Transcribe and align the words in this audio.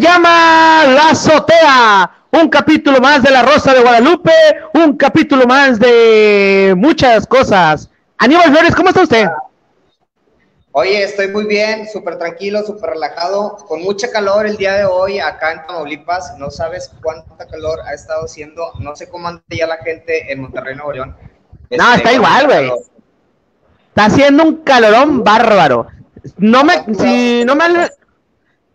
a 0.00 0.84
la 0.88 1.10
azotea. 1.10 2.10
Un 2.30 2.48
capítulo 2.48 2.98
más 3.00 3.22
de 3.22 3.30
La 3.30 3.42
Rosa 3.42 3.74
de 3.74 3.82
Guadalupe, 3.82 4.32
un 4.72 4.96
capítulo 4.96 5.46
más 5.46 5.78
de 5.78 6.72
muchas 6.78 7.26
cosas. 7.26 7.90
Aníbal 8.16 8.50
Flores, 8.50 8.74
¿cómo 8.74 8.88
está 8.88 9.02
usted? 9.02 9.26
Oye, 10.70 11.02
estoy 11.02 11.28
muy 11.28 11.44
bien, 11.44 11.86
súper 11.92 12.16
tranquilo, 12.16 12.62
súper 12.62 12.90
relajado, 12.90 13.56
con 13.68 13.82
mucha 13.82 14.10
calor 14.10 14.46
el 14.46 14.56
día 14.56 14.72
de 14.72 14.86
hoy 14.86 15.18
acá 15.18 15.52
en 15.52 15.66
Tamaulipas. 15.66 16.38
No 16.38 16.50
sabes 16.50 16.90
cuánta 17.02 17.46
calor 17.46 17.80
ha 17.86 17.92
estado 17.92 18.24
haciendo. 18.24 18.72
No 18.78 18.96
sé 18.96 19.10
cómo 19.10 19.28
anda 19.28 19.42
ya 19.50 19.66
la 19.66 19.76
gente 19.76 20.32
en 20.32 20.40
Monterrey, 20.40 20.74
Nuevo 20.74 20.92
León. 20.92 21.16
No, 21.68 21.76
está 21.76 21.96
Este, 21.96 22.14
igual, 22.14 22.46
güey. 22.46 22.72
Está 23.88 24.06
haciendo 24.06 24.42
un 24.44 24.56
calorón 24.62 25.22
bárbaro. 25.22 25.86
No 26.38 26.64
me, 26.64 26.82
si 26.94 27.44
no 27.44 27.54
me, 27.54 27.64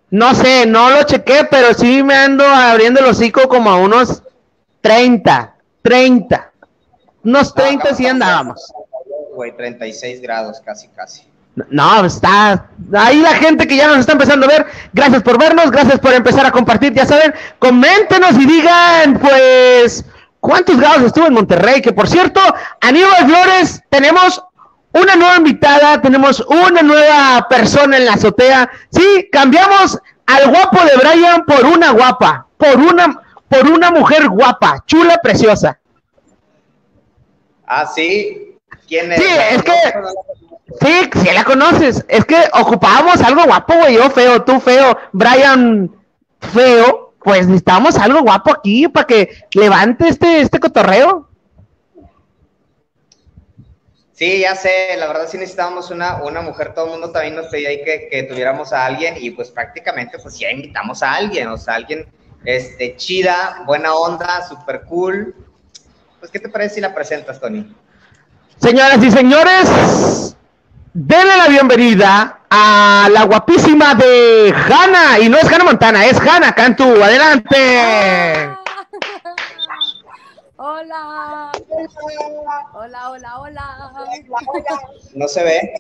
no 0.10 0.34
sé, 0.36 0.66
no 0.66 0.90
lo 0.90 1.04
chequé, 1.04 1.48
pero 1.50 1.74
sí 1.74 2.02
me 2.04 2.16
ando 2.16 2.46
abriendo 2.46 3.00
el 3.00 3.08
hocico 3.08 3.48
como 3.48 3.70
a 3.70 3.78
unos 3.78 4.24
30, 4.82 5.56
30. 5.82 6.52
Unos 7.24 7.54
30 7.54 7.96
sí 7.96 8.08
andábamos. 8.08 8.72
Güey, 9.36 9.56
36 9.56 10.22
grados, 10.22 10.62
casi, 10.62 10.88
casi. 10.90 11.24
No, 11.70 12.06
está 12.06 12.70
ahí 12.94 13.20
la 13.20 13.34
gente 13.34 13.68
que 13.68 13.76
ya 13.76 13.88
nos 13.88 14.00
está 14.00 14.14
empezando 14.14 14.46
a 14.46 14.50
ver. 14.50 14.66
Gracias 14.94 15.24
por 15.24 15.40
vernos, 15.40 15.72
gracias 15.72 16.00
por 16.00 16.14
empezar 16.14 16.46
a 16.46 16.52
compartir. 16.52 16.94
Ya 16.94 17.06
saben, 17.06 17.34
coméntenos 17.60 18.34
y 18.38 18.46
digan, 18.46 19.20
pues, 19.20 20.06
cuántos 20.40 20.78
grados 20.78 21.04
estuvo 21.04 21.26
en 21.28 21.34
Monterrey. 21.34 21.82
Que 21.82 21.94
por 21.94 22.08
cierto, 22.08 22.40
Aníbal 22.80 23.26
Flores, 23.26 23.82
tenemos 23.90 24.44
una 24.94 25.16
nueva 25.16 25.38
invitada, 25.38 26.02
tenemos 26.02 26.40
una 26.42 26.82
nueva 26.82 27.46
persona 27.50 27.98
en 27.98 28.06
la 28.06 28.14
azotea. 28.14 28.70
Sí, 28.92 29.30
cambiamos 29.32 30.00
al 30.26 30.50
guapo 30.50 30.80
de 30.84 30.98
Brian 30.98 31.46
por 31.46 31.66
una 31.66 31.92
guapa, 31.92 32.48
por 32.58 32.78
una, 32.78 33.22
por 33.48 33.68
una 33.70 33.92
mujer 33.92 34.28
guapa, 34.28 34.84
chula, 34.86 35.20
preciosa. 35.22 35.80
Ah, 37.66 37.86
sí. 37.86 38.58
¿Quién 38.88 39.12
es? 39.12 39.20
Sí, 39.20 39.28
es 39.52 39.64
que- 39.64 39.72
Sí, 40.82 41.10
sí 41.22 41.30
la 41.34 41.44
conoces. 41.46 42.06
Es 42.10 42.26
que 42.26 42.38
ocupábamos 42.54 43.22
algo 43.22 43.44
guapo, 43.46 43.74
güey. 43.76 43.96
Yo 43.96 44.10
feo, 44.10 44.44
tú 44.44 44.60
feo, 44.60 44.98
Brian 45.14 45.90
feo. 46.40 47.14
Pues 47.24 47.48
necesitamos 47.48 47.98
algo 47.98 48.22
guapo 48.22 48.52
aquí 48.52 48.88
para 48.88 49.08
que 49.08 49.30
levante 49.54 50.08
este, 50.08 50.42
este 50.42 50.60
cotorreo. 50.60 51.27
Sí, 54.18 54.40
ya 54.40 54.56
sé, 54.56 54.96
la 54.98 55.06
verdad 55.06 55.28
sí 55.30 55.38
necesitábamos 55.38 55.92
una, 55.92 56.24
una 56.24 56.42
mujer, 56.42 56.74
todo 56.74 56.86
el 56.86 56.92
mundo 56.92 57.12
también 57.12 57.36
nos 57.36 57.48
pedía 57.48 57.70
ahí 57.70 57.84
que, 57.84 58.08
que 58.10 58.24
tuviéramos 58.24 58.74
a 58.74 58.84
alguien 58.84 59.14
y 59.20 59.30
pues 59.30 59.52
prácticamente 59.52 60.18
pues 60.18 60.40
ya 60.40 60.50
invitamos 60.50 61.04
a 61.04 61.14
alguien, 61.14 61.48
o 61.50 61.58
sea, 61.58 61.76
alguien 61.76 62.08
este, 62.44 62.96
chida, 62.96 63.64
buena 63.66 63.94
onda, 63.94 64.48
super 64.48 64.82
cool. 64.86 65.36
Pues, 66.20 66.32
¿qué 66.32 66.40
te 66.40 66.50
parece 66.50 66.76
si 66.76 66.82
la 66.82 66.96
presentas, 66.96 67.40
Tony? 67.40 67.76
Señoras 68.58 69.04
y 69.04 69.12
señores, 69.12 70.36
denle 70.94 71.38
la 71.38 71.48
bienvenida 71.48 72.40
a 72.50 73.10
la 73.12 73.26
guapísima 73.26 73.94
de 73.96 74.54
Hanna. 74.56 75.20
Y 75.20 75.30
no 75.30 75.38
es 75.38 75.44
Hanna 75.44 75.66
Montana, 75.66 76.06
es 76.06 76.18
Hanna 76.20 76.56
Cantú. 76.56 77.04
Adelante. 77.04 78.57
Hola. 80.60 81.52
Hola, 82.74 83.10
hola, 83.12 83.40
hola. 83.40 83.92
No 85.14 85.28
se 85.28 85.44
ve. 85.44 85.74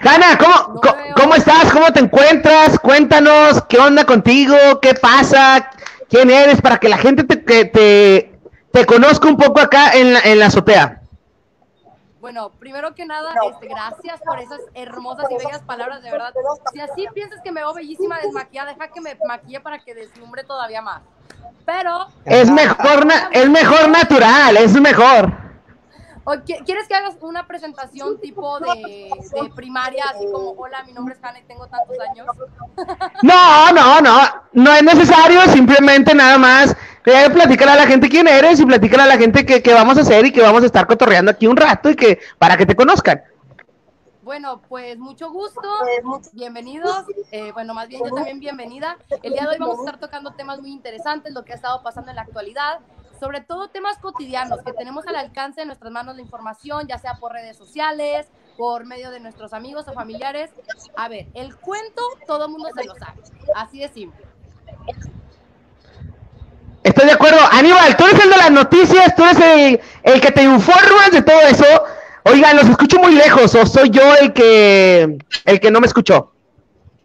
Hanna, 0.00 0.36
¿cómo, 0.36 0.80
No. 0.82 1.14
¿cómo 1.14 1.34
estás? 1.36 1.72
¿Cómo 1.72 1.92
te 1.92 2.00
encuentras? 2.00 2.78
Cuéntanos, 2.80 3.62
¿qué 3.68 3.78
onda 3.78 4.04
contigo? 4.04 4.56
¿Qué 4.82 4.94
pasa? 4.94 5.70
¿Quién 6.08 6.30
eres? 6.30 6.60
Para 6.60 6.78
que 6.78 6.88
la 6.88 6.98
gente 6.98 7.22
te, 7.22 7.44
que 7.44 7.66
te, 7.66 8.38
te 8.72 8.84
conozca 8.84 9.28
un 9.28 9.36
poco 9.36 9.60
acá 9.60 9.92
en 9.92 10.14
la, 10.14 10.20
en 10.20 10.40
la 10.40 10.46
azotea. 10.46 11.02
Bueno, 12.20 12.50
primero 12.50 12.92
que 12.96 13.06
nada, 13.06 13.32
este, 13.48 13.68
gracias 13.68 14.20
por 14.26 14.40
esas 14.40 14.60
hermosas 14.74 15.26
y 15.30 15.36
bellas 15.36 15.62
palabras, 15.62 16.02
de 16.02 16.10
verdad. 16.10 16.34
Si 16.72 16.80
así 16.80 17.06
piensas 17.14 17.40
que 17.44 17.52
me 17.52 17.60
veo 17.60 17.72
bellísima 17.72 18.18
desmaquillada, 18.18 18.72
deja 18.72 18.88
que 18.88 19.00
me 19.00 19.16
maquille 19.24 19.60
para 19.60 19.78
que 19.78 19.94
deslumbre 19.94 20.42
todavía 20.42 20.82
más. 20.82 21.02
Pero, 21.64 22.06
Es 22.24 22.50
mejor, 22.50 23.04
na- 23.06 23.28
es 23.32 23.48
mejor 23.48 23.88
natural, 23.88 24.56
es 24.56 24.72
mejor. 24.80 25.32
¿o 26.28 26.32
qui- 26.34 26.64
¿quieres 26.64 26.88
que 26.88 26.94
hagas 26.94 27.14
una 27.20 27.46
presentación 27.46 28.20
tipo 28.20 28.58
de, 28.60 29.10
de 29.32 29.50
primaria, 29.54 30.04
así 30.12 30.24
como, 30.32 30.50
hola, 30.52 30.82
mi 30.84 30.92
nombre 30.92 31.14
es 31.14 31.22
Hannah 31.22 31.38
y 31.38 31.44
tengo 31.44 31.66
tantos 31.68 31.96
años? 32.10 32.26
No, 33.22 33.72
no, 33.72 34.00
no, 34.00 34.20
no 34.52 34.72
es 34.72 34.82
necesario, 34.82 35.40
simplemente 35.52 36.14
nada 36.14 36.36
más 36.38 36.76
eh, 37.04 37.30
platicar 37.30 37.68
a 37.68 37.76
la 37.76 37.86
gente 37.86 38.08
quién 38.08 38.26
eres 38.28 38.60
y 38.60 38.66
platicar 38.66 39.00
a 39.00 39.06
la 39.06 39.16
gente 39.16 39.46
qué, 39.46 39.62
qué 39.62 39.72
vamos 39.72 39.96
a 39.98 40.02
hacer 40.02 40.26
y 40.26 40.32
que 40.32 40.42
vamos 40.42 40.62
a 40.62 40.66
estar 40.66 40.86
cotorreando 40.86 41.30
aquí 41.30 41.46
un 41.46 41.56
rato 41.56 41.90
y 41.90 41.94
que 41.96 42.18
para 42.38 42.56
que 42.56 42.66
te 42.66 42.74
conozcan. 42.76 43.22
Bueno, 44.26 44.60
pues 44.68 44.98
mucho 44.98 45.30
gusto, 45.30 45.60
bienvenidos. 46.32 47.04
Eh, 47.30 47.52
bueno, 47.52 47.74
más 47.74 47.86
bien 47.86 48.02
yo 48.04 48.12
también 48.12 48.40
bienvenida. 48.40 48.98
El 49.22 49.34
día 49.34 49.42
de 49.42 49.50
hoy 49.50 49.56
vamos 49.60 49.78
a 49.78 49.82
estar 49.82 50.00
tocando 50.00 50.32
temas 50.32 50.60
muy 50.60 50.72
interesantes, 50.72 51.32
lo 51.32 51.44
que 51.44 51.52
ha 51.52 51.54
estado 51.54 51.80
pasando 51.84 52.10
en 52.10 52.16
la 52.16 52.22
actualidad, 52.22 52.80
sobre 53.20 53.40
todo 53.40 53.68
temas 53.68 53.98
cotidianos 53.98 54.62
que 54.62 54.72
tenemos 54.72 55.06
al 55.06 55.14
alcance 55.14 55.60
de 55.60 55.66
nuestras 55.66 55.92
manos 55.92 56.16
la 56.16 56.22
información, 56.22 56.88
ya 56.88 56.98
sea 56.98 57.18
por 57.20 57.34
redes 57.34 57.56
sociales, 57.56 58.26
por 58.56 58.84
medio 58.84 59.12
de 59.12 59.20
nuestros 59.20 59.52
amigos 59.52 59.86
o 59.86 59.92
familiares. 59.92 60.50
A 60.96 61.06
ver, 61.06 61.28
el 61.34 61.54
cuento 61.54 62.02
todo 62.26 62.46
el 62.46 62.50
mundo 62.50 62.68
se 62.74 62.82
lo 62.82 62.96
sabe, 62.96 63.22
así 63.54 63.78
de 63.78 63.88
simple. 63.90 64.26
Estoy 66.82 67.06
de 67.06 67.12
acuerdo. 67.12 67.38
Aníbal, 67.52 67.96
tú 67.96 68.06
eres 68.06 68.24
el 68.24 68.30
de 68.30 68.36
las 68.36 68.50
noticias, 68.50 69.14
tú 69.14 69.22
eres 69.22 69.40
el, 69.40 69.80
el 70.02 70.20
que 70.20 70.32
te 70.32 70.42
informas 70.42 71.12
de 71.12 71.22
todo 71.22 71.40
eso. 71.42 71.64
Oigan, 72.28 72.56
los 72.56 72.68
escucho 72.68 72.98
muy 72.98 73.14
lejos 73.14 73.54
o 73.54 73.66
soy 73.66 73.90
yo 73.90 74.02
el 74.20 74.32
que 74.32 75.16
el 75.44 75.60
que 75.60 75.70
no 75.70 75.80
me 75.80 75.86
escuchó. 75.86 76.32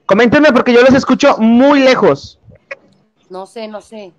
Coméntenme 0.06 0.52
porque 0.52 0.74
yo 0.74 0.82
los 0.82 0.94
escucho 0.94 1.38
muy 1.38 1.80
lejos. 1.80 2.40
No 3.30 3.46
sé, 3.46 3.68
no 3.68 3.82
sé. 3.82 4.12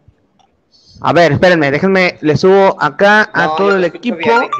A 1.00 1.12
ver, 1.12 1.32
espérenme, 1.32 1.70
déjenme, 1.70 2.18
le 2.20 2.36
subo 2.36 2.76
acá 2.80 3.28
a 3.32 3.46
no, 3.46 3.54
todo 3.56 3.76
el 3.76 3.84
equipo. 3.84 4.16
bien. 4.18 4.50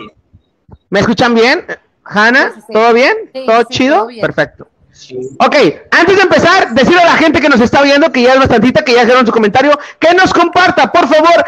¿Me 0.91 1.01
escuchan 1.01 1.35
bien? 1.35 1.65
Hanna, 2.05 2.51
Sí, 2.55 2.61
sí, 2.61 2.65
sí. 2.67 2.73
¿todo 2.73 2.93
bien? 2.93 3.17
Sí, 3.33 3.43
¿Todo 3.47 3.61
sí, 3.61 3.67
chido? 3.71 3.97
todo 3.99 4.07
bien. 4.09 4.21
Perfecto. 4.21 4.69
Sí. 4.91 5.17
Ok, 5.39 5.57
antes 5.91 6.17
de 6.17 6.23
empezar, 6.23 6.75
decirle 6.75 7.01
a 7.03 7.07
la 7.07 7.17
gente 7.17 7.41
que 7.41 7.49
nos 7.49 7.61
está 7.61 7.83
viendo, 7.83 8.11
que 8.13 8.23
ya 8.23 8.33
es 8.35 8.39
bastantita, 8.41 8.85
que 8.85 8.93
ya 8.95 9.05
dejaron 9.05 9.25
su 9.25 9.33
comentario, 9.33 9.79
que 9.99 10.13
nos 10.15 10.35
comparta, 10.35 10.91
por 10.93 11.07
favor, 11.09 11.45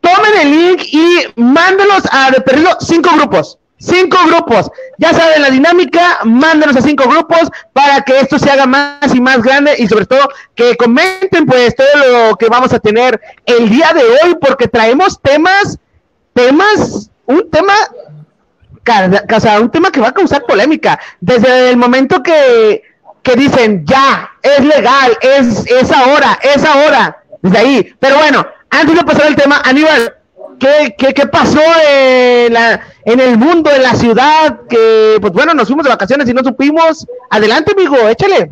tomen 0.00 0.32
el 0.40 0.50
link 0.50 0.82
y 0.90 1.40
mándenos 1.40 2.02
a 2.10 2.30
de 2.30 2.40
perdido 2.40 2.70
cinco 2.80 3.10
grupos. 3.14 3.58
Cinco 3.78 4.18
grupos. 4.26 4.70
Ya 4.98 5.12
saben 5.12 5.42
la 5.42 5.50
dinámica, 5.50 6.18
mándenos 6.24 6.76
a 6.76 6.82
cinco 6.82 7.08
grupos 7.08 7.48
para 7.72 8.02
que 8.02 8.18
esto 8.18 8.38
se 8.38 8.50
haga 8.50 8.66
más 8.66 9.14
y 9.14 9.20
más 9.20 9.40
grande 9.42 9.74
y 9.78 9.86
sobre 9.86 10.06
todo 10.06 10.28
que 10.54 10.76
comenten 10.76 11.46
pues 11.46 11.76
todo 11.76 12.28
lo 12.28 12.36
que 12.36 12.48
vamos 12.48 12.72
a 12.72 12.80
tener 12.80 13.20
el 13.46 13.68
día 13.70 13.92
de 13.94 14.02
hoy 14.02 14.36
porque 14.40 14.66
traemos 14.66 15.20
temas, 15.22 15.78
temas, 16.34 17.10
un 17.26 17.48
tema 17.50 17.74
o 18.88 19.60
un 19.60 19.70
tema 19.70 19.90
que 19.90 20.00
va 20.00 20.08
a 20.08 20.12
causar 20.12 20.44
polémica. 20.44 20.98
Desde 21.20 21.70
el 21.70 21.76
momento 21.76 22.22
que, 22.22 22.82
que 23.22 23.36
dicen, 23.36 23.84
ya, 23.86 24.30
es 24.42 24.64
legal, 24.64 25.16
es, 25.20 25.66
es 25.66 25.90
ahora, 25.92 26.38
es 26.42 26.64
ahora. 26.64 27.22
Desde 27.42 27.58
ahí. 27.58 27.94
Pero 28.00 28.16
bueno, 28.16 28.46
antes 28.70 28.96
de 28.96 29.04
pasar 29.04 29.26
al 29.26 29.36
tema, 29.36 29.62
Aníbal, 29.64 30.17
¿qué, 30.58 30.94
qué, 30.96 31.26
pasó 31.26 31.60
en, 31.88 32.52
la, 32.52 32.80
en 33.04 33.20
el 33.20 33.38
mundo, 33.38 33.70
en 33.70 33.82
la 33.82 33.94
ciudad? 33.94 34.60
Que, 34.68 35.18
pues 35.20 35.32
bueno, 35.32 35.54
nos 35.54 35.66
fuimos 35.66 35.84
de 35.84 35.90
vacaciones 35.90 36.28
y 36.28 36.34
no 36.34 36.42
supimos. 36.42 37.06
Adelante, 37.30 37.72
amigo, 37.72 37.96
échale. 38.08 38.50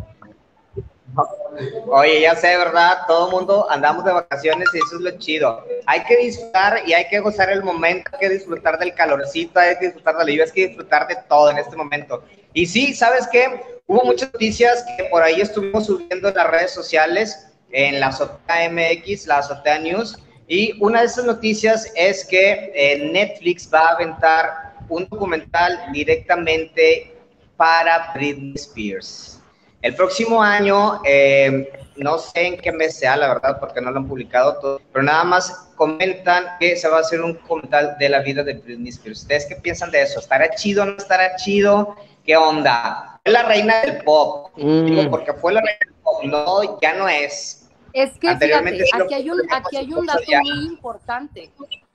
Oye, 1.89 2.21
ya 2.21 2.35
sé, 2.35 2.55
¿verdad? 2.57 2.99
Todo 3.07 3.31
mundo 3.31 3.67
andamos 3.69 4.05
de 4.05 4.13
vacaciones 4.13 4.67
y 4.73 4.77
eso 4.77 4.95
es 4.97 5.01
lo 5.01 5.11
chido. 5.17 5.65
Hay 5.87 6.03
que 6.03 6.17
disfrutar 6.17 6.81
y 6.85 6.93
hay 6.93 7.07
que 7.07 7.19
gozar 7.19 7.49
el 7.49 7.63
momento, 7.63 8.11
hay 8.13 8.19
que 8.19 8.29
disfrutar 8.29 8.77
del 8.77 8.93
calorcito, 8.93 9.59
hay 9.59 9.77
que 9.77 9.85
disfrutar 9.85 10.17
de 10.17 10.25
la 10.25 10.29
lluvia, 10.31 10.43
hay 10.45 10.51
que 10.51 10.67
disfrutar 10.67 11.07
de 11.07 11.17
todo 11.27 11.49
en 11.49 11.57
este 11.57 11.75
momento. 11.75 12.23
Y 12.53 12.67
sí, 12.67 12.93
¿sabes 12.93 13.27
qué? 13.31 13.79
Hubo 13.87 14.03
muchas 14.03 14.31
noticias 14.33 14.85
que 14.97 15.05
por 15.05 15.23
ahí 15.23 15.41
estuvimos 15.41 15.87
subiendo 15.87 16.27
en 16.27 16.35
las 16.35 16.47
redes 16.47 16.71
sociales, 16.71 17.47
en 17.71 17.99
la 17.99 18.07
Azotea 18.07 18.69
MX, 18.69 19.27
la 19.27 19.39
Azotea 19.39 19.79
News, 19.79 20.17
y 20.47 20.81
una 20.81 21.01
de 21.01 21.07
esas 21.07 21.25
noticias 21.25 21.91
es 21.95 22.25
que 22.25 22.71
eh, 22.73 23.09
Netflix 23.11 23.69
va 23.71 23.89
a 23.89 23.91
aventar 23.93 24.75
un 24.87 25.05
documental 25.09 25.91
directamente 25.91 27.13
para 27.57 28.13
Britney 28.13 28.53
Spears. 28.55 29.41
El 29.81 29.93
próximo 29.95 30.41
año, 30.41 31.01
eh, 31.05 31.69
no 31.97 32.17
sé 32.17 32.47
en 32.47 32.57
qué 32.57 32.71
mes 32.71 32.97
sea, 32.97 33.17
la 33.17 33.27
verdad, 33.27 33.59
porque 33.59 33.81
no 33.81 33.91
lo 33.91 33.99
han 33.99 34.07
publicado 34.07 34.57
todo, 34.59 34.81
pero 34.93 35.03
nada 35.03 35.23
más 35.25 35.69
comentan 35.75 36.45
que 36.59 36.75
se 36.77 36.87
va 36.87 36.97
a 36.97 37.01
hacer 37.01 37.21
un 37.21 37.33
documental 37.33 37.97
de 37.99 38.09
la 38.09 38.21
vida 38.21 38.43
de 38.43 38.53
Britney 38.53 38.89
Spears. 38.89 39.21
¿Ustedes 39.23 39.45
qué 39.47 39.55
piensan 39.57 39.91
de 39.91 40.01
eso? 40.01 40.19
¿Estará 40.19 40.49
chido 40.55 40.83
o 40.83 40.85
no 40.85 40.97
estará 40.97 41.35
chido? 41.35 41.95
¿Qué 42.25 42.37
onda? 42.37 43.19
Fue 43.23 43.33
la 43.33 43.43
reina 43.43 43.81
del 43.81 44.03
pop. 44.03 44.51
Mm. 44.55 44.85
Digo, 44.85 45.11
porque 45.11 45.33
fue 45.33 45.53
la 45.53 45.61
reina 45.61 45.79
del 45.79 45.93
pop. 46.01 46.23
No, 46.23 46.81
ya 46.81 46.93
no 46.93 47.07
es. 47.09 47.66
Es 47.93 48.11
que 48.17 48.35
fíjate, 48.35 48.83
aquí 48.93 49.13
hay 49.13 49.29
un, 49.29 49.41
aquí 49.51 49.77
hay 49.77 49.93
un 49.93 50.05
dato 50.05 50.21
muy 50.41 50.65
importante. 50.65 51.51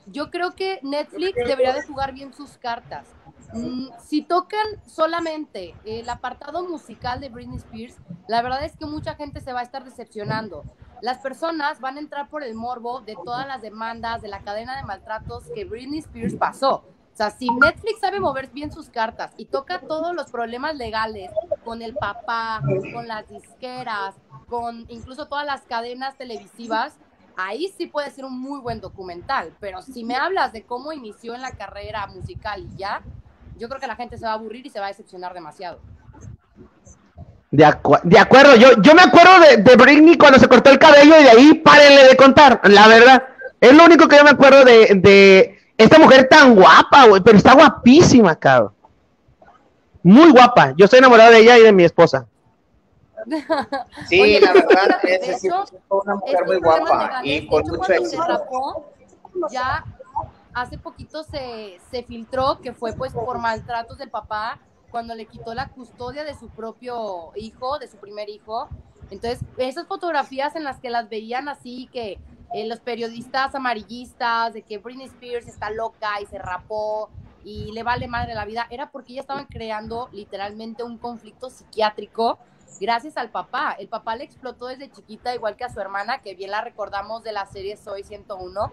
Yo 0.06 0.30
creo 0.30 0.52
que 0.54 0.80
Netflix 0.82 1.36
debería 1.36 1.72
de 1.72 1.82
jugar 1.82 2.12
bien 2.12 2.32
sus 2.32 2.58
cartas. 2.58 3.06
Mm, 3.52 3.88
si 4.02 4.22
tocan 4.22 4.66
solamente 4.86 5.74
el 5.84 6.08
apartado 6.08 6.66
musical 6.66 7.20
de 7.20 7.28
Britney 7.28 7.58
Spears, 7.58 7.96
la 8.26 8.40
verdad 8.42 8.64
es 8.64 8.76
que 8.76 8.86
mucha 8.86 9.14
gente 9.14 9.40
se 9.40 9.52
va 9.52 9.60
a 9.60 9.62
estar 9.62 9.84
decepcionando. 9.84 10.64
Las 11.02 11.18
personas 11.18 11.80
van 11.80 11.96
a 11.96 12.00
entrar 12.00 12.28
por 12.28 12.42
el 12.42 12.54
morbo 12.54 13.00
de 13.00 13.16
todas 13.24 13.46
las 13.46 13.60
demandas, 13.60 14.22
de 14.22 14.28
la 14.28 14.40
cadena 14.40 14.76
de 14.76 14.84
maltratos 14.84 15.44
que 15.54 15.64
Britney 15.64 15.98
Spears 15.98 16.34
pasó. 16.34 16.84
O 17.12 17.16
sea, 17.16 17.30
si 17.30 17.50
Netflix 17.50 18.00
sabe 18.00 18.20
mover 18.20 18.48
bien 18.48 18.72
sus 18.72 18.88
cartas 18.88 19.32
y 19.36 19.44
toca 19.44 19.80
todos 19.80 20.14
los 20.14 20.30
problemas 20.30 20.74
legales 20.76 21.30
con 21.62 21.82
el 21.82 21.94
papá, 21.94 22.62
con 22.94 23.06
las 23.06 23.28
disqueras, 23.28 24.14
con 24.52 24.84
incluso 24.88 25.28
todas 25.28 25.46
las 25.46 25.62
cadenas 25.62 26.14
televisivas, 26.18 26.92
ahí 27.38 27.72
sí 27.74 27.86
puede 27.86 28.10
ser 28.10 28.26
un 28.26 28.38
muy 28.38 28.60
buen 28.60 28.82
documental. 28.82 29.54
Pero 29.60 29.80
si 29.80 30.04
me 30.04 30.14
hablas 30.14 30.52
de 30.52 30.62
cómo 30.62 30.92
inició 30.92 31.34
en 31.34 31.40
la 31.40 31.52
carrera 31.52 32.06
musical 32.08 32.62
y 32.62 32.76
ya, 32.76 33.00
yo 33.56 33.70
creo 33.70 33.80
que 33.80 33.86
la 33.86 33.96
gente 33.96 34.18
se 34.18 34.26
va 34.26 34.32
a 34.32 34.34
aburrir 34.34 34.66
y 34.66 34.68
se 34.68 34.78
va 34.78 34.84
a 34.84 34.88
decepcionar 34.88 35.32
demasiado. 35.32 35.80
De, 37.50 37.64
de 38.02 38.18
acuerdo, 38.18 38.56
yo, 38.56 38.82
yo 38.82 38.94
me 38.94 39.00
acuerdo 39.00 39.40
de, 39.40 39.56
de, 39.56 39.76
Britney 39.76 40.18
cuando 40.18 40.38
se 40.38 40.48
cortó 40.48 40.68
el 40.68 40.78
cabello 40.78 41.18
y 41.18 41.22
de 41.22 41.30
ahí 41.30 41.54
párenle 41.54 42.08
de 42.08 42.16
contar, 42.18 42.60
la 42.64 42.88
verdad. 42.88 43.22
Es 43.58 43.74
lo 43.74 43.86
único 43.86 44.06
que 44.06 44.16
yo 44.16 44.24
me 44.24 44.30
acuerdo 44.30 44.66
de, 44.66 44.96
de 44.96 45.58
esta 45.78 45.98
mujer 45.98 46.28
tan 46.28 46.54
guapa, 46.54 47.06
güey, 47.06 47.22
pero 47.22 47.38
está 47.38 47.54
guapísima, 47.54 48.36
cabrón. 48.36 48.72
Muy 50.02 50.30
guapa. 50.30 50.74
Yo 50.76 50.84
estoy 50.84 50.98
enamorado 50.98 51.30
de 51.30 51.38
ella 51.38 51.58
y 51.58 51.62
de 51.62 51.72
mi 51.72 51.84
esposa. 51.84 52.26
Sí, 54.08 54.40
la 54.40 54.52
verdad, 54.52 55.00
es, 55.04 55.42
una 55.88 56.14
mujer 56.16 56.46
muy 56.46 56.58
guapa 56.60 57.20
y 57.24 57.46
con 57.46 57.62
mucho 57.66 57.92
éxito. 57.92 58.86
ya 59.50 59.84
hace 60.54 60.78
poquito 60.78 61.22
se, 61.24 61.78
se 61.90 62.02
filtró 62.02 62.60
que 62.60 62.72
fue 62.72 62.92
pues 62.92 63.12
por 63.12 63.38
maltratos 63.38 63.98
del 63.98 64.10
papá 64.10 64.58
cuando 64.90 65.14
le 65.14 65.26
quitó 65.26 65.54
la 65.54 65.68
custodia 65.68 66.22
de 66.22 66.34
su 66.34 66.48
propio 66.50 67.32
hijo, 67.34 67.78
de 67.78 67.88
su 67.88 67.96
primer 67.96 68.28
hijo. 68.28 68.68
Entonces, 69.10 69.40
esas 69.56 69.86
fotografías 69.86 70.54
en 70.54 70.64
las 70.64 70.78
que 70.78 70.90
las 70.90 71.08
veían 71.08 71.48
así, 71.48 71.88
que 71.92 72.18
eh, 72.52 72.66
los 72.66 72.80
periodistas 72.80 73.54
amarillistas, 73.54 74.52
de 74.52 74.62
que 74.62 74.78
Britney 74.78 75.06
Spears 75.06 75.48
está 75.48 75.70
loca 75.70 76.20
y 76.20 76.26
se 76.26 76.38
rapó 76.38 77.08
y 77.44 77.72
le 77.72 77.82
vale 77.82 78.06
madre 78.06 78.34
la 78.34 78.44
vida, 78.44 78.66
era 78.70 78.90
porque 78.90 79.14
ya 79.14 79.22
estaban 79.22 79.46
creando 79.46 80.08
literalmente 80.12 80.82
un 80.82 80.98
conflicto 80.98 81.50
psiquiátrico 81.50 82.38
gracias 82.82 83.16
al 83.16 83.30
papá. 83.30 83.76
El 83.78 83.88
papá 83.88 84.16
le 84.16 84.24
explotó 84.24 84.66
desde 84.66 84.90
chiquita, 84.90 85.34
igual 85.34 85.56
que 85.56 85.64
a 85.64 85.70
su 85.70 85.80
hermana, 85.80 86.18
que 86.18 86.34
bien 86.34 86.50
la 86.50 86.60
recordamos 86.60 87.22
de 87.22 87.32
la 87.32 87.46
serie 87.46 87.76
Soy 87.76 88.02
101. 88.02 88.72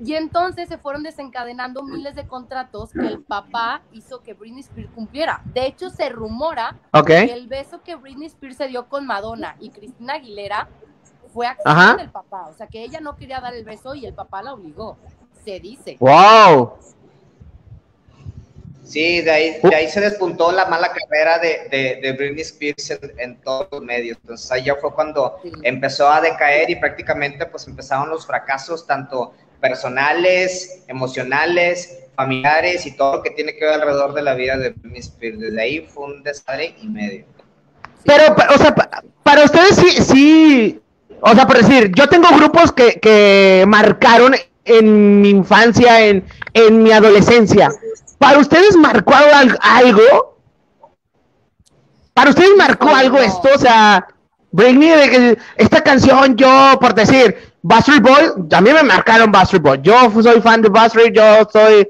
Y 0.00 0.14
entonces 0.14 0.68
se 0.68 0.78
fueron 0.78 1.02
desencadenando 1.02 1.82
miles 1.82 2.14
de 2.14 2.26
contratos 2.26 2.92
que 2.92 3.06
el 3.06 3.22
papá 3.22 3.82
hizo 3.92 4.22
que 4.22 4.32
Britney 4.32 4.60
Spears 4.60 4.90
cumpliera. 4.94 5.42
De 5.44 5.66
hecho, 5.66 5.90
se 5.90 6.08
rumora 6.08 6.76
que 7.04 7.24
el 7.24 7.48
beso 7.48 7.82
que 7.82 7.96
Britney 7.96 8.28
Spears 8.28 8.56
se 8.56 8.68
dio 8.68 8.88
con 8.88 9.06
Madonna 9.06 9.56
y 9.60 9.70
Cristina 9.70 10.14
Aguilera 10.14 10.68
fue 11.34 11.46
acción 11.46 11.96
del 11.96 12.10
papá. 12.10 12.46
O 12.46 12.54
sea, 12.54 12.66
que 12.66 12.82
ella 12.82 13.00
no 13.00 13.16
quería 13.16 13.40
dar 13.40 13.54
el 13.54 13.64
beso 13.64 13.94
y 13.94 14.06
el 14.06 14.14
papá 14.14 14.42
la 14.42 14.54
obligó. 14.54 14.96
Se 15.44 15.60
dice. 15.60 15.96
¡Wow! 16.00 16.78
Sí, 18.88 19.20
de 19.20 19.30
ahí, 19.30 19.56
de 19.62 19.76
ahí 19.76 19.86
se 19.86 20.00
despuntó 20.00 20.50
la 20.50 20.64
mala 20.64 20.90
carrera 20.90 21.38
de, 21.38 21.98
de, 22.00 22.12
Britney 22.12 22.40
Spears 22.40 22.98
en, 23.18 23.36
todos 23.42 23.68
los 23.70 23.82
medios. 23.82 24.16
Entonces 24.22 24.50
ahí 24.50 24.64
ya 24.64 24.76
fue 24.76 24.94
cuando 24.94 25.40
empezó 25.62 26.10
a 26.10 26.22
decaer 26.22 26.70
y 26.70 26.76
prácticamente 26.76 27.44
pues 27.44 27.68
empezaron 27.68 28.08
los 28.08 28.26
fracasos 28.26 28.86
tanto 28.86 29.34
personales, 29.60 30.84
emocionales, 30.88 31.98
familiares 32.16 32.86
y 32.86 32.96
todo 32.96 33.16
lo 33.16 33.22
que 33.22 33.30
tiene 33.30 33.54
que 33.56 33.66
ver 33.66 33.74
alrededor 33.74 34.14
de 34.14 34.22
la 34.22 34.32
vida 34.32 34.56
de 34.56 34.70
Britney 34.70 35.00
Spears. 35.00 35.38
Desde 35.38 35.60
ahí 35.60 35.86
fue 35.86 36.06
un 36.06 36.22
desastre 36.22 36.74
y 36.80 36.88
medio. 36.88 37.26
Pero, 38.06 38.34
o 38.54 38.58
sea, 38.58 38.74
para 39.22 39.44
ustedes 39.44 39.76
sí, 39.76 40.02
sí, 40.02 40.80
o 41.20 41.34
sea, 41.34 41.46
por 41.46 41.58
decir, 41.58 41.92
yo 41.94 42.08
tengo 42.08 42.28
grupos 42.38 42.72
que, 42.72 42.98
que 43.00 43.64
marcaron 43.68 44.34
en 44.64 45.20
mi 45.20 45.28
infancia, 45.28 46.06
en, 46.06 46.24
en 46.54 46.82
mi 46.82 46.90
adolescencia. 46.90 47.70
¿Para 48.18 48.38
ustedes 48.38 48.76
marcó 48.76 49.14
algo? 49.60 50.36
¿Para 52.14 52.30
ustedes 52.30 52.50
marcó 52.56 52.88
algo 52.94 53.18
esto? 53.18 53.48
O 53.54 53.58
sea, 53.58 54.06
Britney, 54.50 55.36
esta 55.56 55.82
canción, 55.82 56.36
yo, 56.36 56.78
por 56.80 56.94
decir, 56.94 57.36
Bastard 57.62 58.00
Boy, 58.00 58.48
también 58.48 58.76
me 58.76 58.82
marcaron 58.82 59.30
Bastard 59.30 59.60
Boy. 59.60 59.80
Yo 59.82 60.10
soy 60.22 60.40
fan 60.40 60.62
de 60.62 60.68
Bastard, 60.68 61.12
yo 61.12 61.48
soy 61.52 61.88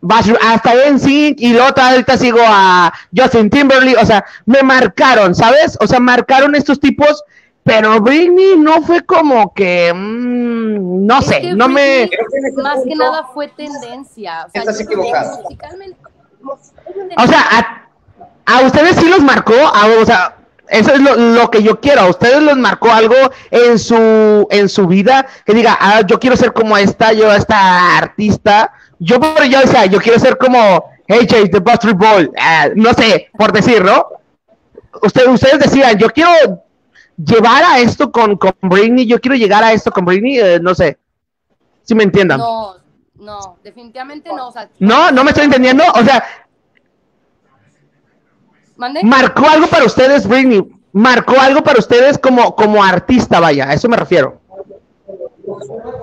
Bastard, 0.00 0.38
hasta 0.42 0.86
en 0.86 0.98
Sync 0.98 1.40
y 1.40 1.52
luego 1.52 1.68
ahorita 1.76 2.16
sigo 2.16 2.40
a 2.42 2.92
Justin 3.16 3.48
Timberlake, 3.48 3.98
o 4.02 4.06
sea, 4.06 4.24
me 4.46 4.62
marcaron, 4.62 5.34
¿sabes? 5.34 5.78
O 5.80 5.86
sea, 5.86 6.00
marcaron 6.00 6.54
estos 6.54 6.80
tipos 6.80 7.22
pero 7.64 7.98
Britney 8.00 8.58
no 8.58 8.82
fue 8.82 9.02
como 9.02 9.52
que, 9.54 9.90
mmm, 9.92 11.06
no 11.06 11.22
sé, 11.22 11.54
no 11.54 11.66
me... 11.66 12.10
Más 12.62 12.80
que 12.84 12.94
nada 12.94 13.28
fue 13.32 13.48
tendencia. 13.48 14.44
O 14.46 14.50
sea, 14.50 14.60
Estás 14.60 14.80
equivocado. 14.80 15.42
O 17.16 17.26
sea, 17.26 17.40
a, 17.50 17.88
a, 18.44 18.60
ustedes 18.66 18.96
sí 18.96 19.08
los 19.08 19.22
marcó, 19.22 19.54
a, 19.54 19.86
o 19.98 20.04
sea, 20.04 20.36
eso 20.68 20.92
es 20.92 21.00
lo, 21.00 21.16
lo, 21.16 21.50
que 21.50 21.62
yo 21.62 21.80
quiero. 21.80 22.02
A 22.02 22.08
ustedes 22.10 22.42
les 22.42 22.56
marcó 22.56 22.92
algo 22.92 23.16
en 23.50 23.78
su, 23.78 24.46
en 24.50 24.68
su 24.68 24.86
vida 24.86 25.26
que 25.46 25.54
diga, 25.54 25.78
ah, 25.80 26.02
yo 26.06 26.20
quiero 26.20 26.36
ser 26.36 26.52
como 26.52 26.76
esta, 26.76 27.14
yo 27.14 27.32
esta 27.32 27.96
artista. 27.96 28.74
Yo, 28.98 29.18
yo 29.48 29.60
decía, 29.60 29.86
yo 29.86 30.00
quiero 30.00 30.18
ser 30.18 30.36
como 30.36 30.84
AJ 31.08 31.50
de 31.50 31.60
Buster 31.60 31.94
Ball, 31.94 32.30
ah, 32.38 32.68
no 32.74 32.92
sé, 32.92 33.30
por 33.38 33.52
decir, 33.52 33.82
¿no? 33.82 34.06
Ustedes, 35.02 35.28
ustedes 35.28 35.58
decían, 35.58 35.98
yo 35.98 36.08
quiero 36.10 36.63
llevar 37.16 37.64
a 37.64 37.78
esto 37.78 38.10
con, 38.10 38.36
con 38.36 38.52
Britney, 38.62 39.06
yo 39.06 39.20
quiero 39.20 39.36
llegar 39.36 39.62
a 39.62 39.72
esto 39.72 39.90
con 39.90 40.04
Britney, 40.04 40.38
eh, 40.38 40.60
no 40.60 40.74
sé, 40.74 40.98
si 41.82 41.94
me 41.94 42.04
entiendan. 42.04 42.38
No, 42.38 42.76
no, 43.14 43.58
definitivamente 43.62 44.30
no. 44.30 44.52
no, 44.80 45.10
no 45.10 45.24
me 45.24 45.30
estoy 45.30 45.44
entendiendo, 45.44 45.84
o 45.94 46.04
sea, 46.04 46.24
marcó 49.02 49.48
algo 49.48 49.66
para 49.68 49.84
ustedes, 49.84 50.26
Britney, 50.26 50.62
marcó 50.92 51.38
algo 51.38 51.62
para 51.62 51.78
ustedes 51.78 52.18
como, 52.18 52.54
como 52.54 52.82
artista, 52.82 53.40
vaya, 53.40 53.68
a 53.68 53.74
eso 53.74 53.88
me 53.88 53.96
refiero. 53.96 54.40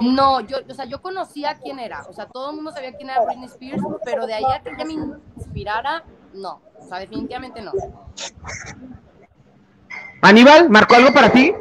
No, 0.01 0.41
yo, 0.41 0.57
o 0.69 0.73
sea, 0.73 0.85
yo 0.85 1.01
conocía 1.01 1.57
quién 1.61 1.79
era, 1.79 2.05
o 2.09 2.13
sea, 2.13 2.27
todo 2.27 2.51
el 2.51 2.55
mundo 2.57 2.71
sabía 2.71 2.95
quién 2.95 3.09
era 3.09 3.25
Britney 3.25 3.45
Spears, 3.45 3.83
pero 4.05 4.27
de 4.27 4.35
ahí 4.35 4.43
a 4.43 4.61
que 4.61 4.69
ella 4.69 4.85
me 4.85 4.93
inspirara, 4.93 6.03
no, 6.33 6.61
o 6.79 6.87
sea, 6.87 6.99
definitivamente 6.99 7.61
no. 7.61 7.71
Aníbal, 10.21 10.69
¿marcó 10.69 10.95
algo 10.95 11.11
para 11.11 11.31
ti? 11.31 11.51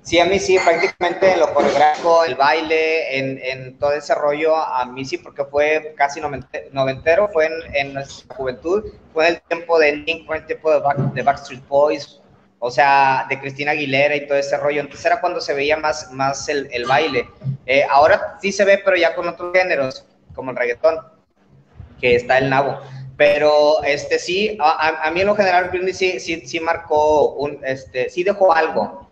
Sí, 0.00 0.18
a 0.18 0.24
mí 0.24 0.38
sí, 0.38 0.58
prácticamente 0.58 1.32
en 1.32 1.40
lo 1.40 1.52
coreográfico, 1.52 2.24
el 2.24 2.34
baile, 2.34 3.18
en, 3.52 3.78
todo 3.78 3.92
ese 3.92 4.14
rollo, 4.14 4.56
a 4.56 4.84
mí 4.86 5.04
sí, 5.04 5.18
porque 5.18 5.44
fue 5.44 5.94
casi 5.96 6.20
noventero, 6.20 7.28
fue 7.32 7.48
en, 7.74 7.92
nuestra 7.92 8.34
juventud, 8.34 8.84
fue 9.12 9.28
el 9.28 9.40
tiempo 9.42 9.78
de 9.78 9.96
Link, 9.96 10.26
fue 10.26 10.38
el 10.38 10.46
tiempo 10.46 10.72
de, 10.72 11.22
Backstreet 11.22 11.68
Boys, 11.68 12.20
o 12.58 12.70
sea, 12.70 13.26
de 13.28 13.38
Cristina 13.38 13.72
Aguilera 13.72 14.16
y 14.16 14.26
todo 14.26 14.38
ese 14.38 14.56
rollo. 14.56 14.80
Entonces 14.80 15.06
era 15.06 15.20
cuando 15.20 15.40
se 15.40 15.54
veía 15.54 15.76
más, 15.76 16.10
más 16.10 16.48
el, 16.48 16.84
baile. 16.86 17.28
Eh, 17.66 17.84
ahora 17.88 18.38
sí 18.40 18.50
se 18.50 18.64
ve, 18.64 18.80
pero 18.84 18.96
ya 18.96 19.14
con 19.14 19.28
otros 19.28 19.52
géneros, 19.52 20.04
como 20.34 20.50
el 20.50 20.56
reggaetón, 20.56 20.98
que 22.00 22.16
está 22.16 22.38
el 22.38 22.50
nabo. 22.50 22.80
Pero 23.16 23.82
este 23.84 24.18
sí, 24.18 24.56
a, 24.60 25.10
mí 25.12 25.20
en 25.20 25.26
lo 25.26 25.34
general 25.34 25.68
Britney 25.70 25.92
sí, 25.92 26.18
sí, 26.18 26.42
sí 26.46 26.60
marcó 26.60 27.34
un, 27.34 27.58
este, 27.64 28.08
sí 28.08 28.24
dejó 28.24 28.52
algo. 28.52 29.10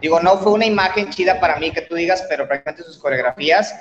Digo, 0.00 0.20
no 0.20 0.36
fue 0.38 0.52
una 0.52 0.66
imagen 0.66 1.10
chida 1.10 1.38
para 1.38 1.56
mí 1.56 1.70
que 1.70 1.82
tú 1.82 1.94
digas, 1.94 2.24
pero 2.28 2.48
prácticamente 2.48 2.82
sus 2.82 2.98
coreografías, 2.98 3.72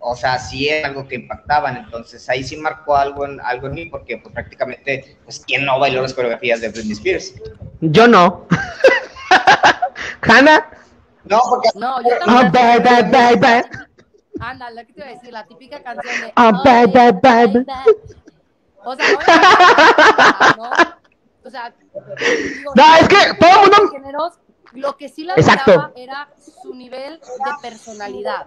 o 0.00 0.16
sea, 0.16 0.38
sí 0.38 0.68
es 0.68 0.84
algo 0.84 1.06
que 1.06 1.14
impactaban. 1.14 1.76
Entonces 1.76 2.28
ahí 2.28 2.42
sí 2.42 2.56
marcó 2.56 2.96
algo 2.96 3.24
en, 3.24 3.40
algo 3.40 3.68
en 3.68 3.74
mí, 3.74 3.86
porque 3.86 4.18
pues, 4.18 4.34
prácticamente, 4.34 5.16
pues, 5.24 5.40
¿quién 5.46 5.64
no 5.64 5.78
bailó 5.78 6.02
las 6.02 6.14
coreografías 6.14 6.60
de 6.60 6.70
Britney 6.70 6.92
Spears? 6.92 7.34
Yo 7.80 8.08
no. 8.08 8.46
¿Hannah? 10.22 10.70
No, 11.24 11.40
porque... 11.48 11.68
No, 11.76 12.02
yo 12.02 12.18
también. 12.18 12.46
Oh, 12.46 12.50
bye, 12.50 12.78
bye, 12.80 13.02
bye, 13.04 13.36
bye. 13.36 13.64
Anda, 14.40 14.70
lo 14.70 14.86
que 14.86 14.92
te 14.92 15.02
voy 15.02 15.10
a 15.10 15.14
decir, 15.14 15.32
la 15.32 15.46
típica 15.46 15.82
canción 15.82 16.14
de... 16.20 16.32
Oh, 16.36 16.62
bye, 16.64 16.86
bye, 16.86 17.12
bye, 17.12 17.46
bye. 17.46 18.16
O 18.84 18.96
sea, 18.96 19.06
¿no? 20.56 20.70
O 21.44 21.50
sea, 21.50 21.74
no, 22.74 22.94
es 22.96 23.08
que 23.08 23.34
todo 23.38 23.64
el 23.64 23.70
mundo... 23.70 24.32
lo 24.72 24.96
que 24.96 25.08
sí 25.08 25.24
la 25.24 25.34
daba 25.36 25.92
era 25.96 26.28
su 26.62 26.74
nivel 26.74 27.18
de 27.20 27.50
personalidad. 27.62 28.46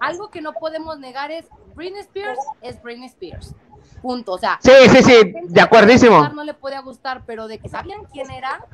Algo 0.00 0.30
que 0.30 0.40
no 0.40 0.52
podemos 0.52 0.98
negar 0.98 1.30
es 1.30 1.46
Britney 1.74 2.00
Spears 2.00 2.38
es 2.60 2.80
Britney 2.82 3.06
Spears. 3.06 3.54
Punto. 4.02 4.32
O 4.32 4.38
sea, 4.38 4.58
sí, 4.62 4.72
sí, 4.90 5.02
sí, 5.02 5.32
de 5.48 5.60
acuerdísimo. 5.60 6.28
No 6.28 6.44
le 6.44 6.54
puede 6.54 6.78
gustar, 6.80 7.22
pero 7.26 7.48
de 7.48 7.58
que 7.58 7.68
sabían 7.68 8.04
quién 8.12 8.30
era, 8.30 8.64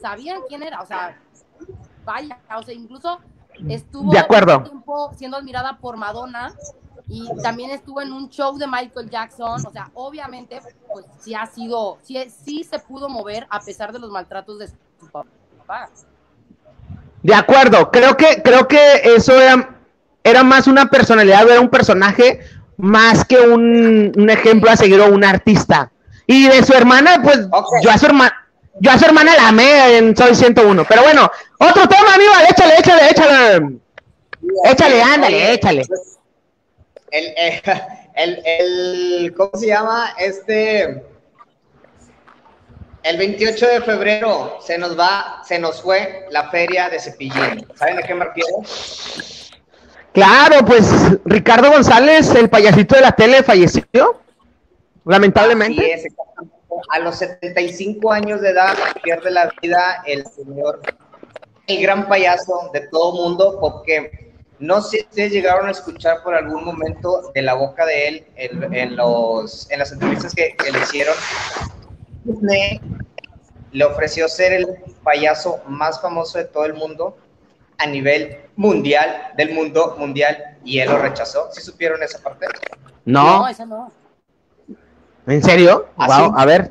sabían 0.00 0.40
quién 0.48 0.62
era. 0.62 0.80
O 0.80 0.86
sea, 0.86 1.20
vaya, 2.04 2.38
o 2.56 2.62
sea, 2.62 2.74
incluso 2.74 3.20
estuvo 3.68 4.12
de 4.12 4.18
acuerdo. 4.18 4.62
tiempo 4.64 5.12
siendo 5.14 5.36
admirada 5.36 5.78
por 5.78 5.96
Madonna 5.96 6.52
y 7.08 7.28
también 7.42 7.70
estuvo 7.70 8.00
en 8.00 8.12
un 8.12 8.28
show 8.28 8.56
de 8.58 8.66
Michael 8.66 9.08
Jackson, 9.08 9.64
o 9.64 9.70
sea, 9.70 9.90
obviamente, 9.94 10.60
pues 10.92 11.04
sí 11.20 11.34
ha 11.34 11.46
sido, 11.46 11.98
sí, 12.02 12.18
sí 12.44 12.64
se 12.64 12.78
pudo 12.80 13.08
mover 13.08 13.46
a 13.48 13.60
pesar 13.60 13.92
de 13.92 13.98
los 14.00 14.10
maltratos 14.10 14.58
de 14.58 14.68
su 14.68 15.08
papá. 15.12 15.90
De 17.22 17.34
acuerdo, 17.34 17.90
creo 17.90 18.16
que, 18.16 18.42
creo 18.42 18.66
que 18.66 19.02
eso 19.04 19.38
era, 19.40 19.76
era 20.24 20.42
más 20.42 20.66
una 20.66 20.86
personalidad, 20.86 21.48
era 21.48 21.60
un 21.60 21.70
personaje 21.70 22.40
más 22.76 23.24
que 23.24 23.38
un, 23.38 24.12
un 24.16 24.30
ejemplo 24.30 24.70
a 24.70 24.76
seguir 24.76 25.00
o 25.00 25.08
un 25.08 25.24
artista. 25.24 25.90
Y 26.26 26.48
de 26.48 26.64
su 26.64 26.72
hermana, 26.72 27.20
pues 27.22 27.48
yo 27.82 27.90
a 27.90 27.98
su 27.98 28.06
hermana, 28.06 28.48
yo 28.80 28.90
a 28.90 28.98
su 28.98 29.04
hermana 29.04 29.36
la 29.36 29.48
amé 29.48 29.96
en 29.96 30.16
Soy 30.16 30.34
101. 30.34 30.84
Pero 30.88 31.02
bueno, 31.02 31.30
otro 31.58 31.86
tema, 31.88 32.14
Aníbal, 32.14 32.46
échale, 32.50 32.74
échale, 32.78 33.10
échale. 33.10 33.78
Échale, 34.64 35.02
ándale, 35.02 35.52
échale. 35.52 35.86
El, 37.16 37.32
eh, 37.36 37.62
el, 38.14 38.42
el, 38.44 39.34
¿cómo 39.34 39.50
se 39.54 39.68
llama? 39.68 40.14
Este, 40.18 41.02
el 43.02 43.16
28 43.16 43.66
de 43.68 43.80
febrero 43.80 44.58
se 44.60 44.76
nos 44.76 44.98
va, 44.98 45.42
se 45.46 45.58
nos 45.58 45.80
fue 45.80 46.26
la 46.30 46.50
feria 46.50 46.90
de 46.90 47.00
Cepillín. 47.00 47.66
¿Saben 47.74 47.98
a 47.98 48.02
qué 48.02 48.14
me 48.14 48.26
refiero? 48.26 48.58
Claro, 50.12 50.64
pues 50.66 50.90
Ricardo 51.24 51.70
González, 51.70 52.34
el 52.34 52.50
payasito 52.50 52.96
de 52.96 53.00
la 53.00 53.12
tele, 53.12 53.42
falleció. 53.42 54.20
Lamentablemente. 55.04 55.94
Es, 55.94 56.04
a 56.90 56.98
los 56.98 57.16
75 57.16 58.12
años 58.12 58.42
de 58.42 58.50
edad 58.50 58.76
pierde 59.02 59.30
la 59.30 59.50
vida 59.62 60.02
el 60.06 60.26
señor, 60.26 60.82
el 61.66 61.80
gran 61.80 62.08
payaso 62.08 62.70
de 62.74 62.80
todo 62.88 63.12
mundo, 63.12 63.56
porque 63.58 64.25
no 64.58 64.80
sé 64.80 64.98
si 64.98 65.04
ustedes 65.04 65.32
llegaron 65.32 65.68
a 65.68 65.70
escuchar 65.70 66.22
por 66.22 66.34
algún 66.34 66.64
momento 66.64 67.30
de 67.34 67.42
la 67.42 67.54
boca 67.54 67.84
de 67.84 68.08
él 68.08 68.26
en, 68.36 68.74
en 68.74 68.96
los, 68.96 69.70
en 69.70 69.78
las 69.78 69.92
entrevistas 69.92 70.34
que, 70.34 70.54
que 70.56 70.72
le 70.72 70.78
hicieron. 70.80 71.14
Disney 72.24 72.80
le 73.72 73.84
ofreció 73.84 74.28
ser 74.28 74.52
el 74.52 74.66
payaso 75.02 75.60
más 75.68 76.00
famoso 76.00 76.38
de 76.38 76.44
todo 76.44 76.64
el 76.64 76.74
mundo 76.74 77.16
a 77.78 77.86
nivel 77.86 78.38
mundial, 78.56 79.32
del 79.36 79.52
mundo 79.52 79.96
mundial, 79.98 80.56
y 80.64 80.78
él 80.78 80.88
lo 80.88 80.98
rechazó. 80.98 81.50
¿Sí 81.52 81.60
supieron 81.60 82.02
esa 82.02 82.18
parte? 82.20 82.46
No, 83.04 83.46
esa 83.46 83.66
no. 83.66 83.92
¿en 85.26 85.42
serio? 85.42 85.88
¿Ah, 85.96 86.06
Wow, 86.06 86.28
sí? 86.28 86.34
a 86.38 86.44
ver. 86.46 86.70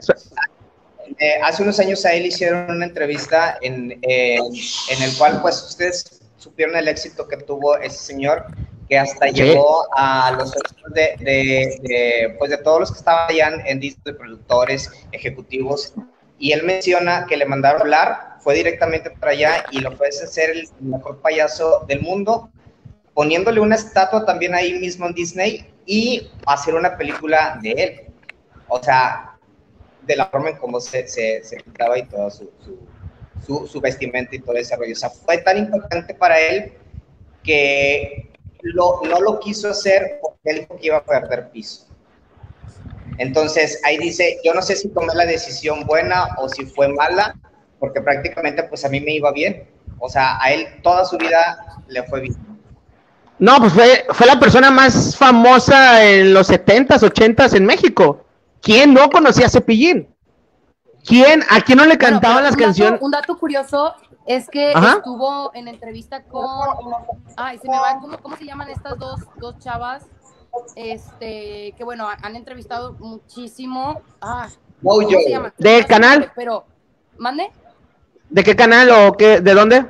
Eh, 1.20 1.40
hace 1.44 1.62
unos 1.64 1.80
años 1.80 2.04
a 2.06 2.14
él 2.14 2.26
hicieron 2.26 2.70
una 2.72 2.86
entrevista 2.86 3.58
en, 3.62 3.92
eh, 4.02 4.38
en 4.38 5.04
el 5.04 5.16
cual 5.18 5.42
pues 5.42 5.62
ustedes 5.64 6.15
supieron 6.46 6.76
el 6.76 6.88
éxito 6.88 7.28
que 7.28 7.38
tuvo 7.38 7.78
ese 7.78 7.98
señor 7.98 8.46
que 8.88 9.00
hasta 9.00 9.28
Sí. 9.30 9.34
llegó 9.34 9.88
a 9.98 10.32
los 10.38 10.54
de, 10.94 11.16
de- 11.20 11.80
de, 11.82 12.36
pues 12.38 12.52
de 12.52 12.58
todos 12.60 12.80
los 12.82 12.92
que 12.92 13.00
estaban 13.00 13.30
allá 13.32 13.48
en, 13.66 13.80
Disney, 13.80 14.14
productores, 14.16 14.92
ejecutivos, 15.12 15.94
y 16.38 16.52
él 16.52 16.62
menciona 16.64 17.26
que 17.28 17.36
le 17.38 17.46
mandaron 17.46 17.82
hablar, 17.82 18.38
fue 18.42 18.54
directamente 18.54 19.10
para 19.10 19.32
allá 19.32 19.66
y 19.72 19.80
le 19.80 19.88
ofrecen 19.88 20.28
ser 20.28 20.52
el 20.52 20.70
mejor 20.82 21.20
payaso 21.20 21.84
del 21.88 22.02
mundo, 22.02 22.52
poniéndole 23.16 23.60
una 23.60 23.76
estatua 23.76 24.24
también 24.24 24.54
ahí 24.54 24.74
mismo 24.74 25.08
en 25.08 25.14
Disney 25.16 25.74
y 25.88 26.30
hacer 26.46 26.76
una 26.76 26.96
película 26.96 27.58
de 27.64 27.72
él. 27.72 28.02
O 28.68 28.82
sea, 28.84 29.36
de 30.06 30.16
la 30.16 30.28
forma 30.28 30.50
en 30.52 30.58
cómo 30.58 30.80
se, 30.80 31.08
se, 31.08 31.44
se 31.44 31.56
pintaba 31.58 31.98
y 31.98 32.04
todo 32.04 32.30
su, 32.30 32.52
su, 32.64 32.78
su, 33.46 33.80
vestimenta 33.82 34.36
y 34.36 34.40
todo 34.40 34.56
ese 34.56 34.76
rollo. 34.76 34.94
O 34.94 34.96
sea, 34.96 35.10
fue 35.10 35.38
tan 35.40 35.58
importante 35.58 36.14
para 36.14 36.40
él 36.40 36.74
que 37.44 38.32
lo, 38.62 39.02
no 39.08 39.20
lo 39.22 39.40
quiso 39.40 39.70
hacer 39.70 40.20
porque 40.22 40.40
él 40.46 40.68
iba 40.82 40.98
a 40.98 41.04
perder 41.04 41.50
piso. 41.50 41.88
Entonces, 43.18 43.80
ahí 43.86 43.98
dice, 43.98 44.40
yo 44.44 44.54
no 44.54 44.62
sé 44.62 44.76
si 44.76 44.90
tomé 44.90 45.14
la 45.14 45.26
decisión 45.26 45.86
buena 45.86 46.28
o 46.38 46.50
si 46.50 46.66
fue 46.66 46.90
mala, 46.90 47.36
porque 47.80 48.02
prácticamente 48.02 48.64
pues 48.64 48.84
a 48.84 48.90
mí 48.90 49.00
me 49.00 49.14
iba 49.14 49.32
bien. 49.32 49.68
O 50.00 50.10
sea, 50.10 50.42
a 50.42 50.52
él 50.52 50.68
toda 50.84 51.06
su 51.06 51.18
vida 51.18 51.82
le 51.88 52.04
fue 52.04 52.22
bien. 52.22 52.36
No, 53.38 53.60
pues 53.60 53.74
fue, 53.74 54.06
fue 54.10 54.28
la 54.28 54.40
persona 54.40 54.72
más 54.72 55.16
famosa 55.16 56.06
en 56.06 56.34
los 56.34 56.50
70s, 56.50 57.00
80s 57.00 57.56
en 57.56 57.66
México. 57.66 58.26
¿Quién 58.62 58.94
no 58.94 59.10
conocía 59.10 59.46
a 59.46 59.50
Cepillín? 59.50 60.08
¿Quién? 61.06 61.44
¿A 61.50 61.62
quién 61.62 61.78
no 61.78 61.86
le 61.86 61.98
cantaban 61.98 62.38
pero 62.38 62.48
las 62.50 62.56
canciones? 62.56 63.02
un 63.02 63.12
dato 63.12 63.38
curioso 63.38 63.94
es 64.26 64.50
que 64.50 64.72
Ajá. 64.74 64.94
estuvo 64.98 65.52
en 65.54 65.68
entrevista 65.68 66.24
con. 66.24 66.46
Ay, 67.38 67.58
se 67.60 67.70
me 67.70 67.78
va. 67.78 68.00
¿Cómo, 68.00 68.18
cómo 68.20 68.36
se 68.38 68.46
llaman 68.46 68.70
estas 68.70 68.98
dos, 68.98 69.22
dos 69.38 69.60
chavas? 69.60 70.04
Este, 70.76 71.74
que 71.78 71.84
bueno, 71.84 72.08
han 72.10 72.36
entrevistado 72.36 72.94
muchísimo. 72.94 74.02
Ah, 74.22 74.48
¿cómo 74.82 75.02
Mojo. 75.02 75.20
se 75.24 75.30
llaman? 75.30 75.54
¿De 75.58 75.86
canal? 75.86 76.32
Pero, 76.36 76.66
¿mande? 77.18 77.52
¿De 78.30 78.44
qué 78.44 78.56
canal 78.56 78.90
o 78.90 79.14
qué? 79.14 79.42
¿De 79.42 79.54
dónde? 79.54 79.86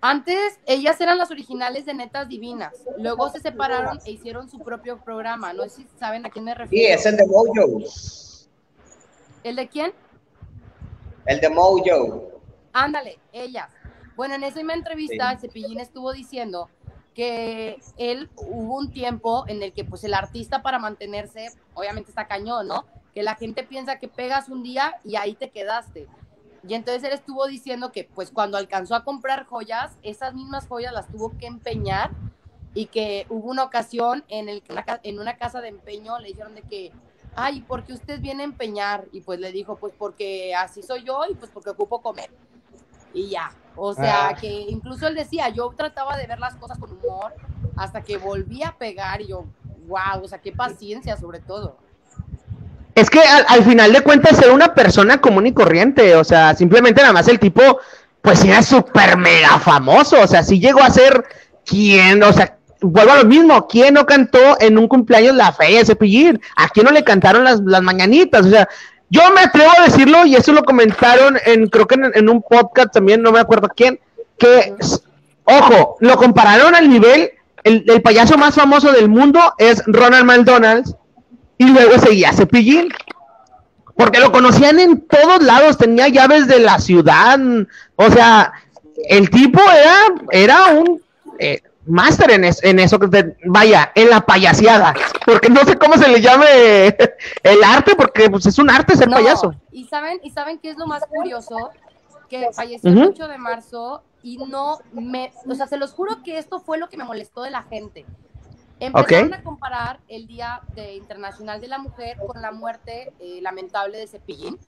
Antes 0.00 0.58
ellas 0.66 1.00
eran 1.00 1.18
las 1.18 1.30
originales 1.30 1.86
de 1.86 1.94
Netas 1.94 2.28
Divinas. 2.28 2.72
Luego 2.98 3.28
se 3.30 3.40
separaron 3.40 3.98
e 4.04 4.12
hicieron 4.12 4.48
su 4.48 4.58
propio 4.58 4.98
programa. 4.98 5.52
No 5.52 5.62
sé 5.64 5.70
si 5.70 5.88
saben 5.98 6.24
a 6.26 6.30
quién 6.30 6.44
me 6.44 6.52
Sí, 6.52 6.58
refiero. 6.58 6.94
es 6.98 7.06
el 7.06 7.16
de 7.16 7.26
Mojo. 7.26 7.78
¿El 9.42 9.56
de 9.56 9.68
quién? 9.68 9.92
El 11.26 11.40
de 11.40 11.48
Mojo. 11.48 12.40
Ándale, 12.72 13.18
ellas. 13.32 13.68
Bueno, 14.16 14.34
en 14.34 14.44
esa 14.44 14.56
misma 14.56 14.74
entrevista, 14.74 15.32
el 15.32 15.38
Cepillín 15.38 15.80
estuvo 15.80 16.12
diciendo 16.12 16.70
que 17.14 17.80
él 17.96 18.30
hubo 18.36 18.76
un 18.76 18.90
tiempo 18.90 19.44
en 19.48 19.62
el 19.62 19.72
que 19.72 19.84
pues 19.84 20.04
el 20.04 20.14
artista 20.14 20.62
para 20.62 20.78
mantenerse, 20.78 21.48
obviamente 21.74 22.10
está 22.10 22.26
cañón, 22.26 22.68
¿no? 22.68 22.84
Que 23.14 23.22
la 23.22 23.34
gente 23.34 23.62
piensa 23.62 23.98
que 23.98 24.08
pegas 24.08 24.48
un 24.48 24.62
día 24.62 24.96
y 25.04 25.16
ahí 25.16 25.34
te 25.34 25.50
quedaste. 25.50 26.06
Y 26.68 26.74
entonces 26.74 27.04
él 27.04 27.12
estuvo 27.12 27.46
diciendo 27.46 27.92
que 27.92 28.04
pues 28.04 28.30
cuando 28.30 28.58
alcanzó 28.58 28.94
a 28.94 29.04
comprar 29.04 29.46
joyas, 29.46 29.96
esas 30.02 30.34
mismas 30.34 30.66
joyas 30.66 30.92
las 30.92 31.08
tuvo 31.08 31.36
que 31.38 31.46
empeñar 31.46 32.10
y 32.74 32.86
que 32.86 33.26
hubo 33.30 33.50
una 33.50 33.64
ocasión 33.64 34.24
en, 34.28 34.48
el, 34.50 34.62
en 35.02 35.18
una 35.18 35.38
casa 35.38 35.62
de 35.62 35.68
empeño, 35.68 36.18
le 36.18 36.28
dijeron 36.28 36.54
de 36.54 36.62
que, 36.62 36.92
ay, 37.36 37.60
¿por 37.60 37.84
qué 37.84 37.92
usted 37.92 38.20
viene 38.20 38.42
a 38.42 38.46
empeñar? 38.46 39.04
Y 39.12 39.20
pues 39.20 39.38
le 39.38 39.52
dijo, 39.52 39.76
pues 39.76 39.92
porque 39.96 40.54
así 40.54 40.82
soy 40.82 41.04
yo 41.04 41.20
y 41.30 41.34
pues 41.34 41.50
porque 41.52 41.70
ocupo 41.70 42.00
comer. 42.02 42.30
Y 43.14 43.28
ya, 43.30 43.50
o 43.76 43.94
sea, 43.94 44.28
Ah. 44.28 44.34
que 44.34 44.48
incluso 44.48 45.06
él 45.06 45.14
decía, 45.14 45.48
yo 45.50 45.72
trataba 45.76 46.16
de 46.16 46.26
ver 46.26 46.38
las 46.38 46.56
cosas 46.56 46.78
con 46.78 46.90
humor 46.92 47.34
hasta 47.76 48.02
que 48.02 48.16
volví 48.18 48.62
a 48.62 48.72
pegar 48.72 49.20
y 49.20 49.28
yo, 49.28 49.44
wow, 49.86 50.22
o 50.22 50.28
sea, 50.28 50.38
qué 50.40 50.52
paciencia 50.52 51.16
sobre 51.16 51.40
todo. 51.40 51.76
Es 52.94 53.10
que 53.10 53.20
al, 53.20 53.44
al 53.48 53.62
final 53.64 53.92
de 53.92 54.00
cuentas 54.02 54.38
era 54.40 54.52
una 54.54 54.74
persona 54.74 55.20
común 55.20 55.46
y 55.46 55.52
corriente, 55.52 56.14
o 56.16 56.24
sea, 56.24 56.54
simplemente 56.54 57.02
nada 57.02 57.12
más 57.12 57.28
el 57.28 57.38
tipo, 57.38 57.62
pues 58.22 58.42
era 58.44 58.62
súper 58.62 59.18
mega 59.18 59.58
famoso, 59.60 60.20
o 60.22 60.26
sea, 60.26 60.42
sí 60.42 60.58
llegó 60.58 60.82
a 60.82 60.90
ser 60.90 61.24
quien, 61.64 62.22
o 62.22 62.32
sea, 62.32 62.56
vuelvo 62.86 63.12
a 63.12 63.22
lo 63.22 63.24
mismo, 63.24 63.66
¿quién 63.66 63.94
no 63.94 64.06
cantó 64.06 64.38
en 64.60 64.78
un 64.78 64.88
cumpleaños 64.88 65.34
la 65.34 65.52
feria 65.52 65.80
de 65.80 65.86
Cepillín? 65.86 66.40
¿A 66.56 66.68
quién 66.68 66.86
no 66.86 66.92
le 66.92 67.04
cantaron 67.04 67.44
las, 67.44 67.60
las 67.60 67.82
mañanitas? 67.82 68.46
O 68.46 68.50
sea, 68.50 68.68
yo 69.10 69.22
me 69.34 69.42
atrevo 69.42 69.70
a 69.78 69.84
decirlo, 69.84 70.26
y 70.26 70.36
eso 70.36 70.52
lo 70.52 70.64
comentaron 70.64 71.38
en, 71.44 71.68
creo 71.68 71.86
que 71.86 71.94
en, 71.94 72.10
en 72.14 72.28
un 72.28 72.42
podcast 72.42 72.92
también, 72.92 73.22
no 73.22 73.32
me 73.32 73.40
acuerdo 73.40 73.68
quién, 73.74 74.00
que, 74.38 74.74
ojo, 75.44 75.96
lo 76.00 76.16
compararon 76.16 76.74
al 76.74 76.88
nivel, 76.88 77.30
el, 77.64 77.84
el 77.86 78.02
payaso 78.02 78.36
más 78.38 78.54
famoso 78.54 78.92
del 78.92 79.08
mundo 79.08 79.40
es 79.58 79.82
Ronald 79.86 80.24
McDonald, 80.24 80.86
y 81.58 81.64
luego 81.66 81.98
seguía 81.98 82.32
Cepillín. 82.32 82.88
Porque 83.96 84.20
lo 84.20 84.30
conocían 84.30 84.78
en 84.78 85.00
todos 85.00 85.42
lados, 85.42 85.78
tenía 85.78 86.08
llaves 86.08 86.46
de 86.48 86.58
la 86.58 86.78
ciudad. 86.78 87.40
O 87.96 88.10
sea, 88.10 88.52
el 89.08 89.30
tipo 89.30 89.60
era, 89.60 89.96
era 90.30 90.66
un 90.66 91.00
eh, 91.38 91.62
máster 91.86 92.30
en, 92.30 92.44
es- 92.44 92.62
en 92.64 92.78
eso, 92.78 92.98
que 92.98 93.08
te- 93.08 93.36
vaya, 93.46 93.92
en 93.94 94.10
la 94.10 94.20
payaseada. 94.20 94.94
Porque 95.24 95.48
no 95.48 95.60
sé 95.64 95.76
cómo 95.76 95.94
se 95.94 96.08
le 96.08 96.20
llame 96.20 96.46
el 97.42 97.64
arte, 97.64 97.94
porque 97.96 98.28
pues, 98.30 98.46
es 98.46 98.58
un 98.58 98.70
arte 98.70 98.96
ser 98.96 99.08
No, 99.08 99.16
payaso. 99.16 99.54
Y 99.72 99.84
saben, 99.86 100.20
y 100.22 100.30
saben 100.30 100.58
qué 100.58 100.70
es 100.70 100.76
lo 100.76 100.86
más 100.86 101.04
curioso, 101.06 101.70
que 102.28 102.48
falleció 102.52 102.90
el 102.90 103.02
8 103.04 103.28
de 103.28 103.38
marzo 103.38 104.02
y 104.22 104.38
no 104.38 104.78
me, 104.92 105.32
o 105.48 105.54
sea, 105.54 105.66
se 105.68 105.76
los 105.76 105.92
juro 105.92 106.22
que 106.24 106.38
esto 106.38 106.58
fue 106.60 106.78
lo 106.78 106.88
que 106.88 106.96
me 106.96 107.04
molestó 107.04 107.42
de 107.42 107.50
la 107.50 107.62
gente. 107.62 108.04
Empezaron 108.80 109.28
Ok. 109.32 109.38
a 109.38 109.42
comparar 109.42 110.00
el 110.08 110.26
Día 110.26 110.60
de 110.74 110.94
Internacional 110.96 111.60
de 111.60 111.68
la 111.68 111.78
Mujer 111.78 112.18
con 112.26 112.42
la 112.42 112.50
muerte 112.52 113.12
eh, 113.20 113.38
lamentable 113.40 113.96
de 113.98 114.06
Cepillín. 114.06 114.58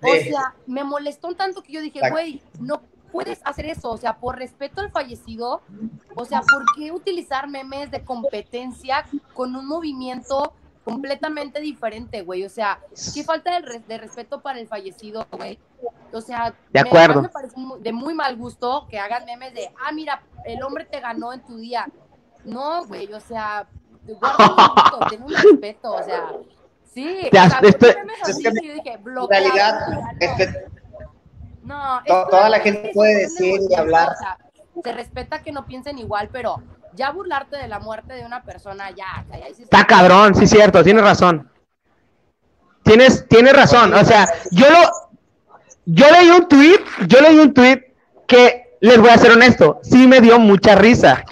O 0.00 0.06
sea, 0.24 0.54
me 0.66 0.84
molestó 0.84 1.26
un 1.28 1.34
tanto 1.36 1.62
que 1.62 1.72
yo 1.72 1.80
dije, 1.80 2.00
güey, 2.10 2.40
no 2.60 2.80
puedes 3.12 3.40
hacer 3.44 3.66
eso, 3.66 3.90
o 3.90 3.96
sea, 3.96 4.16
por 4.16 4.38
respeto 4.38 4.80
al 4.80 4.90
fallecido, 4.90 5.62
o 6.14 6.24
sea, 6.24 6.40
¿por 6.42 6.64
qué 6.76 6.92
utilizar 6.92 7.48
memes 7.48 7.90
de 7.90 8.04
competencia 8.04 9.04
con 9.34 9.54
un 9.56 9.66
movimiento 9.66 10.52
completamente 10.84 11.60
diferente, 11.60 12.22
güey? 12.22 12.44
O 12.44 12.48
sea, 12.48 12.80
qué 13.14 13.24
falta 13.24 13.52
de, 13.54 13.60
re- 13.66 13.82
de 13.86 13.98
respeto 13.98 14.40
para 14.40 14.58
el 14.58 14.66
fallecido, 14.68 15.26
güey. 15.32 15.58
O 16.12 16.20
sea, 16.20 16.54
de 16.70 16.80
acuerdo. 16.80 17.22
Me, 17.22 17.28
parece 17.28 17.54
de 17.80 17.92
muy 17.92 18.14
mal 18.14 18.36
gusto 18.36 18.86
que 18.88 18.98
hagan 18.98 19.24
memes 19.24 19.52
de, 19.54 19.70
ah, 19.84 19.92
mira, 19.92 20.22
el 20.44 20.62
hombre 20.62 20.84
te 20.86 21.00
ganó 21.00 21.32
en 21.32 21.40
tu 21.44 21.56
día. 21.58 21.86
No, 22.44 22.86
güey, 22.86 23.12
o 23.12 23.20
sea, 23.20 23.66
guarda 24.04 25.06
ten 25.10 25.22
un 25.22 25.32
respeto, 25.34 25.92
o 25.92 26.02
sea, 26.02 26.32
sí. 26.94 27.28
Ya, 27.32 27.44
o 27.44 27.50
sea, 27.50 27.60
esto, 27.62 27.86
así, 28.22 28.42
yo 28.42 28.50
dije, 28.50 28.98
realidad, 29.28 29.80
este, 30.20 30.66
no, 31.68 32.02
toda 32.30 32.48
la 32.48 32.60
gente 32.60 32.90
puede 32.94 33.22
decir 33.22 33.60
y 33.68 33.74
hablar. 33.74 34.10
O 34.10 34.16
sea, 34.16 34.38
se 34.82 34.92
respeta 34.92 35.42
que 35.42 35.52
no 35.52 35.66
piensen 35.66 35.98
igual, 35.98 36.30
pero 36.32 36.62
ya 36.94 37.10
burlarte 37.10 37.56
de 37.56 37.68
la 37.68 37.78
muerte 37.78 38.14
de 38.14 38.24
una 38.24 38.42
persona, 38.42 38.90
ya, 38.90 39.24
ya, 39.30 39.38
ya 39.38 39.46
Está 39.48 39.86
cabrón, 39.86 40.34
sí, 40.34 40.46
cierto, 40.46 40.82
tienes 40.82 41.04
razón. 41.04 41.50
Tienes, 42.82 43.28
tienes 43.28 43.52
razón, 43.52 43.92
o 43.92 44.04
sea, 44.04 44.26
yo 44.50 44.66
lo, 44.70 44.78
yo 45.84 46.06
leí 46.10 46.30
un 46.30 46.48
tweet, 46.48 46.80
yo 47.06 47.20
leí 47.20 47.38
un 47.38 47.52
tweet 47.52 47.92
que, 48.26 48.68
les 48.80 48.98
voy 48.98 49.10
a 49.10 49.18
ser 49.18 49.32
honesto, 49.32 49.80
sí 49.82 50.06
me 50.06 50.20
dio 50.20 50.38
mucha 50.38 50.74
risa. 50.74 51.24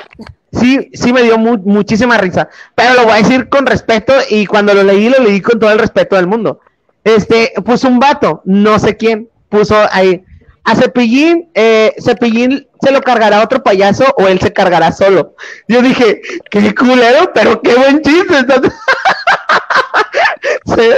Sí, 0.52 0.90
sí 0.94 1.12
me 1.12 1.22
dio 1.22 1.38
muchísima 1.38 2.16
risa, 2.16 2.48
pero 2.74 2.94
lo 2.94 3.04
voy 3.04 3.12
a 3.12 3.22
decir 3.22 3.48
con 3.48 3.66
respeto 3.66 4.14
y 4.30 4.46
cuando 4.46 4.72
lo 4.72 4.82
leí, 4.82 5.08
lo 5.08 5.22
leí 5.22 5.40
con 5.40 5.58
todo 5.58 5.70
el 5.70 5.78
respeto 5.78 6.16
del 6.16 6.26
mundo. 6.26 6.60
Este, 7.04 7.52
puso 7.64 7.88
un 7.88 7.98
vato, 7.98 8.42
no 8.44 8.78
sé 8.78 8.96
quién, 8.96 9.28
puso 9.56 9.76
ahí, 9.90 10.24
a 10.64 10.74
Cepillín, 10.74 11.50
eh, 11.54 11.94
Cepillín 11.98 12.68
se 12.82 12.90
lo 12.90 13.00
cargará 13.00 13.42
otro 13.42 13.62
payaso 13.62 14.04
o 14.18 14.26
él 14.26 14.38
se 14.40 14.52
cargará 14.52 14.92
solo. 14.92 15.34
Yo 15.68 15.80
dije, 15.80 16.20
qué 16.50 16.74
culero, 16.74 17.32
pero 17.32 17.62
qué 17.62 17.74
buen 17.74 18.02
chiste. 18.02 18.44
bueno, 20.66 20.96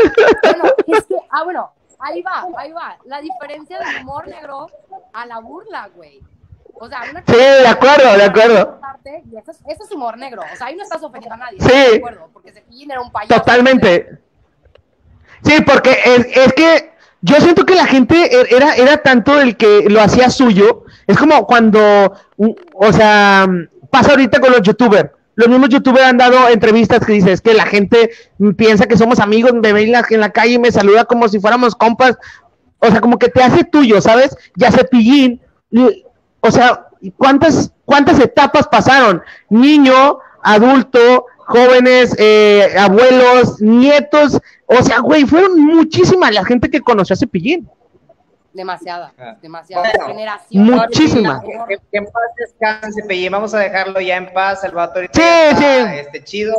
es 0.86 1.04
que, 1.04 1.16
ah, 1.30 1.44
bueno, 1.44 1.70
ahí 1.98 2.22
va, 2.22 2.46
ahí 2.56 2.72
va. 2.72 2.96
La 3.04 3.20
diferencia 3.20 3.78
del 3.78 4.02
humor 4.02 4.26
negro 4.26 4.68
a 5.12 5.26
la 5.26 5.38
burla, 5.40 5.90
güey. 5.94 6.22
O 6.80 6.88
sea, 6.88 7.02
una 7.10 7.22
Sí, 7.26 7.36
de 7.36 7.66
acuerdo, 7.66 8.16
de 8.16 8.24
acuerdo. 8.24 8.80
Y 9.30 9.36
eso, 9.36 9.50
es, 9.50 9.58
eso 9.68 9.84
es 9.84 9.92
humor 9.92 10.16
negro. 10.16 10.40
O 10.50 10.56
sea, 10.56 10.68
ahí 10.68 10.76
no 10.76 10.82
estás 10.82 11.02
ofendiendo 11.02 11.34
a 11.34 11.38
nadie. 11.38 11.60
Sí. 11.60 11.68
De 11.68 11.96
acuerdo, 11.96 12.30
porque 12.32 12.52
Cepillín 12.52 12.90
era 12.90 13.02
un 13.02 13.12
payaso. 13.12 13.34
Totalmente. 13.34 14.18
Sí, 15.44 15.60
porque 15.60 15.90
es, 16.04 16.26
es 16.36 16.52
que 16.54 16.97
yo 17.20 17.36
siento 17.36 17.66
que 17.66 17.74
la 17.74 17.86
gente 17.86 18.40
er, 18.40 18.46
era, 18.50 18.74
era 18.74 18.98
tanto 18.98 19.40
el 19.40 19.56
que 19.56 19.84
lo 19.88 20.00
hacía 20.00 20.30
suyo. 20.30 20.84
Es 21.06 21.18
como 21.18 21.46
cuando, 21.46 22.12
o 22.74 22.92
sea, 22.92 23.48
pasa 23.90 24.10
ahorita 24.10 24.40
con 24.40 24.52
los 24.52 24.62
youtubers. 24.62 25.10
Los 25.34 25.48
mismos 25.48 25.68
youtubers 25.68 26.04
han 26.04 26.18
dado 26.18 26.48
entrevistas 26.48 27.04
que 27.04 27.12
dicen, 27.12 27.30
es 27.30 27.40
que 27.40 27.54
la 27.54 27.66
gente 27.66 28.10
piensa 28.56 28.86
que 28.86 28.96
somos 28.96 29.20
amigos, 29.20 29.52
me 29.54 29.72
ven 29.72 29.94
en 30.10 30.20
la 30.20 30.30
calle 30.30 30.54
y 30.54 30.58
me 30.58 30.72
saluda 30.72 31.04
como 31.04 31.28
si 31.28 31.38
fuéramos 31.38 31.74
compas. 31.74 32.18
O 32.80 32.90
sea, 32.90 33.00
como 33.00 33.18
que 33.18 33.28
te 33.28 33.42
hace 33.42 33.64
tuyo, 33.64 34.00
¿sabes? 34.00 34.36
Ya 34.56 34.70
se 34.72 34.84
pillín. 34.84 35.40
O 36.40 36.50
sea, 36.50 36.86
¿cuántas, 37.16 37.72
cuántas 37.84 38.18
etapas 38.20 38.66
pasaron? 38.68 39.22
Niño, 39.48 40.18
adulto, 40.42 41.26
jóvenes, 41.48 42.14
eh, 42.18 42.74
abuelos, 42.78 43.60
nietos, 43.60 44.38
o 44.66 44.82
sea, 44.82 45.00
güey, 45.00 45.24
fueron 45.24 45.60
muchísimas 45.60 46.32
la 46.32 46.44
gente 46.44 46.70
que 46.70 46.80
conoció 46.80 47.14
a 47.14 47.16
Cepillín. 47.16 47.68
Demasiada, 48.52 49.12
ah. 49.18 49.36
demasiada 49.40 49.88
generación. 50.06 50.64
Muchísima. 50.64 51.42
Que, 51.42 51.78
en 51.92 52.04
paz 52.04 52.22
descanse, 52.36 53.02
Cepillín. 53.02 53.32
Vamos 53.32 53.54
a 53.54 53.60
dejarlo 53.60 54.00
ya 54.00 54.16
en 54.16 54.32
paz, 54.32 54.60
Salvador. 54.60 55.08
Sí, 55.12 55.22
sí. 55.56 55.64
Este, 55.64 56.22
chido. 56.24 56.54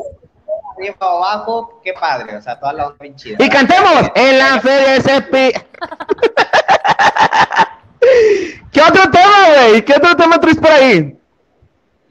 Arriba 0.76 0.96
o 1.02 1.24
abajo, 1.24 1.82
qué 1.84 1.94
padre. 1.94 2.38
O 2.38 2.42
sea, 2.42 2.60
toda 2.60 2.74
la 2.74 2.88
onda 2.88 2.98
bien 3.02 3.16
chida. 3.16 3.44
Y 3.44 3.50
cantemos 3.50 4.12
en 4.16 4.38
la 4.38 4.60
fe 4.60 4.70
de 4.70 5.02
Cepillín. 5.02 5.62
¿Qué 8.72 8.82
otro 8.82 9.12
tema, 9.12 9.50
güey? 9.56 9.84
¿Qué 9.84 9.94
otro 9.94 10.16
tema 10.16 10.40
traes 10.40 10.58
por 10.58 10.72
ahí? 10.72 11.19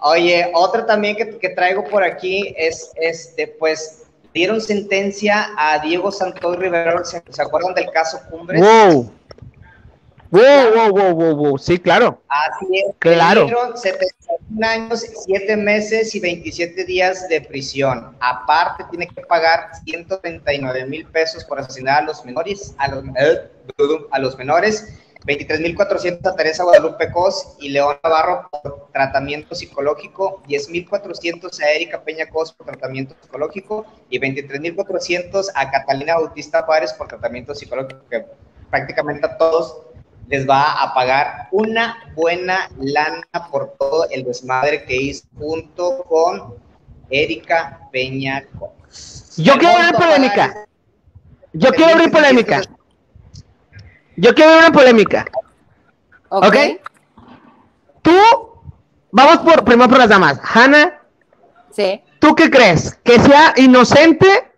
Oye, 0.01 0.51
otro 0.55 0.87
también 0.87 1.17
que, 1.17 1.39
que, 1.39 1.49
traigo 1.51 1.85
por 1.85 2.05
aquí 2.05 2.55
es, 2.57 2.93
este, 2.97 3.49
pues, 3.49 4.05
dieron 4.33 4.61
sentencia 4.61 5.49
a 5.57 5.79
Diego 5.81 6.13
Santoy 6.13 6.57
Rivera, 6.57 7.05
¿se, 7.05 7.21
acuerdan 7.43 7.75
del 7.75 7.91
caso 7.91 8.21
Cumbres? 8.31 8.61
Wow. 8.61 9.13
Wow, 10.31 10.91
wow, 10.93 11.15
wow, 11.15 11.37
wow, 11.37 11.59
sí, 11.59 11.79
claro. 11.79 12.23
Así 12.29 12.67
es. 12.79 12.95
Claro. 12.99 13.47
Dieron 13.47 13.77
71 13.77 14.67
años, 14.67 15.07
7 15.25 15.57
meses 15.57 16.15
y 16.15 16.21
27 16.21 16.85
días 16.85 17.29
de 17.29 17.41
prisión. 17.41 18.15
Aparte, 18.21 18.85
tiene 18.91 19.09
que 19.09 19.23
pagar 19.23 19.71
139 19.85 20.85
mil 20.85 21.07
pesos 21.07 21.45
por 21.45 21.59
asesinar 21.59 22.03
a 22.03 22.07
los 22.07 22.25
menores, 22.27 22.75
a 22.77 22.89
los, 22.89 23.05
eh, 23.19 23.51
a 24.11 24.19
los 24.19 24.37
menores 24.37 24.99
23.400 25.27 26.27
a 26.27 26.37
Teresa 26.37 26.65
Guadalupe 26.65 27.11
Cos 27.11 27.57
y 27.61 27.71
León 27.71 27.97
Navarro 28.03 28.49
por 28.51 28.89
tratamiento 28.93 29.55
psicológico, 29.55 30.43
10.400 30.49 31.61
a 31.61 31.71
Erika 31.73 32.03
Peña 32.03 32.29
Cos 32.29 32.53
por 32.53 32.67
tratamiento 32.67 33.15
psicológico 33.21 33.85
y 34.09 34.19
23.400 34.19 35.47
a 35.55 35.71
Catalina 35.71 36.15
Bautista 36.15 36.63
Juárez 36.63 36.93
por 36.93 37.09
tratamiento 37.09 37.55
psicológico, 37.55 38.01
que 38.09 38.25
prácticamente 38.71 39.27
a 39.27 39.37
todos 39.37 39.83
les 40.29 40.49
va 40.49 40.83
a 40.83 40.95
pagar 40.95 41.49
una 41.53 42.13
buena 42.15 42.69
lana 42.79 43.27
por 43.51 43.75
todo 43.79 44.09
el 44.11 44.25
desmadre 44.25 44.85
que 44.85 44.97
hizo 44.97 45.27
junto 45.37 46.05
con 46.05 46.55
Erika 47.11 47.89
Peña 47.91 48.45
Cos. 48.59 49.37
Yo 49.37 49.57
quiero 49.57 49.77
abrir 49.77 49.95
polémica. 49.95 50.67
Yo 51.53 51.71
quiero 51.71 51.93
abrir 51.93 52.11
polémica. 52.11 52.61
Yo 54.19 54.35
quiero 54.35 54.51
ver 54.51 54.59
una 54.59 54.73
polémica. 54.73 55.25
¿Ok? 56.29 56.57
Tú, 58.03 58.19
vamos 59.13 59.39
por 59.39 59.65
primero 59.65 59.89
por 59.89 59.99
las 59.99 60.09
damas. 60.09 60.41
Hanna. 60.43 61.01
Sí. 61.71 62.03
¿Tú 62.19 62.35
qué 62.35 62.51
crees? 62.51 62.99
¿Que 63.05 63.21
sea 63.21 63.55
inocente 63.57 64.53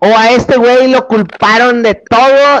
o 0.00 0.06
a 0.06 0.30
este 0.30 0.56
güey 0.56 0.88
lo 0.88 1.06
culparon 1.06 1.82
de 1.82 1.94
todo 1.94 2.60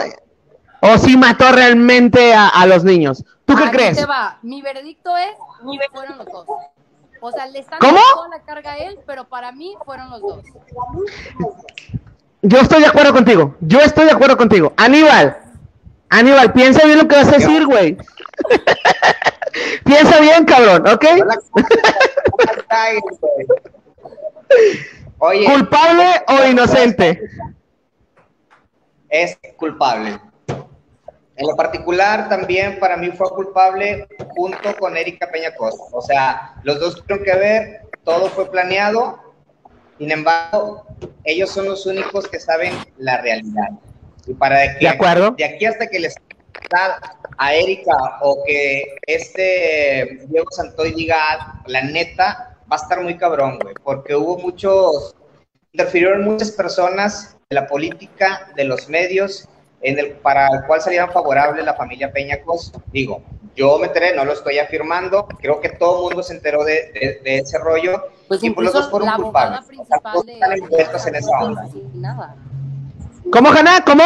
o 0.80 0.98
si 0.98 1.16
mató 1.16 1.50
realmente 1.50 2.34
a, 2.34 2.66
los 2.66 2.84
niños? 2.84 3.24
¿Tú 3.46 3.56
qué 3.56 3.70
crees? 3.70 4.06
va. 4.06 4.38
Mi 4.42 4.60
veredicto 4.60 5.16
es, 5.16 5.34
fueron 5.92 6.18
los 6.18 6.26
dos. 6.26 6.46
O 7.22 7.32
sea, 7.32 7.46
le 7.46 7.60
están 7.60 7.78
dando 7.80 8.00
toda 8.14 8.28
la 8.28 8.40
carga 8.40 8.72
a 8.72 8.76
él, 8.76 8.98
pero 9.06 9.24
para 9.24 9.50
mí 9.50 9.74
fueron 9.86 10.10
los 10.10 10.20
dos. 10.20 10.44
Yo 12.42 12.58
estoy 12.58 12.80
de 12.80 12.86
acuerdo 12.86 13.14
contigo. 13.14 13.54
Yo 13.60 13.80
estoy 13.80 14.04
de 14.04 14.10
acuerdo 14.10 14.36
contigo. 14.36 14.74
Aníbal, 14.76 15.38
Aníbal, 16.14 16.52
piensa 16.52 16.86
bien 16.86 16.98
lo 16.98 17.08
que 17.08 17.16
vas 17.16 17.26
a 17.26 17.38
decir, 17.38 17.66
güey. 17.66 17.96
piensa 19.84 20.20
bien, 20.20 20.44
cabrón, 20.44 20.86
¿ok? 20.86 21.04
¿Culpable 25.18 26.04
o 26.28 26.46
inocente? 26.46 27.20
Es 29.08 29.36
culpable. 29.56 30.20
En 31.36 31.48
lo 31.48 31.56
particular, 31.56 32.28
también 32.28 32.78
para 32.78 32.96
mí 32.96 33.10
fue 33.10 33.28
culpable 33.30 34.06
junto 34.36 34.76
con 34.76 34.96
Erika 34.96 35.28
Peña 35.32 35.52
Costa. 35.56 35.82
O 35.90 36.00
sea, 36.00 36.54
los 36.62 36.78
dos 36.78 36.94
tuvieron 36.94 37.24
que 37.24 37.34
ver, 37.34 37.80
todo 38.04 38.28
fue 38.28 38.48
planeado. 38.48 39.34
Sin 39.98 40.12
embargo, 40.12 40.86
ellos 41.24 41.50
son 41.50 41.64
los 41.64 41.86
únicos 41.86 42.28
que 42.28 42.38
saben 42.38 42.72
la 42.98 43.20
realidad. 43.20 43.70
Y 44.26 44.34
para 44.34 44.78
que, 44.78 44.86
de, 44.86 44.88
acuerdo. 44.88 45.32
de 45.32 45.44
aquí 45.44 45.66
hasta 45.66 45.86
que 45.86 45.98
les 45.98 46.14
a 47.38 47.54
Erika 47.54 48.18
o 48.22 48.42
que 48.44 48.96
este 49.06 50.26
Diego 50.28 50.46
Santoy 50.50 50.92
diga 50.92 51.62
la 51.66 51.82
neta, 51.82 52.56
va 52.70 52.76
a 52.76 52.82
estar 52.82 53.02
muy 53.02 53.16
cabrón, 53.16 53.58
güey, 53.60 53.74
porque 53.82 54.14
hubo 54.14 54.38
muchos, 54.38 55.14
interfirieron 55.72 56.24
muchas 56.24 56.50
personas 56.52 57.36
de 57.50 57.54
la 57.54 57.66
política, 57.66 58.48
de 58.56 58.64
los 58.64 58.88
medios, 58.88 59.48
en 59.82 59.98
el, 59.98 60.12
para 60.12 60.48
el 60.48 60.64
cual 60.66 60.80
salieron 60.80 61.10
favorables 61.10 61.64
la 61.64 61.74
familia 61.74 62.12
Peñacos. 62.12 62.72
Digo, 62.92 63.22
yo 63.54 63.78
me 63.78 63.88
enteré, 63.88 64.14
no 64.14 64.24
lo 64.24 64.32
estoy 64.32 64.58
afirmando, 64.58 65.26
creo 65.40 65.60
que 65.60 65.68
todo 65.68 66.08
el 66.08 66.14
mundo 66.14 66.22
se 66.22 66.34
enteró 66.34 66.64
de, 66.64 67.20
de, 67.22 67.38
ese 67.38 67.58
rollo 67.58 68.02
pues 68.26 68.42
y 68.42 68.50
pues 68.50 68.64
los 68.64 68.74
dos 68.74 68.90
fueron 68.90 69.10
culpables. 69.16 69.60
en 71.06 71.14
esa 71.14 71.38
onda. 71.38 71.68
¿Cómo, 73.30 73.50
Jana? 73.50 73.84
¿Cómo? 73.84 74.04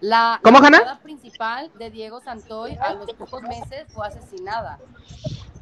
La 0.00 0.40
¿Cómo, 0.42 0.60
Jana? 0.60 0.98
principal 1.02 1.70
de 1.78 1.90
Diego 1.90 2.20
Santoy 2.20 2.76
a 2.80 2.94
los 2.94 3.12
pocos 3.14 3.42
meses 3.42 3.84
fue 3.92 4.06
asesinada. 4.06 4.78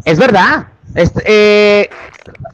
Es 0.04 0.18
verdad. 0.18 0.68
Este, 0.94 1.22
eh, 1.26 1.90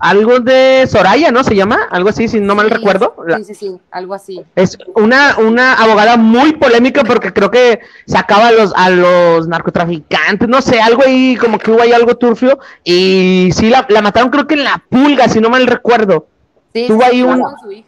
algo 0.00 0.40
de 0.40 0.87
Soraya, 0.90 1.30
¿no? 1.30 1.44
Se 1.44 1.54
llama, 1.54 1.87
algo 1.90 2.08
así, 2.08 2.26
si 2.28 2.40
no 2.40 2.54
mal 2.54 2.70
recuerdo. 2.70 3.14
Sí, 3.37 3.44
sí, 3.44 3.54
sí, 3.54 3.80
algo 3.90 4.14
así. 4.14 4.42
Es 4.56 4.78
una, 4.94 5.37
una 5.38 5.74
abogada 5.74 6.16
muy 6.16 6.52
polémica 6.54 7.04
porque 7.04 7.32
creo 7.32 7.50
que 7.50 7.80
sacaba 8.06 8.48
a 8.48 8.52
los, 8.52 8.72
a 8.74 8.90
los 8.90 9.48
narcotraficantes, 9.48 10.48
no 10.48 10.62
sé, 10.62 10.80
algo 10.80 11.02
ahí, 11.04 11.37
como 11.37 11.58
que 11.58 11.70
hubo 11.70 11.82
ahí 11.82 11.92
algo 11.92 12.16
turfio. 12.16 12.58
Y 12.85 13.50
sí, 13.52 13.68
la, 13.68 13.87
la 13.88 14.02
mataron 14.02 14.30
creo 14.30 14.46
que 14.46 14.54
en 14.54 14.64
la 14.64 14.82
pulga, 14.88 15.28
si 15.28 15.40
no 15.40 15.50
mal 15.50 15.66
recuerdo. 15.66 16.26
Sí, 16.72 16.87
Tuvo 16.88 17.04
ahí 17.04 17.22
una... 17.22 17.54
Sí, 17.68 17.85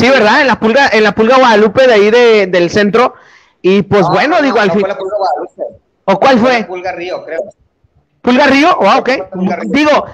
¿verdad? 0.00 0.40
En 0.40 0.46
la 0.46 0.58
pulga, 0.58 0.88
en 0.92 1.04
la 1.04 1.14
pulga 1.14 1.36
Guadalupe 1.38 1.86
de 1.86 1.92
ahí 1.92 2.10
de, 2.10 2.46
del 2.46 2.70
centro. 2.70 3.14
Y 3.60 3.82
pues 3.82 4.06
bueno, 4.08 4.40
digo, 4.42 4.58
al 4.58 4.72
fin. 4.72 4.84
¿O 6.04 6.18
cuál 6.18 6.38
fue? 6.38 6.64
Pulga 6.64 6.92
Río, 6.92 7.24
creo. 7.24 7.42
¿Pulga 8.20 8.46
Río? 8.46 8.76
Oh, 8.78 8.98
ok. 8.98 9.10
Digo, 9.66 10.06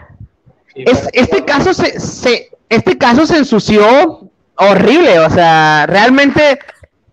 es, 0.75 1.09
este 1.13 1.45
caso 1.45 1.73
se, 1.75 1.99
se, 1.99 2.51
este 2.69 2.99
caso 2.99 3.27
se 3.27 3.39
ensució 3.39 4.31
horrible, 4.57 5.19
o 5.21 5.31
sea, 5.31 5.87
realmente, 5.87 6.59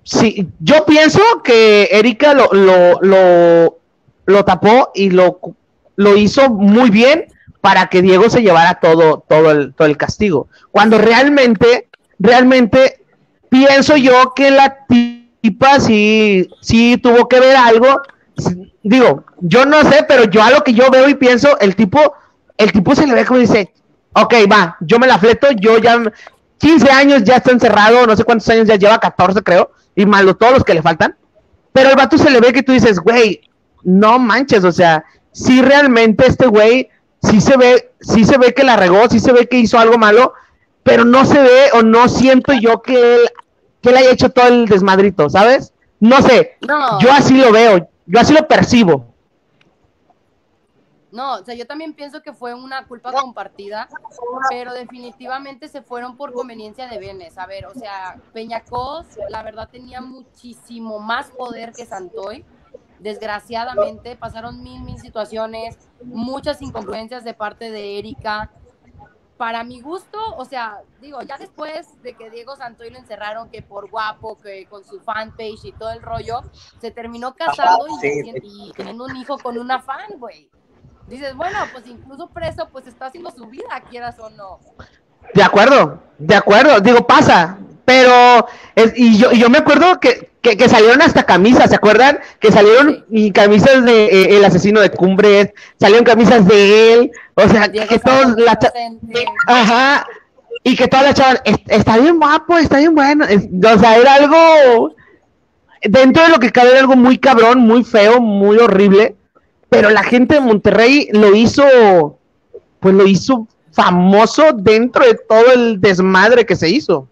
sí, 0.04 0.50
yo 0.60 0.86
pienso 0.86 1.22
que 1.44 1.90
Erika 1.92 2.34
lo, 2.34 2.50
lo, 2.52 3.00
lo, 3.02 3.80
lo 4.26 4.46
tapó 4.46 4.92
y 4.94 5.12
lo, 5.12 5.40
lo 5.96 6.18
hizo 6.18 6.50
muy 6.50 6.90
bien 6.90 7.28
para 7.62 7.88
que 7.88 8.02
Diego 8.02 8.30
se 8.30 8.42
llevara 8.42 8.80
todo, 8.80 9.24
todo 9.28 9.52
el, 9.52 9.74
todo 9.74 9.88
el 9.88 9.98
castigo. 9.98 10.48
Cuando 10.72 10.98
realmente, 10.98 11.88
realmente 12.20 13.06
pienso 13.50 13.96
yo 13.98 14.34
que 14.36 14.52
la 14.52 14.86
tipa 14.88 15.80
sí, 15.80 16.50
sí 16.62 16.98
tuvo 16.98 17.28
que 17.28 17.40
ver 17.40 17.56
algo. 17.56 18.02
Digo, 18.84 19.24
yo 19.40 19.66
no 19.66 19.82
sé, 19.90 20.06
pero 20.08 20.26
yo 20.26 20.44
a 20.44 20.52
lo 20.52 20.64
que 20.64 20.74
yo 20.74 20.90
veo 20.90 21.10
y 21.10 21.16
pienso, 21.16 21.60
el 21.60 21.76
tipo, 21.76 22.00
el 22.58 22.72
tipo 22.72 22.96
se 22.96 23.08
le 23.08 23.14
ve 23.14 23.26
como 23.26 23.40
dice, 23.40 23.74
ok, 24.14 24.34
va, 24.52 24.78
yo 24.82 25.00
me 25.00 25.08
la 25.08 25.20
fleto, 25.20 25.48
yo 25.52 25.78
ya 25.78 26.02
15 26.58 26.90
años 26.92 27.24
ya 27.24 27.38
está 27.38 27.52
encerrado, 27.52 28.06
no 28.06 28.16
sé 28.16 28.24
cuántos 28.24 28.48
años 28.50 28.68
ya 28.68 28.76
lleva, 28.76 29.00
14 29.00 29.42
creo, 29.44 29.72
y 29.96 30.06
malo 30.06 30.36
todos 30.36 30.54
los 30.54 30.64
que 30.64 30.74
le 30.74 30.82
faltan. 30.82 31.16
Pero 31.74 31.90
el 31.90 31.96
vato 31.96 32.18
se 32.18 32.30
le 32.30 32.40
ve 32.40 32.54
que 32.54 32.64
tú 32.64 32.72
dices, 32.72 33.00
güey, 33.00 33.42
no 33.84 34.18
manches, 34.20 34.64
o 34.64 34.72
sea, 34.72 35.04
si 35.32 35.62
realmente 35.62 36.26
este 36.26 36.48
güey, 36.48 36.90
sí 37.22 37.42
se 37.42 37.58
ve, 37.58 37.92
sí 38.00 38.24
se 38.24 38.38
ve 38.38 38.54
que 38.54 38.64
la 38.64 38.78
regó, 38.78 39.10
sí 39.10 39.20
se 39.20 39.34
ve 39.34 39.48
que 39.48 39.60
hizo 39.60 39.78
algo 39.78 39.98
malo, 39.98 40.34
pero 40.86 41.04
no 41.04 41.26
se 41.26 41.42
ve 41.42 41.72
o 41.74 41.82
no 41.82 42.08
siento 42.08 42.54
yo 42.54 42.84
que 42.84 43.16
él, 43.16 43.22
que 43.82 43.90
él 43.90 43.98
haya 43.98 44.12
hecho 44.12 44.30
todo 44.30 44.48
el 44.50 44.68
desmadrito, 44.68 45.28
¿sabes? 45.32 45.74
No 46.00 46.22
sé, 46.22 46.58
yo 47.02 47.12
así 47.12 47.36
lo 47.36 47.52
veo, 47.52 47.90
yo 48.06 48.20
así 48.20 48.34
lo 48.34 48.48
percibo. 48.48 49.08
No, 51.12 51.36
o 51.38 51.44
sea, 51.44 51.56
yo 51.56 51.66
también 51.66 51.94
pienso 51.94 52.22
que 52.22 52.34
fue 52.34 52.54
una 52.54 52.86
culpa 52.86 53.12
compartida, 53.14 53.90
pero 54.50 54.74
definitivamente 54.74 55.70
se 55.70 55.82
fueron 55.82 56.18
por 56.18 56.34
conveniencia 56.34 56.86
de 56.86 57.00
bienes. 57.00 57.40
A 57.40 57.48
ver, 57.48 57.66
o 57.66 57.74
sea, 57.74 58.18
Peñacos, 58.32 59.08
la 59.30 59.42
verdad, 59.42 59.70
tenía 59.72 60.02
muchísimo 60.02 61.00
más 61.00 61.32
poder 61.32 61.72
que 61.72 61.88
Santoy. 61.88 62.46
Desgraciadamente, 63.00 64.16
pasaron 64.16 64.62
mil, 64.62 64.84
mil 64.84 65.00
situaciones, 65.00 65.80
muchas 66.04 66.62
incongruencias 66.62 67.24
de 67.24 67.34
parte 67.34 67.72
de 67.72 67.98
Erika. 67.98 68.52
Para 69.38 69.64
mi 69.64 69.82
gusto, 69.82 70.18
o 70.38 70.46
sea, 70.46 70.80
digo, 71.02 71.22
ya 71.22 71.38
después 71.38 72.02
de 72.02 72.14
que 72.14 72.30
Diego 72.30 72.56
Santoy 72.56 72.90
lo 72.90 73.00
encerraron, 73.00 73.50
que 73.50 73.62
por 73.62 73.90
guapo, 73.90 74.38
que 74.38 74.66
con 74.68 74.86
su 74.86 75.02
fanpage 75.02 75.66
y 75.66 75.72
todo 75.74 75.92
el 75.92 76.02
rollo, 76.02 76.42
se 76.80 76.92
terminó 76.92 77.36
casando 77.36 77.86
y, 78.02 78.30
y 78.42 78.72
teniendo 78.74 79.04
un 79.06 79.16
hijo 79.18 79.38
con 79.38 79.58
una 79.58 79.82
fan, 79.82 80.18
güey 80.18 80.50
dices, 81.08 81.36
bueno, 81.36 81.60
pues 81.72 81.86
incluso 81.88 82.28
preso, 82.28 82.68
pues 82.72 82.88
está 82.88 83.08
haciendo 83.08 83.32
su 83.32 83.46
vida, 83.48 83.82
quieras 83.90 84.18
o 84.20 84.30
no. 84.30 84.60
De 85.34 85.44
acuerdo, 85.44 86.00
de 86.18 86.36
acuerdo, 86.36 86.80
digo, 86.82 87.06
pasa, 87.06 87.58
pero, 87.84 88.48
y, 88.96 89.18
yo, 89.18 89.32
y 89.32 89.40
yo 89.40 89.50
me 89.50 89.60
acuerdo 89.60 90.00
que, 90.00 90.35
que, 90.54 90.70
salieron 90.70 91.02
hasta 91.02 91.24
camisas, 91.24 91.70
¿se 91.70 91.76
acuerdan? 91.76 92.20
Que 92.40 92.52
salieron 92.52 93.04
y 93.10 93.32
camisas 93.32 93.84
de 93.84 94.06
eh, 94.06 94.38
El 94.38 94.46
asesino 94.46 94.82
de 94.82 94.92
Cumbres, 94.92 95.52
salieron 95.80 96.06
camisas 96.06 96.48
de 96.48 96.94
él, 96.94 97.12
o 97.34 97.50
sea, 97.50 97.72
que 97.72 98.00
todos, 98.00 98.36
la 98.38 98.60
ajá, 99.48 100.08
y 100.64 100.76
que 100.76 100.88
todas 100.88 101.06
las 101.06 101.16
chavas, 101.16 101.42
está 101.68 101.98
bien 101.98 102.18
guapo, 102.18 102.58
está 102.58 102.78
bien 102.78 102.94
bueno, 102.94 103.26
o 103.26 103.80
sea, 103.80 103.98
era 103.98 104.16
algo, 104.16 104.96
dentro 105.84 106.24
de 106.24 106.30
lo 106.30 106.40
que 106.40 106.52
cabe, 106.52 106.72
era 106.72 106.80
algo 106.82 106.96
muy 106.96 107.18
cabrón, 107.18 107.60
muy 107.60 107.84
feo, 107.84 108.22
muy 108.22 108.58
horrible, 108.58 109.16
pero 109.70 109.90
la 109.90 110.04
gente 110.04 110.36
de 110.36 110.42
Monterrey 110.42 111.10
lo 111.12 111.36
hizo, 111.36 112.20
pues 112.80 112.94
lo 112.94 113.08
hizo 113.08 113.48
famoso 113.72 114.54
dentro 114.54 115.06
de 115.06 115.16
todo 115.28 115.52
el 115.54 115.82
desmadre 115.82 116.46
que 116.46 116.56
se 116.56 116.70
hizo. 116.70 117.10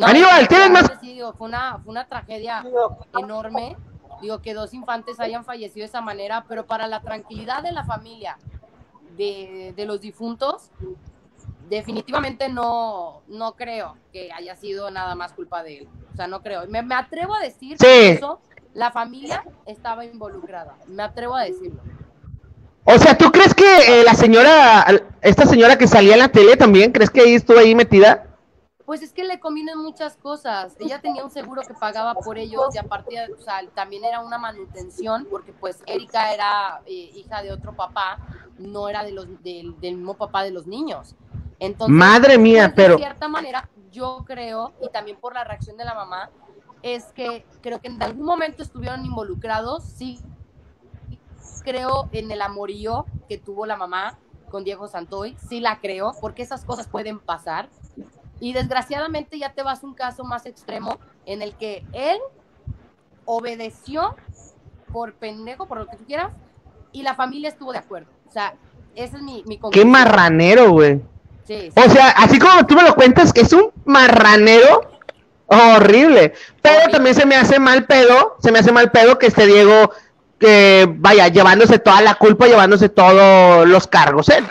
Aníbal, 0.00 0.48
¿tienes 0.48 0.70
más? 0.70 0.90
fue, 1.36 1.48
una, 1.48 1.78
fue 1.78 1.90
una 1.90 2.06
tragedia 2.06 2.64
enorme. 3.18 3.76
Digo, 4.20 4.40
que 4.40 4.54
dos 4.54 4.74
infantes 4.74 5.20
hayan 5.20 5.44
fallecido 5.44 5.84
de 5.84 5.88
esa 5.88 6.00
manera, 6.00 6.44
pero 6.48 6.66
para 6.66 6.88
la 6.88 7.00
tranquilidad 7.00 7.62
de 7.62 7.72
la 7.72 7.84
familia 7.84 8.36
de, 9.16 9.72
de 9.76 9.86
los 9.86 10.00
difuntos, 10.00 10.70
definitivamente 11.68 12.48
no, 12.48 13.22
no 13.28 13.54
creo 13.54 13.96
que 14.12 14.32
haya 14.32 14.56
sido 14.56 14.90
nada 14.90 15.14
más 15.14 15.32
culpa 15.32 15.62
de 15.62 15.78
él. 15.78 15.88
O 16.12 16.16
sea, 16.16 16.26
no 16.26 16.42
creo. 16.42 16.66
Me, 16.66 16.82
me 16.82 16.94
atrevo 16.94 17.34
a 17.34 17.40
decir 17.40 17.76
que 17.76 18.12
eso 18.12 18.40
la 18.74 18.90
familia 18.90 19.44
estaba 19.66 20.04
involucrada, 20.04 20.76
me 20.86 21.02
atrevo 21.02 21.34
a 21.34 21.44
decirlo. 21.44 21.80
O 22.84 22.98
sea, 22.98 23.18
¿tú 23.18 23.30
crees 23.30 23.54
que 23.54 24.00
eh, 24.00 24.04
la 24.04 24.14
señora, 24.14 24.86
esta 25.20 25.44
señora 25.46 25.76
que 25.76 25.86
salía 25.86 26.14
en 26.14 26.20
la 26.20 26.28
tele 26.28 26.56
también, 26.56 26.90
crees 26.90 27.10
que 27.10 27.20
ahí 27.20 27.34
estuvo 27.34 27.58
ahí 27.58 27.74
metida? 27.74 28.27
Pues 28.88 29.02
es 29.02 29.12
que 29.12 29.22
le 29.22 29.38
convienen 29.38 29.76
muchas 29.76 30.16
cosas. 30.16 30.74
Ella 30.80 30.98
tenía 30.98 31.22
un 31.22 31.30
seguro 31.30 31.60
que 31.60 31.74
pagaba 31.74 32.14
por 32.14 32.38
ellos 32.38 32.74
y 32.74 32.78
aparte, 32.78 33.30
o 33.38 33.42
sea, 33.42 33.60
también 33.74 34.02
era 34.02 34.20
una 34.20 34.38
manutención 34.38 35.26
porque 35.30 35.52
pues 35.52 35.82
Erika 35.84 36.32
era 36.32 36.80
eh, 36.86 37.10
hija 37.14 37.42
de 37.42 37.52
otro 37.52 37.76
papá, 37.76 38.16
no 38.56 38.88
era 38.88 39.04
de 39.04 39.12
los 39.12 39.26
del, 39.42 39.74
mismo 39.78 40.14
papá 40.14 40.42
de 40.42 40.52
los 40.52 40.66
niños. 40.66 41.16
Entonces, 41.58 41.94
madre 41.94 42.38
mía, 42.38 42.68
pues, 42.68 42.76
pero 42.76 42.96
de 42.96 43.02
cierta 43.02 43.28
manera 43.28 43.68
yo 43.92 44.24
creo 44.26 44.72
y 44.80 44.88
también 44.88 45.18
por 45.18 45.34
la 45.34 45.44
reacción 45.44 45.76
de 45.76 45.84
la 45.84 45.92
mamá 45.92 46.30
es 46.82 47.12
que 47.12 47.44
creo 47.60 47.82
que 47.82 47.88
en 47.88 48.02
algún 48.02 48.24
momento 48.24 48.62
estuvieron 48.62 49.04
involucrados, 49.04 49.84
sí, 49.84 50.18
creo 51.62 52.08
en 52.12 52.30
el 52.30 52.40
amorío 52.40 53.04
que 53.28 53.36
tuvo 53.36 53.66
la 53.66 53.76
mamá 53.76 54.18
con 54.50 54.64
Diego 54.64 54.88
Santoy, 54.88 55.36
sí 55.46 55.60
la 55.60 55.78
creo, 55.78 56.14
porque 56.22 56.40
esas 56.40 56.64
cosas 56.64 56.88
pueden 56.88 57.18
pasar. 57.18 57.68
Y 58.40 58.52
desgraciadamente 58.52 59.38
ya 59.38 59.52
te 59.52 59.62
vas 59.62 59.82
a 59.82 59.86
un 59.86 59.94
caso 59.94 60.24
más 60.24 60.46
extremo 60.46 60.98
en 61.26 61.42
el 61.42 61.54
que 61.54 61.84
él 61.92 62.18
obedeció 63.24 64.16
por 64.92 65.14
pendejo, 65.14 65.66
por 65.66 65.78
lo 65.78 65.86
que 65.86 65.96
tú 65.96 66.04
quieras, 66.04 66.32
y 66.92 67.02
la 67.02 67.14
familia 67.14 67.48
estuvo 67.48 67.72
de 67.72 67.78
acuerdo. 67.78 68.08
O 68.28 68.32
sea, 68.32 68.54
ese 68.94 69.16
es 69.16 69.22
mi, 69.22 69.42
mi 69.46 69.60
Qué 69.70 69.84
marranero, 69.84 70.70
güey. 70.70 71.00
O 71.74 71.90
sea, 71.90 72.10
así 72.10 72.38
como 72.38 72.66
tú 72.66 72.74
me 72.74 72.82
lo 72.82 72.94
cuentas, 72.94 73.32
que 73.32 73.40
es 73.40 73.52
un 73.52 73.70
marranero, 73.84 74.82
horrible. 75.46 76.34
Pero 76.60 76.90
también 76.90 77.14
se 77.14 77.24
me 77.24 77.36
hace 77.36 77.58
mal 77.58 77.86
pedo, 77.86 78.36
se 78.40 78.52
me 78.52 78.58
hace 78.58 78.70
mal 78.70 78.90
pedo 78.90 79.18
que 79.18 79.26
este 79.26 79.46
Diego, 79.46 79.90
que 80.38 80.86
vaya, 80.98 81.28
llevándose 81.28 81.78
toda 81.78 82.02
la 82.02 82.16
culpa, 82.16 82.46
llevándose 82.46 82.88
todos 82.90 83.66
los 83.66 83.86
cargos, 83.86 84.28
¿eh? 84.28 84.42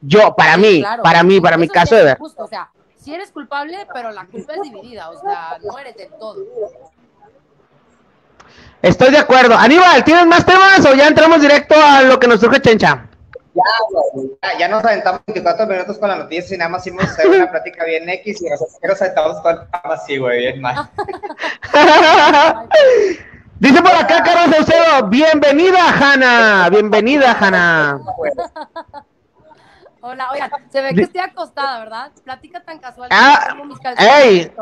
Yo, 0.00 0.36
para 0.36 0.56
mí, 0.56 0.84
para 1.02 1.22
mí, 1.24 1.40
para 1.40 1.56
mi 1.56 1.68
caso 1.68 1.96
de 1.96 2.04
ver. 2.04 2.18
o 2.20 2.46
sea, 2.46 2.70
si 3.06 3.14
eres 3.14 3.30
culpable, 3.30 3.86
pero 3.94 4.10
la 4.10 4.26
culpa 4.26 4.54
es 4.54 4.62
dividida, 4.62 5.10
o 5.10 5.20
sea, 5.20 5.58
no 5.62 5.78
eres 5.78 5.94
todo. 6.18 6.44
Estoy 8.82 9.12
de 9.12 9.18
acuerdo. 9.18 9.54
Aníbal, 9.54 10.02
¿tienes 10.02 10.26
más 10.26 10.44
temas 10.44 10.84
o 10.84 10.92
ya 10.92 11.06
entramos 11.06 11.40
directo 11.40 11.76
a 11.80 12.02
lo 12.02 12.18
que 12.18 12.26
nos 12.26 12.40
surge 12.40 12.60
Chencha? 12.60 13.06
Ya, 13.54 14.58
ya, 14.58 14.66
nos 14.68 14.84
aventamos 14.84 15.20
24 15.24 15.68
minutos 15.68 15.98
con 15.98 16.08
la 16.08 16.16
noticia 16.16 16.56
y 16.56 16.58
nada 16.58 16.68
más 16.68 16.84
hicimos 16.84 17.04
hacer 17.04 17.28
una 17.28 17.48
plática 17.48 17.84
bien 17.84 18.08
X 18.08 18.42
y 18.42 18.50
nosotros 18.50 18.80
nos 18.82 19.00
aventamos 19.00 19.40
todo 19.40 19.50
el 19.50 19.58
programa 19.58 19.94
así, 19.94 20.18
güey, 20.18 20.38
bien 20.40 20.60
mal. 20.60 20.90
Dice 23.60 23.82
por 23.82 23.94
acá 23.94 24.24
Carlos 24.24 24.56
Saucedo, 24.56 25.06
bienvenida 25.06 25.78
Hanna, 25.90 26.68
bienvenida 26.70 27.36
Hanna. 27.38 28.00
Hola, 30.08 30.30
oiga, 30.30 30.48
se 30.70 30.80
ve 30.80 30.94
que 30.94 31.02
estoy 31.02 31.20
acostada, 31.20 31.80
¿verdad? 31.80 32.12
Plática 32.22 32.62
tan 32.62 32.78
casual. 32.78 33.08
Ah, 33.10 33.56
ey, 33.98 34.52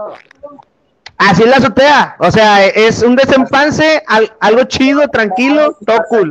así 1.19 1.43
es 1.43 1.49
la 1.51 1.57
azotea, 1.57 2.17
o 2.19 2.31
sea, 2.31 2.65
es 2.65 3.03
un 3.03 3.15
desempance, 3.15 4.03
algo 4.41 4.65
chido, 4.65 5.07
tranquilo, 5.09 5.77
todo 5.85 5.99
cool. 6.09 6.31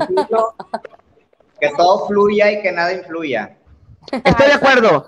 Que 1.61 1.69
todo 1.77 2.07
fluya 2.07 2.51
y 2.53 2.63
que 2.63 2.71
nada 2.71 2.91
influya. 2.91 3.55
Estoy 4.11 4.47
de 4.47 4.53
acuerdo. 4.53 5.05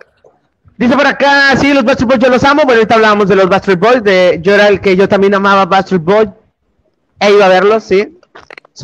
Dice 0.78 0.96
por 0.96 1.08
acá, 1.08 1.58
sí, 1.58 1.74
los 1.74 1.84
Bastard 1.84 2.08
Boys 2.08 2.20
yo 2.20 2.30
los 2.30 2.44
amo. 2.44 2.62
Bueno, 2.64 2.82
ahorita 2.82 2.96
hablábamos 2.96 3.28
de 3.28 3.36
los 3.36 3.50
Bastard 3.50 3.80
Boys. 3.80 4.04
De, 4.04 4.38
yo 4.40 4.54
era 4.54 4.68
el 4.68 4.82
que 4.82 4.96
yo 4.96 5.10
también 5.10 5.34
amaba 5.34 5.66
Bastard 5.66 6.00
Boys. 6.00 6.30
He 7.20 7.32
ido 7.32 7.44
a 7.44 7.48
verlos, 7.48 7.84
sí. 7.84 8.20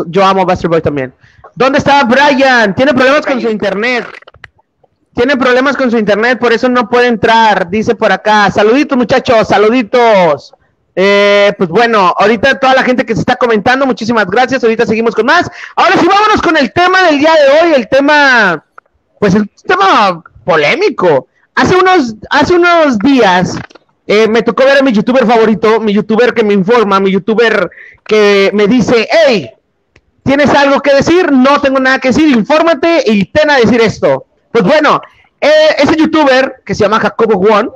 yo 0.08 0.26
amo 0.26 0.46
Bastard 0.46 0.72
Boys 0.72 0.84
también. 0.84 1.14
¿Dónde 1.56 1.78
está 1.78 2.04
Brian? 2.06 2.74
Tiene 2.74 2.94
problemas 2.94 3.26
con 3.26 3.40
su 3.40 3.50
internet. 3.50 4.08
Tiene 5.13 5.36
problemas 5.36 5.76
con 5.76 5.91
su 5.91 5.97
internet, 5.97 6.39
por 6.39 6.54
eso 6.54 6.69
no 6.69 6.89
puede 6.89 7.08
entrar. 7.08 7.69
Dice 7.69 7.95
por 7.95 8.12
acá. 8.12 8.50
Saluditos, 8.50 8.97
muchachos, 8.97 9.47
saluditos. 9.47 10.54
Eh, 10.95 11.54
pues 11.58 11.69
bueno, 11.69 12.13
ahorita 12.17 12.60
toda 12.60 12.74
la 12.74 12.84
gente 12.84 13.06
que 13.06 13.13
se 13.13 13.21
está 13.21 13.36
comentando, 13.36 13.86
muchísimas 13.86 14.26
gracias. 14.28 14.63
Ahorita 14.63 14.86
seguimos 14.86 15.15
con 15.15 15.26
más. 15.26 15.50
Ahora 15.76 15.97
sí, 16.00 16.08
vámonos 16.08 16.41
con 16.41 16.58
el 16.58 16.71
tema 16.71 17.04
del 17.04 17.19
día 17.19 17.34
de 17.34 17.62
hoy, 17.62 17.74
el 17.76 17.88
tema, 17.89 18.63
pues 19.19 19.36
el 19.36 19.50
tema 19.65 20.24
polémico. 20.45 21.28
Hace 21.56 21.76
unos, 21.76 22.15
hace 22.30 22.56
unos 22.56 22.97
días 23.00 23.58
eh, 24.08 24.28
me 24.28 24.41
tocó 24.41 24.63
ver 24.65 24.78
a 24.78 24.82
mi 24.82 24.91
youtuber 24.91 25.26
favorito, 25.26 25.80
mi 25.80 25.93
youtuber 25.93 26.34
que 26.34 26.43
me 26.43 26.54
informa, 26.54 27.00
mi 27.00 27.12
youtuber 27.12 27.69
que 28.06 28.50
me 28.54 28.67
dice, 28.67 29.08
hey, 29.10 29.52
¿tienes 30.24 30.50
algo 30.50 30.82
que 30.82 30.93
decir? 30.93 31.32
No 31.32 31.60
tengo 31.62 31.80
nada 31.80 32.00
que 32.00 32.10
decir, 32.10 32.30
infórmate 32.30 33.04
y 33.06 33.26
ten 33.26 33.50
a 33.50 33.58
decir 33.58 33.82
esto. 33.82 34.26
Pues 34.52 34.64
bueno, 34.64 35.02
eh, 35.40 35.76
ese 35.78 35.96
youtuber 35.96 36.62
que 36.66 36.76
se 36.76 36.84
llama 36.84 37.00
Jacobo 37.00 37.38
Won 37.38 37.72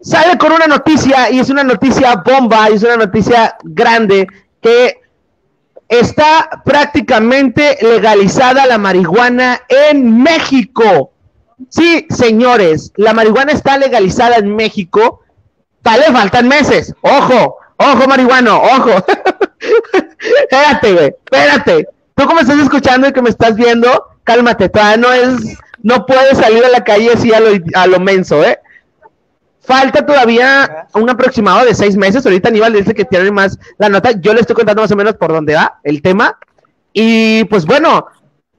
sale 0.00 0.36
con 0.36 0.52
una 0.52 0.66
noticia 0.66 1.30
y 1.30 1.40
es 1.40 1.48
una 1.50 1.64
noticia 1.64 2.22
bomba 2.24 2.70
y 2.70 2.74
es 2.74 2.82
una 2.82 2.96
noticia 2.96 3.56
grande 3.62 4.26
que 4.60 5.00
está 5.88 6.62
prácticamente 6.64 7.78
legalizada 7.80 8.66
la 8.66 8.78
marihuana 8.78 9.62
en 9.68 10.22
México. 10.22 11.12
Sí, 11.70 12.06
señores, 12.10 12.92
la 12.96 13.14
marihuana 13.14 13.52
está 13.52 13.78
legalizada 13.78 14.36
en 14.36 14.54
México. 14.54 15.20
Tal 15.82 16.00
vez 16.00 16.10
faltan 16.10 16.48
meses. 16.48 16.94
Ojo, 17.00 17.56
ojo, 17.76 18.08
marihuano, 18.08 18.60
ojo. 18.62 18.90
espérate, 20.42 20.92
güey, 20.92 21.06
espérate. 21.06 21.88
Tú 22.14 22.26
como 22.26 22.40
estás 22.40 22.58
escuchando 22.58 23.08
y 23.08 23.12
que 23.12 23.22
me 23.22 23.30
estás 23.30 23.54
viendo, 23.56 24.13
cálmate, 24.24 24.68
todavía 24.68 24.96
no 24.96 25.12
es, 25.12 25.58
no 25.82 26.06
puedes 26.06 26.38
salir 26.38 26.64
a 26.64 26.68
la 26.68 26.82
calle 26.82 27.12
así 27.12 27.32
a 27.32 27.40
lo, 27.40 27.50
a 27.74 27.86
lo 27.86 28.00
menso, 28.00 28.42
¿eh? 28.42 28.58
Falta 29.60 30.04
todavía 30.04 30.88
un 30.92 31.08
aproximado 31.08 31.64
de 31.64 31.74
seis 31.74 31.96
meses. 31.96 32.24
Ahorita 32.26 32.50
Aníbal 32.50 32.74
dice 32.74 32.94
que 32.94 33.06
tiene 33.06 33.30
más 33.30 33.58
la 33.78 33.88
nota. 33.88 34.10
Yo 34.12 34.34
le 34.34 34.40
estoy 34.40 34.54
contando 34.54 34.82
más 34.82 34.92
o 34.92 34.96
menos 34.96 35.14
por 35.14 35.32
dónde 35.32 35.54
va 35.54 35.80
el 35.84 36.02
tema. 36.02 36.38
Y 36.92 37.44
pues 37.44 37.64
bueno, 37.64 38.06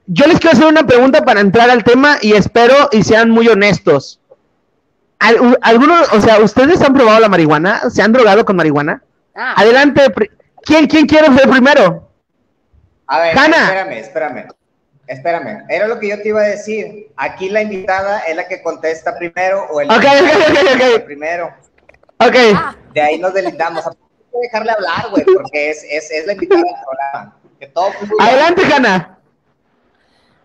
yo 0.06 0.26
les 0.26 0.40
quiero 0.40 0.56
hacer 0.56 0.66
una 0.66 0.84
pregunta 0.84 1.24
para 1.24 1.40
entrar 1.40 1.70
al 1.70 1.84
tema 1.84 2.18
y 2.20 2.32
espero 2.32 2.88
y 2.90 3.04
sean 3.04 3.30
muy 3.30 3.46
honestos. 3.46 4.20
¿Algunos, 5.62 6.12
o 6.12 6.20
sea, 6.20 6.40
ustedes 6.40 6.82
han 6.82 6.92
probado 6.92 7.20
la 7.20 7.28
marihuana? 7.28 7.88
¿Se 7.88 8.02
han 8.02 8.12
drogado 8.12 8.44
con 8.44 8.56
marihuana? 8.56 9.02
Ah. 9.34 9.54
Adelante. 9.56 10.12
¿Quién, 10.62 10.88
¿Quién 10.88 11.06
quiere 11.06 11.32
ser 11.36 11.48
primero? 11.48 12.10
A 13.06 13.18
ver, 13.20 13.36
espérame, 13.36 13.92
espérame. 13.92 14.48
Espérame, 15.06 15.64
era 15.68 15.86
lo 15.86 16.00
que 16.00 16.08
yo 16.08 16.20
te 16.20 16.28
iba 16.28 16.40
a 16.40 16.48
decir. 16.48 17.12
Aquí 17.16 17.48
la 17.48 17.62
invitada 17.62 18.20
es 18.20 18.34
la 18.34 18.48
que 18.48 18.62
contesta 18.62 19.16
primero 19.16 19.66
o 19.70 19.80
el 19.80 19.90
okay, 19.90 20.20
okay, 20.20 20.74
okay, 20.74 20.98
primero. 21.00 21.54
Ok. 22.18 22.34
De 22.92 23.00
ahí 23.00 23.18
nos 23.18 23.32
delindamos. 23.32 23.86
Hay 23.86 23.92
que 23.94 24.38
dejarle 24.42 24.72
hablar, 24.72 25.10
güey, 25.10 25.24
porque 25.24 25.70
es, 25.70 25.84
es, 25.84 26.10
es, 26.10 26.26
la 26.26 26.32
invitada 26.32 26.62
del 26.62 26.74
programa. 26.84 27.36
Que 27.60 27.66
todo 27.68 27.90
Adelante, 28.18 28.62
Hanna. 28.74 29.18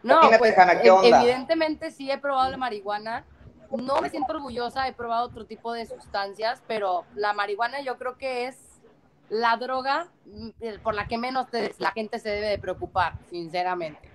No, 0.04 0.20
pues, 0.38 0.56
¿qué 0.82 0.90
onda? 0.90 1.20
evidentemente 1.20 1.92
sí 1.92 2.12
he 2.12 2.18
probado 2.18 2.52
la 2.52 2.58
marihuana. 2.58 3.26
No 3.72 4.02
me 4.02 4.10
siento 4.10 4.34
orgullosa, 4.34 4.88
he 4.88 4.94
probado 4.94 5.26
otro 5.26 5.46
tipo 5.46 5.72
de 5.72 5.86
sustancias, 5.86 6.62
pero 6.68 7.06
la 7.16 7.34
marihuana 7.34 7.82
yo 7.82 7.98
creo 7.98 8.18
que 8.18 8.48
es 8.48 8.58
la 9.30 9.56
droga 9.56 10.08
mm, 10.26 10.82
por 10.84 10.94
la 10.94 11.08
que 11.08 11.18
menos 11.18 11.48
la 11.78 11.92
gente 11.92 12.20
se 12.20 12.30
debe 12.30 12.48
de 12.48 12.60
preocupar, 12.60 13.14
sinceramente. 13.30 14.11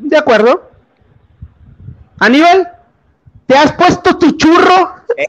De 0.00 0.16
acuerdo. 0.16 0.70
Aníbal, 2.18 2.72
¿te 3.46 3.54
has 3.54 3.72
puesto 3.72 4.16
tu 4.16 4.30
churro? 4.32 4.96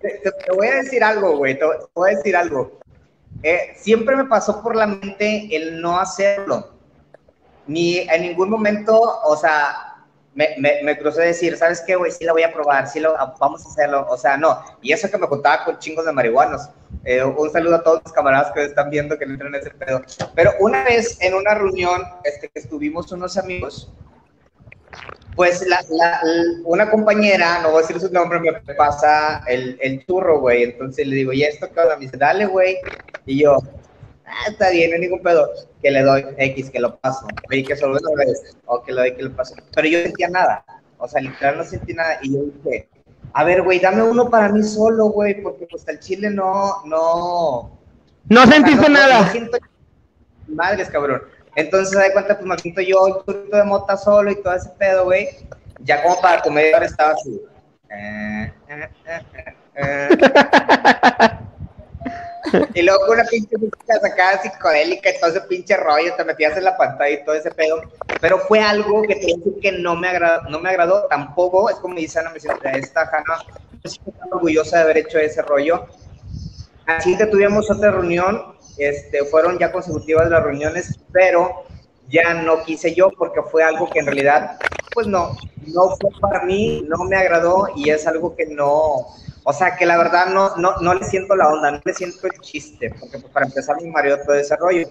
te, 0.00 0.52
voy 0.54 0.66
a 0.66 0.76
decir 0.76 1.04
algo, 1.04 1.36
güey, 1.36 1.58
te, 1.58 1.64
voy 1.94 2.10
a 2.10 2.16
decir 2.16 2.34
algo. 2.36 2.80
Eh, 3.42 3.74
siempre 3.76 4.16
me 4.16 4.24
pasó 4.24 4.62
por 4.62 4.76
la 4.76 4.86
mente 4.86 5.54
el 5.54 5.82
no 5.82 5.98
hacerlo. 5.98 6.70
Ni 7.66 7.98
en 7.98 8.22
ningún 8.22 8.48
momento, 8.48 8.98
o 9.24 9.36
sea, 9.36 9.83
me, 10.34 10.50
me, 10.58 10.82
me 10.82 10.98
crucé 10.98 11.22
decir, 11.22 11.56
¿sabes 11.56 11.82
qué, 11.86 11.96
güey? 11.96 12.10
Sí 12.10 12.24
la 12.24 12.32
voy 12.32 12.42
a 12.42 12.52
probar, 12.52 12.88
sí 12.88 13.00
lo, 13.00 13.14
vamos 13.38 13.64
a 13.64 13.68
hacerlo. 13.68 14.06
O 14.08 14.16
sea, 14.16 14.36
no. 14.36 14.60
Y 14.82 14.92
eso 14.92 15.10
que 15.10 15.18
me 15.18 15.28
contaba 15.28 15.64
con 15.64 15.78
chingos 15.78 16.04
de 16.04 16.12
marihuanos. 16.12 16.68
Eh, 17.04 17.22
un 17.22 17.50
saludo 17.50 17.76
a 17.76 17.82
todos 17.82 18.02
los 18.04 18.12
camaradas 18.12 18.52
que 18.52 18.64
están 18.64 18.90
viendo 18.90 19.18
que 19.18 19.26
no 19.26 19.32
entran 19.34 19.54
en 19.54 19.60
ese 19.60 19.70
pedo. 19.70 20.02
Pero 20.34 20.52
una 20.60 20.84
vez 20.84 21.18
en 21.20 21.34
una 21.34 21.54
reunión 21.54 22.02
este, 22.24 22.48
que 22.48 22.60
estuvimos 22.60 23.12
unos 23.12 23.36
amigos, 23.36 23.92
pues 25.36 25.66
la, 25.66 25.84
la, 25.90 26.20
una 26.64 26.90
compañera, 26.90 27.60
no 27.60 27.70
voy 27.70 27.82
a 27.82 27.86
decir 27.86 28.00
su 28.00 28.12
nombre, 28.12 28.40
me 28.40 28.74
pasa 28.74 29.42
el, 29.46 29.78
el 29.80 30.04
churro, 30.06 30.40
güey. 30.40 30.64
Entonces 30.64 31.06
le 31.06 31.16
digo, 31.16 31.32
¿y 31.32 31.44
esto 31.44 31.68
qué 31.72 31.80
onda? 31.80 31.96
Me 31.96 32.06
dice, 32.06 32.16
dale, 32.16 32.46
güey. 32.46 32.76
Y 33.26 33.42
yo, 33.42 33.58
ah, 34.26 34.50
está 34.50 34.70
bien, 34.70 34.90
no 34.90 34.94
hay 34.96 35.02
ningún 35.02 35.22
pedo. 35.22 35.50
Que 35.82 35.90
le 35.90 36.02
doy 36.02 36.24
X, 36.36 36.70
que 36.70 36.80
lo 36.80 36.96
paso. 36.96 37.26
Oye, 37.50 37.64
que 37.64 37.76
solo 37.76 37.98
una 37.98 38.24
vez, 38.24 38.56
o 38.66 38.82
que 38.82 38.92
le 38.92 39.00
doy, 39.00 39.16
que 39.16 39.22
lo 39.22 39.36
paso. 39.36 39.54
Pero 39.74 39.88
yo 39.88 39.98
no 39.98 40.04
sentía 40.04 40.28
nada. 40.28 40.64
O 40.98 41.08
sea, 41.08 41.20
literal 41.20 41.58
no 41.58 41.64
sentí 41.64 41.92
nada. 41.92 42.18
Y 42.22 42.34
yo 42.34 42.44
dije, 42.44 42.88
a 43.32 43.44
ver, 43.44 43.62
güey, 43.62 43.80
dame 43.80 44.02
uno 44.02 44.30
para 44.30 44.48
mí 44.48 44.62
solo, 44.62 45.06
güey, 45.06 45.42
porque 45.42 45.66
pues 45.70 45.86
el 45.88 45.98
chile 45.98 46.30
no, 46.30 46.84
no. 46.84 47.78
No 48.28 48.46
sentiste 48.46 48.88
nada. 48.88 49.32
Madres, 50.48 50.88
cabrón. 50.88 51.22
Entonces, 51.56 51.96
da 51.96 52.12
cuenta, 52.12 52.36
pues 52.36 52.46
me 52.46 52.58
siento 52.58 52.80
yo 52.80 53.02
un 53.04 53.24
poquito 53.24 53.56
de 53.56 53.64
mota 53.64 53.96
solo 53.96 54.30
y 54.30 54.42
todo 54.42 54.54
ese 54.54 54.70
pedo, 54.78 55.04
güey. 55.04 55.28
Ya 55.80 56.02
como 56.02 56.20
para 56.20 56.42
comer 56.42 56.82
estaba 56.82 57.12
así. 57.12 57.40
Eh, 57.90 58.52
eh, 58.68 58.88
eh, 59.74 60.08
y 62.74 62.82
luego 62.82 63.12
una 63.12 63.24
pinche 63.24 63.56
música 63.56 64.00
sacada 64.00 64.42
psicodélica 64.42 65.10
y 65.10 65.20
todo 65.20 65.30
ese 65.30 65.40
pinche 65.42 65.76
rollo, 65.76 66.14
te 66.16 66.24
metías 66.24 66.56
en 66.56 66.64
la 66.64 66.76
pantalla 66.76 67.10
y 67.10 67.24
todo 67.24 67.34
ese 67.34 67.50
pedo. 67.50 67.82
Pero 68.20 68.38
fue 68.38 68.60
algo 68.60 69.02
que 69.02 69.14
te 69.14 69.26
decir 69.26 69.60
que 69.60 69.72
no 69.72 69.96
me 69.96 70.08
agradó, 70.08 70.48
no 70.50 70.60
me 70.60 70.70
agradó 70.70 71.06
tampoco. 71.06 71.70
Es 71.70 71.76
como 71.76 71.94
dice 71.94 72.18
Ana, 72.18 72.30
me 72.30 72.40
siento, 72.40 72.60
esta 72.64 73.02
Hanna, 73.02 73.44
estoy 73.82 74.14
orgullosa 74.30 74.78
de 74.78 74.82
haber 74.82 74.98
hecho 74.98 75.18
ese 75.18 75.42
rollo. 75.42 75.86
Así 76.86 77.16
que 77.16 77.26
tuvimos 77.26 77.70
otra 77.70 77.90
reunión 77.90 78.54
este, 78.76 79.24
fueron 79.24 79.58
ya 79.58 79.70
consecutivas 79.70 80.28
las 80.28 80.42
reuniones, 80.42 80.98
pero 81.12 81.64
ya 82.08 82.34
no 82.34 82.62
quise 82.64 82.94
yo 82.94 83.10
porque 83.16 83.42
fue 83.42 83.62
algo 83.62 83.88
que 83.88 84.00
en 84.00 84.06
realidad, 84.06 84.58
pues 84.92 85.06
no, 85.06 85.36
no 85.66 85.96
fue 86.00 86.10
para 86.20 86.44
mí, 86.44 86.84
no 86.88 87.04
me 87.04 87.16
agradó 87.16 87.68
y 87.76 87.90
es 87.90 88.06
algo 88.06 88.34
que 88.34 88.46
no, 88.46 89.06
o 89.46 89.52
sea, 89.52 89.76
que 89.76 89.84
la 89.84 89.98
verdad 89.98 90.28
no, 90.28 90.56
no, 90.56 90.76
no 90.80 90.94
le 90.94 91.04
siento 91.04 91.36
la 91.36 91.48
onda, 91.48 91.70
no 91.70 91.80
le 91.84 91.94
siento 91.94 92.26
el 92.26 92.40
chiste, 92.40 92.90
porque 92.98 93.18
pues, 93.18 93.32
para 93.32 93.46
empezar 93.46 93.76
mi 93.80 93.90
marido 93.90 94.18
todo 94.24 94.34
ese 94.34 94.56
rollo. 94.56 94.88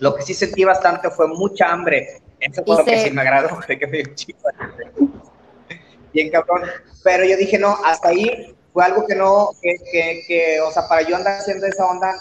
Lo 0.00 0.16
que 0.16 0.22
sí 0.22 0.34
sentí 0.34 0.64
bastante 0.64 1.10
fue 1.10 1.28
mucha 1.28 1.68
hambre. 1.68 2.20
Eso 2.40 2.64
fue 2.64 2.78
lo 2.78 2.84
que 2.84 2.98
sí 2.98 3.10
me 3.12 3.22
agradó, 3.22 3.60
que 3.66 3.86
me 3.86 4.02
dio 4.02 4.14
Bien 6.12 6.30
cabrón. 6.30 6.62
Pero 7.04 7.24
yo 7.24 7.36
dije, 7.36 7.56
no, 7.56 7.78
hasta 7.84 8.08
ahí 8.08 8.52
fue 8.72 8.84
algo 8.84 9.06
que 9.06 9.14
no, 9.14 9.50
que, 9.62 9.76
que, 9.92 10.24
que, 10.26 10.60
o 10.60 10.72
sea, 10.72 10.88
para 10.88 11.02
yo 11.02 11.14
andar 11.14 11.38
haciendo 11.38 11.66
esa 11.66 11.86
onda, 11.86 12.16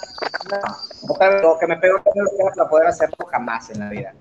no, 0.52 1.42
lo 1.42 1.58
que 1.58 1.66
me 1.66 1.78
pegó 1.78 2.04
para 2.04 2.70
poder 2.70 2.88
hacerlo 2.88 3.26
jamás 3.32 3.72
en 3.72 3.80
la 3.80 3.90
vida. 3.90 4.14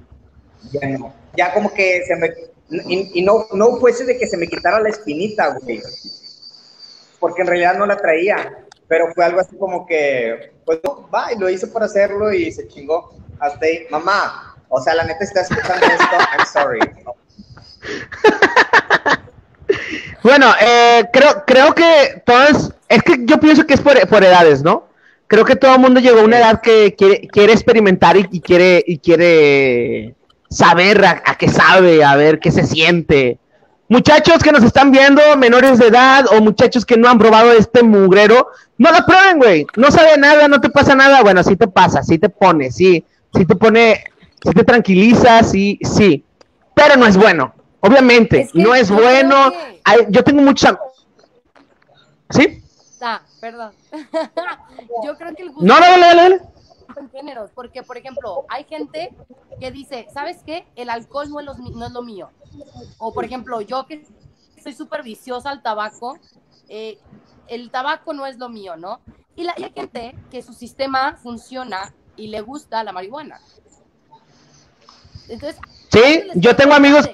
Ya 0.73 0.89
no. 0.89 1.13
Ya 1.37 1.53
como 1.53 1.73
que 1.75 2.03
se 2.07 2.17
me, 2.17 2.33
y, 2.89 3.21
y, 3.21 3.23
no, 3.23 3.47
no 3.53 3.77
fuese 3.77 4.05
de 4.05 4.17
que 4.17 4.27
se 4.27 4.39
me 4.39 4.47
quitara 4.47 4.81
la 4.81 4.89
espinita, 4.89 5.49
güey, 5.61 5.83
porque 7.21 7.43
en 7.43 7.49
realidad 7.49 7.77
no 7.77 7.87
la 7.87 7.97
traía, 7.97 8.65
pero 8.89 9.13
fue 9.15 9.25
algo 9.25 9.41
así 9.41 9.57
como 9.57 9.87
que, 9.87 10.53
pues 10.65 10.81
va, 11.15 11.33
y 11.33 11.39
lo 11.39 11.49
hice 11.49 11.69
por 11.69 11.83
hacerlo 11.83 12.33
y 12.33 12.51
se 12.51 12.67
chingó. 12.67 13.15
Hasta 13.39 13.67
ahí, 13.67 13.87
mamá, 13.91 14.57
o 14.69 14.81
sea, 14.81 14.95
la 14.95 15.05
neta 15.05 15.23
está 15.23 15.43
escuchando 15.43 15.87
esto, 15.87 16.17
I'm 16.37 16.47
sorry. 16.47 16.81
Bueno, 20.23 20.53
eh, 20.61 21.05
creo, 21.13 21.45
creo 21.47 21.75
que 21.75 22.23
todas, 22.27 22.73
es 22.89 23.03
que 23.03 23.25
yo 23.25 23.41
pienso 23.41 23.67
que 23.67 23.75
es 23.75 23.81
por, 23.81 23.97
edades, 23.97 24.63
¿no? 24.63 24.89
Creo 25.27 25.45
que 25.45 25.57
todo 25.57 25.75
el 25.75 25.81
mundo 25.81 26.01
llegó 26.01 26.21
a 26.21 26.25
una 26.25 26.39
edad 26.39 26.61
que 26.61 26.95
quiere, 26.97 27.29
quiere 27.29 27.53
experimentar 27.53 28.17
y, 28.17 28.41
quiere, 28.41 28.83
y 28.87 28.99
quiere 28.99 30.15
saber 30.51 31.05
a, 31.05 31.37
qué 31.39 31.49
sabe, 31.49 32.05
a 32.05 32.17
ver 32.17 32.41
qué 32.41 32.51
se 32.51 32.67
siente. 32.67 33.39
Muchachos 33.91 34.41
que 34.41 34.53
nos 34.53 34.63
están 34.63 34.93
viendo, 34.93 35.21
menores 35.37 35.81
de 35.81 35.89
edad 35.89 36.25
o 36.31 36.41
muchachos 36.41 36.87
que 36.87 36.97
no 36.97 37.09
han 37.09 37.19
probado 37.19 37.51
este 37.51 37.83
mugrero, 37.83 38.47
no 38.79 38.93
lo 38.93 39.05
prueben, 39.05 39.39
güey. 39.39 39.67
No 39.77 39.91
sabe 39.91 40.17
nada, 40.17 40.47
no 40.47 40.61
te 40.61 40.71
pasa 40.71 40.95
nada. 40.95 41.23
Bueno, 41.23 41.43
sí 41.43 41.57
te 41.57 41.67
pasa, 41.67 42.05
sí 42.05 42.17
te 42.17 42.29
pone, 42.29 42.71
sí, 42.71 43.05
sí 43.35 43.45
te 43.45 43.57
pone, 43.57 44.05
sí 44.45 44.53
te 44.53 44.63
tranquiliza, 44.63 45.43
sí, 45.43 45.77
sí. 45.83 46.25
Pero 46.73 46.97
no 46.99 47.05
es 47.05 47.17
bueno. 47.17 47.53
Obviamente, 47.81 48.49
no 48.55 48.77
es 48.77 48.93
bueno. 48.93 49.53
yo 50.09 50.23
tengo 50.23 50.43
mucha. 50.43 50.79
¿Sí? 52.31 52.63
Ah, 53.01 53.23
perdón. 53.41 53.73
yo 55.05 55.17
creo 55.17 55.35
que 55.35 55.43
el 55.43 55.51
gusto. 55.51 55.67
No, 55.67 55.81
no, 55.81 55.97
no, 55.97 56.15
no, 56.15 56.29
no. 56.29 56.53
Géneros, 57.09 57.51
porque, 57.55 57.83
por 57.83 57.97
ejemplo, 57.97 58.45
hay 58.49 58.65
gente 58.65 59.15
que 59.59 59.71
dice, 59.71 60.07
¿sabes 60.13 60.43
qué? 60.45 60.67
El 60.77 60.91
alcohol 60.91 61.31
no 61.31 61.41
es, 61.41 61.59
no 61.59 61.87
es 61.87 61.93
lo 61.93 62.03
mío. 62.03 62.31
O, 62.99 63.13
por 63.13 63.25
ejemplo, 63.25 63.61
yo 63.61 63.87
que 63.87 64.05
soy 64.63 64.73
súper 64.73 65.03
viciosa 65.03 65.51
al 65.51 65.63
tabaco, 65.63 66.19
eh, 66.69 66.99
el 67.49 67.71
tabaco 67.71 68.13
no 68.13 68.27
es 68.27 68.37
lo 68.39 68.49
mío, 68.49 68.77
¿no? 68.77 69.01
Y, 69.37 69.45
la, 69.45 69.55
y 69.57 69.65
hay 69.65 69.73
gente 69.73 70.15
que 70.31 70.43
su 70.43 70.53
sistema 70.53 71.17
funciona 71.17 71.95
y 72.17 72.29
le 72.29 72.41
gusta 72.41 72.85
la 72.85 72.93
marihuana. 72.93 73.41
Entonces, 75.29 75.61
Sí, 75.91 76.23
yo 76.37 76.55
tengo 76.55 76.75
amigos. 76.75 77.09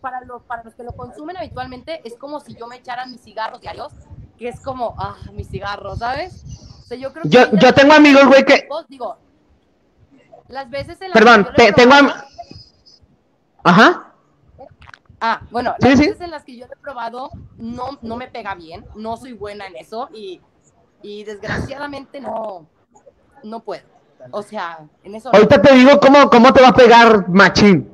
Para, 0.00 0.20
para 0.46 0.62
los 0.64 0.74
que 0.74 0.82
lo 0.82 0.92
consumen 0.92 1.36
habitualmente, 1.38 2.02
es 2.04 2.14
como 2.18 2.40
si 2.40 2.54
yo 2.54 2.66
me 2.66 2.76
echara 2.76 3.06
mis 3.06 3.22
cigarros 3.22 3.60
diarios, 3.60 3.92
que 4.36 4.48
es 4.48 4.60
como, 4.60 4.94
ah, 4.98 5.16
mis 5.32 5.48
cigarros, 5.48 6.00
¿sabes? 6.00 6.44
Yo 6.98 7.12
creo 7.12 7.22
que. 7.22 7.28
Yo, 7.28 7.50
yo 7.52 7.74
tengo 7.74 7.92
amigos, 7.92 8.26
güey, 8.26 8.44
que. 8.44 8.68
Digo, 8.88 9.16
las 10.48 10.68
veces 10.70 11.00
en 11.00 11.10
las 11.10 11.18
Perdón, 11.18 11.48
que 11.56 11.66
yo 11.68 11.74
tengo. 11.74 11.94
Ajá. 13.64 14.14
Ah, 15.20 15.40
bueno, 15.50 15.74
las 15.78 15.98
veces 15.98 16.20
en 16.20 16.32
las 16.32 16.44
que 16.44 16.56
yo 16.56 16.66
lo 16.66 16.72
he 16.72 16.76
probado 16.76 17.30
no, 17.56 17.98
no 18.02 18.16
me 18.16 18.26
pega 18.26 18.56
bien, 18.56 18.84
no 18.96 19.16
soy 19.16 19.34
buena 19.34 19.66
en 19.68 19.76
eso 19.76 20.08
y, 20.12 20.40
y 21.00 21.22
desgraciadamente 21.22 22.20
no, 22.20 22.66
no 23.44 23.60
puedo. 23.60 23.84
O 24.32 24.42
sea, 24.42 24.80
en 25.04 25.14
eso... 25.14 25.30
Ahorita 25.32 25.62
te 25.62 25.74
digo 25.74 26.00
cómo, 26.00 26.28
cómo 26.28 26.52
te 26.52 26.60
va 26.60 26.68
a 26.68 26.74
pegar 26.74 27.28
machín. 27.28 27.88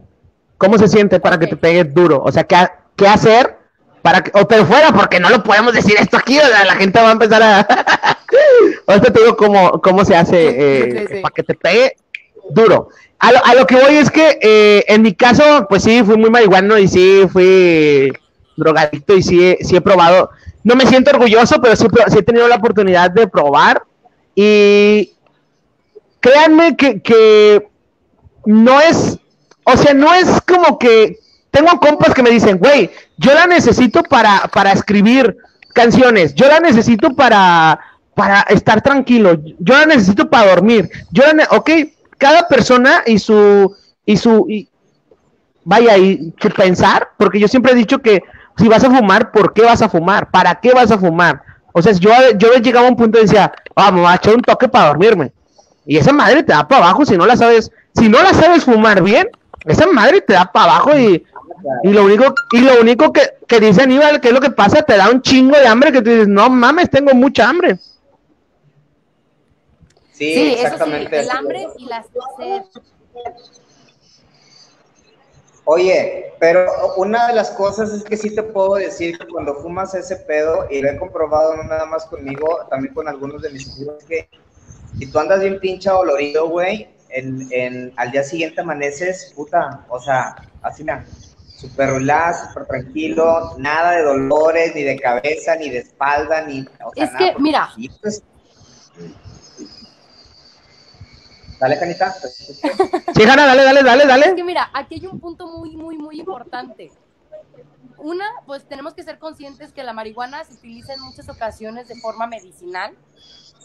¿Cómo 0.57 0.79
se 0.79 0.89
siente 0.89 1.21
para 1.21 1.39
que 1.39 1.47
te 1.47 1.57
pegue 1.57 1.85
duro? 1.85 2.23
O 2.25 2.33
sea, 2.33 2.45
¿qué, 2.45 2.67
qué 2.97 3.07
hacer 3.07 3.58
para 4.03 4.23
que... 4.23 4.31
O 4.35 4.47
pero 4.47 4.67
fuera, 4.67 4.93
porque 4.93 5.21
no 5.21 5.31
lo 5.31 5.43
podemos 5.43 5.73
decir 5.73 5.95
esto 5.99 6.17
aquí, 6.17 6.39
o 6.39 6.47
sea, 6.47 6.65
la 6.65 6.77
gente 6.77 7.01
va 7.01 7.09
a 7.09 7.13
empezar 7.13 7.43
a... 7.43 7.67
Ahorita 8.87 9.13
te 9.13 9.21
digo 9.21 9.37
cómo, 9.37 9.81
cómo 9.83 10.05
se 10.05 10.17
hace 10.17 10.37
eh, 10.39 11.21
para 11.23 11.35
que 11.35 11.43
te 11.43 11.55
pegue 11.55 11.97
duro. 12.51 12.89
A 13.19 13.33
lo, 13.33 13.45
a 13.45 13.55
lo 13.55 13.67
que 13.67 13.77
voy 13.77 13.97
es 13.97 14.11
que 14.11 14.39
eh, 14.41 14.85
en 14.89 15.03
mi 15.03 15.15
caso, 15.15 15.67
pues 15.69 15.83
sí, 15.83 16.03
fui 16.05 16.17
muy 16.17 16.31
marihuano 16.31 16.79
y 16.79 16.89
sí 16.89 17.27
fui 17.31 18.13
drogadicto 18.57 19.17
y 19.17 19.23
sí, 19.23 19.57
sí 19.61 19.77
he 19.77 19.81
probado. 19.81 20.31
No 20.65 20.75
me 20.75 20.87
siento 20.87 21.11
orgulloso, 21.11 21.61
pero 21.61 21.77
sí, 21.77 21.87
sí 22.09 22.19
he 22.19 22.23
tenido 22.23 22.49
la 22.49 22.57
oportunidad 22.57 23.11
de 23.11 23.27
probar. 23.27 23.83
Y 24.35 25.13
créanme 26.21 26.77
que, 26.77 27.01
que 27.01 27.69
no 28.45 28.81
es, 28.81 29.19
o 29.65 29.77
sea, 29.77 29.95
no 29.95 30.15
es 30.15 30.27
como 30.47 30.79
que 30.79 31.19
tengo 31.51 31.79
compas 31.81 32.15
que 32.15 32.23
me 32.23 32.31
dicen, 32.31 32.59
güey, 32.59 32.91
yo 33.19 33.35
la 33.35 33.47
necesito 33.47 34.03
para, 34.03 34.49
para 34.53 34.73
escribir 34.73 35.37
canciones, 35.75 36.35
yo 36.35 36.49
la 36.49 36.61
necesito 36.61 37.15
para, 37.15 37.79
para 38.15 38.41
estar 38.43 38.81
tranquilo, 38.81 39.41
yo 39.59 39.75
la 39.75 39.87
necesito 39.87 40.31
para 40.31 40.51
dormir, 40.51 40.89
yo 41.11 41.25
la, 41.35 41.47
ok, 41.51 41.71
cada 42.17 42.49
persona 42.49 43.03
y 43.07 43.19
su, 43.19 43.75
y 44.07 44.17
su, 44.17 44.47
y, 44.49 44.69
vaya, 45.65 45.97
y 45.99 46.33
su 46.41 46.49
pensar, 46.51 47.11
porque 47.17 47.39
yo 47.39 47.49
siempre 47.49 47.73
he 47.73 47.77
dicho 47.77 47.99
que 47.99 48.23
si 48.57 48.69
vas 48.69 48.83
a 48.85 48.91
fumar, 48.91 49.31
¿por 49.31 49.53
qué 49.53 49.63
vas 49.63 49.83
a 49.83 49.89
fumar? 49.89 50.31
¿Para 50.31 50.55
qué 50.57 50.73
vas 50.73 50.91
a 50.91 50.99
fumar? 50.99 51.43
O 51.73 51.83
sea, 51.83 51.93
yo, 51.93 52.11
yo 52.37 52.55
llegaba 52.55 52.89
a 52.89 52.91
un 52.91 52.97
punto 52.97 53.19
y 53.19 53.23
decía, 53.23 53.53
vamos, 53.75 54.09
a 54.09 54.17
echar 54.17 54.35
un 54.35 54.43
toque 54.43 54.69
para 54.69 54.89
dormirme. 54.89 55.33
Y 55.87 55.97
esa 55.97 56.13
madre 56.13 56.43
te 56.43 56.53
da 56.53 56.67
para 56.67 56.85
abajo 56.85 57.05
si 57.07 57.17
no 57.17 57.25
la 57.25 57.37
sabes, 57.37 57.71
si 57.95 58.09
no 58.09 58.21
la 58.23 58.35
sabes 58.35 58.65
fumar 58.65 59.03
bien, 59.03 59.29
esa 59.65 59.87
madre 59.87 60.21
te 60.21 60.33
da 60.33 60.51
para 60.51 60.73
abajo 60.73 60.99
y, 60.99 61.25
y 61.83 61.91
lo 61.91 62.05
único, 62.05 62.35
y 62.53 62.61
lo 62.61 62.81
único 62.81 63.13
que, 63.13 63.23
que 63.47 63.61
dice 63.61 63.83
Aníbal, 63.83 64.21
que 64.21 64.29
es 64.29 64.35
lo 64.35 64.41
que 64.41 64.51
pasa, 64.51 64.83
te 64.83 64.97
da 64.97 65.11
un 65.11 65.23
chingo 65.23 65.57
de 65.57 65.67
hambre 65.67 65.93
que 65.93 66.03
tú 66.03 66.11
dices, 66.11 66.29
no 66.29 66.49
mames, 66.51 66.91
tengo 66.91 67.13
mucha 67.15 67.49
hambre. 67.49 67.79
Sí, 70.13 70.57
exactamente. 70.59 71.21
el 71.21 71.31
hambre 71.31 71.67
y 71.79 71.87
la 71.87 72.03
sed. 72.03 72.63
Oye, 75.65 76.33
pero 76.41 76.95
una 76.97 77.29
de 77.29 77.35
las 77.35 77.51
cosas 77.51 77.93
es 77.93 78.03
que 78.03 78.17
sí 78.17 78.35
te 78.35 78.43
puedo 78.43 78.77
decir 78.77 79.19
que 79.19 79.27
cuando 79.27 79.55
fumas 79.57 79.95
ese 79.95 80.17
pedo, 80.17 80.67
y 80.71 80.81
lo 80.81 80.89
he 80.89 80.97
comprobado 80.97 81.57
no 81.57 81.65
nada 81.65 81.85
más 81.85 82.07
conmigo, 82.07 82.67
también 82.71 82.95
con 82.95 83.07
algunos 83.07 83.43
de 83.43 83.51
mis 83.51 83.71
amigos, 83.75 84.03
que 84.09 84.29
si 84.99 85.07
tú 85.07 85.19
andas 85.19 85.41
bien 85.41 85.61
pincha 85.61 85.93
dolorido, 85.93 86.49
güey, 86.49 86.89
en, 87.11 87.47
en, 87.51 87.93
al 87.97 88.11
día 88.11 88.25
siguiente 88.25 88.61
amaneces, 88.61 89.33
puta, 89.37 89.85
o 89.89 90.01
sea, 90.01 90.37
así 90.63 90.83
mira, 90.83 91.05
súper 91.59 91.91
relax, 91.91 92.49
súper 92.49 92.67
tranquilo, 92.67 93.57
nada 93.59 93.93
de 93.93 94.03
dolores, 94.03 94.75
ni 94.75 94.83
de 94.83 94.99
cabeza, 94.99 95.57
ni 95.57 95.71
de 95.71 95.79
espalda, 95.79 96.43
ni... 96.43 96.65
es 96.95 97.11
que, 97.19 97.35
mira, 97.39 97.71
Dale, 101.59 101.77
Janita. 101.77 102.13
Sí, 102.13 103.25
Jana, 103.25 103.45
dale, 103.45 103.65
dale, 103.65 103.83
dale, 103.83 104.07
dale. 104.07 104.27
Es 104.27 104.35
que 104.35 104.45
mira, 104.45 104.71
aquí 104.73 104.95
hay 104.95 105.07
un 105.07 105.19
punto 105.19 105.49
muy, 105.49 105.77
muy, 105.77 105.99
muy 105.99 106.21
importante. 106.21 106.93
Una, 107.97 108.27
pues 108.47 108.65
tenemos 108.69 108.95
que 108.95 109.03
ser 109.03 109.19
conscientes 109.19 109.73
que 109.73 109.83
la 109.83 109.93
marihuana 109.93 110.45
se 110.45 110.55
utiliza 110.55 110.95
en 110.95 111.01
muchas 111.01 111.29
ocasiones 111.29 111.89
de 111.89 111.97
forma 111.97 112.29
medicinal. 112.29 112.95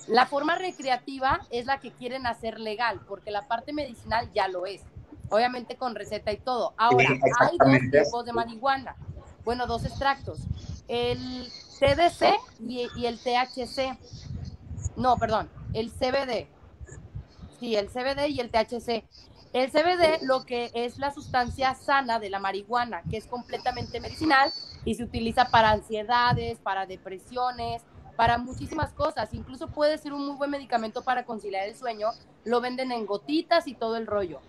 La 0.07 0.25
forma 0.25 0.55
recreativa 0.55 1.41
es 1.51 1.67
la 1.67 1.79
que 1.79 1.91
quieren 1.91 2.25
hacer 2.25 2.59
legal, 2.59 3.01
porque 3.07 3.29
la 3.29 3.47
parte 3.47 3.73
medicinal 3.73 4.27
ya 4.33 4.47
lo 4.47 4.65
es. 4.65 4.81
Obviamente 5.33 5.75
con 5.75 5.95
receta 5.95 6.31
y 6.31 6.37
todo. 6.37 6.73
Ahora, 6.77 7.09
hay 7.39 7.57
dos 7.57 8.05
tipos 8.05 8.25
de 8.25 8.33
marihuana. 8.33 8.95
Bueno, 9.43 9.67
dos 9.67 9.83
extractos. 9.85 10.39
El 10.87 11.49
TDC 11.79 12.35
y, 12.67 12.87
y 12.95 13.05
el 13.05 13.19
THC. 13.19 13.97
No, 14.95 15.17
perdón, 15.17 15.49
el 15.73 15.91
CBD 15.91 16.47
sí, 17.63 17.77
el 17.77 17.87
CBD 17.87 18.27
y 18.27 18.41
el 18.41 18.51
THC. 18.51 19.05
El 19.53 19.71
CBD 19.71 20.23
lo 20.23 20.43
que 20.43 20.71
es 20.73 20.97
la 20.97 21.13
sustancia 21.13 21.75
sana 21.75 22.19
de 22.19 22.29
la 22.29 22.39
marihuana, 22.39 23.03
que 23.09 23.17
es 23.17 23.25
completamente 23.25 24.01
medicinal 24.01 24.51
y 24.83 24.95
se 24.95 25.03
utiliza 25.03 25.45
para 25.45 25.71
ansiedades, 25.71 26.57
para 26.59 26.85
depresiones, 26.85 27.83
para 28.17 28.37
muchísimas 28.37 28.91
cosas. 28.91 29.33
Incluso 29.33 29.67
puede 29.67 29.97
ser 29.97 30.11
un 30.11 30.27
muy 30.27 30.35
buen 30.35 30.49
medicamento 30.49 31.03
para 31.03 31.25
conciliar 31.25 31.69
el 31.69 31.75
sueño. 31.75 32.09
Lo 32.43 32.59
venden 32.59 32.91
en 32.91 33.05
gotitas 33.05 33.67
y 33.67 33.75
todo 33.75 33.95
el 33.95 34.07
rollo. 34.07 34.41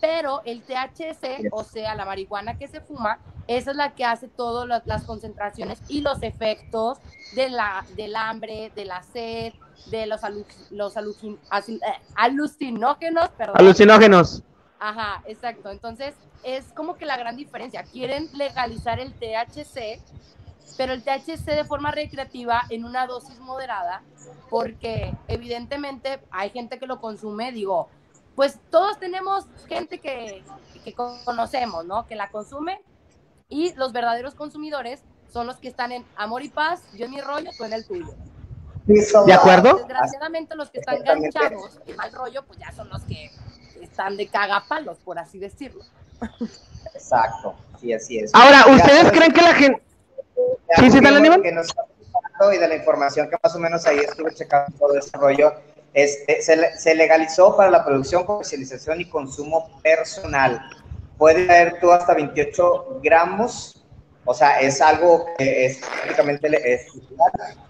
Pero 0.00 0.42
el 0.44 0.62
THC, 0.62 1.48
o 1.50 1.64
sea, 1.64 1.94
la 1.94 2.04
marihuana 2.04 2.56
que 2.56 2.68
se 2.68 2.80
fuma, 2.80 3.18
esa 3.48 3.70
es 3.72 3.76
la 3.76 3.94
que 3.94 4.04
hace 4.04 4.28
todas 4.28 4.82
las, 4.84 5.04
concentraciones 5.04 5.80
y 5.88 6.02
los 6.02 6.22
efectos 6.22 6.98
de 7.34 7.48
la, 7.48 7.84
del 7.96 8.14
hambre, 8.14 8.70
de 8.76 8.84
la 8.84 9.02
sed, 9.02 9.52
de 9.86 10.06
los, 10.06 10.20
los 10.70 10.96
eh, 10.96 11.80
alucinógenos, 12.14 13.28
perdón. 13.30 13.56
Alucinógenos. 13.58 14.42
Ajá, 14.78 15.22
exacto. 15.26 15.70
Entonces, 15.70 16.14
es 16.42 16.66
como 16.74 16.96
que 16.96 17.06
la 17.06 17.16
gran 17.16 17.36
diferencia. 17.36 17.82
Quieren 17.82 18.28
legalizar 18.34 19.00
el 19.00 19.12
THC, 19.12 20.00
pero 20.76 20.92
el 20.92 21.02
THC 21.02 21.44
de 21.46 21.64
forma 21.64 21.90
recreativa 21.90 22.62
en 22.70 22.84
una 22.84 23.06
dosis 23.06 23.38
moderada, 23.40 24.02
porque 24.48 25.14
evidentemente 25.26 26.20
hay 26.30 26.50
gente 26.50 26.78
que 26.78 26.86
lo 26.86 27.00
consume, 27.00 27.52
digo, 27.52 27.88
pues 28.38 28.56
todos 28.70 29.00
tenemos 29.00 29.46
gente 29.66 29.98
que, 29.98 30.44
que 30.84 30.94
conocemos, 30.94 31.84
¿no? 31.84 32.06
Que 32.06 32.14
la 32.14 32.30
consume 32.30 32.80
y 33.48 33.74
los 33.74 33.92
verdaderos 33.92 34.36
consumidores 34.36 35.02
son 35.32 35.48
los 35.48 35.56
que 35.56 35.66
están 35.66 35.90
en 35.90 36.04
amor 36.14 36.44
y 36.44 36.48
paz, 36.48 36.84
yo 36.94 37.06
en 37.06 37.10
mi 37.10 37.20
rollo, 37.20 37.50
tú 37.58 37.64
en 37.64 37.72
el 37.72 37.84
tuyo. 37.84 38.06
¿De 38.86 39.32
acuerdo? 39.32 39.78
Desgraciadamente 39.78 40.54
los 40.54 40.70
que 40.70 40.78
están 40.78 40.98
enganchados 40.98 41.80
en 41.84 41.96
mal 41.96 42.12
rollo, 42.12 42.44
pues 42.46 42.60
ya 42.60 42.70
son 42.70 42.88
los 42.90 43.02
que 43.02 43.28
están 43.80 44.16
de 44.16 44.28
cagapalos, 44.28 44.98
por 44.98 45.18
así 45.18 45.40
decirlo. 45.40 45.82
Exacto, 46.94 47.56
sí, 47.80 47.92
así 47.92 48.20
es. 48.20 48.30
Ahora, 48.32 48.66
¿ustedes 48.68 49.10
creen 49.10 49.32
que 49.32 49.42
la 49.42 49.54
gente... 49.54 49.82
Sí, 50.76 50.92
sí, 50.92 51.00
dale, 51.00 51.42
que 51.42 51.50
nos 51.50 51.74
y 52.54 52.56
de 52.56 52.68
la 52.68 52.76
información 52.76 53.28
que 53.28 53.36
más 53.42 53.56
o 53.56 53.58
menos 53.58 53.84
ahí 53.84 53.98
estuve 53.98 54.32
checando 54.32 54.78
todo 54.78 54.96
ese 54.96 55.10
rollo, 55.16 55.54
este, 56.02 56.42
se, 56.42 56.78
se 56.78 56.94
legalizó 56.94 57.56
para 57.56 57.70
la 57.70 57.84
producción, 57.84 58.24
comercialización 58.24 59.00
y 59.00 59.04
consumo 59.08 59.80
personal. 59.82 60.60
Puede 61.16 61.44
haber 61.44 61.80
tú 61.80 61.90
hasta 61.90 62.14
28 62.14 63.00
gramos 63.02 63.78
o 64.30 64.34
sea, 64.34 64.60
es 64.60 64.82
algo 64.82 65.24
que 65.38 65.64
es 65.64 65.78
prácticamente. 65.78 66.86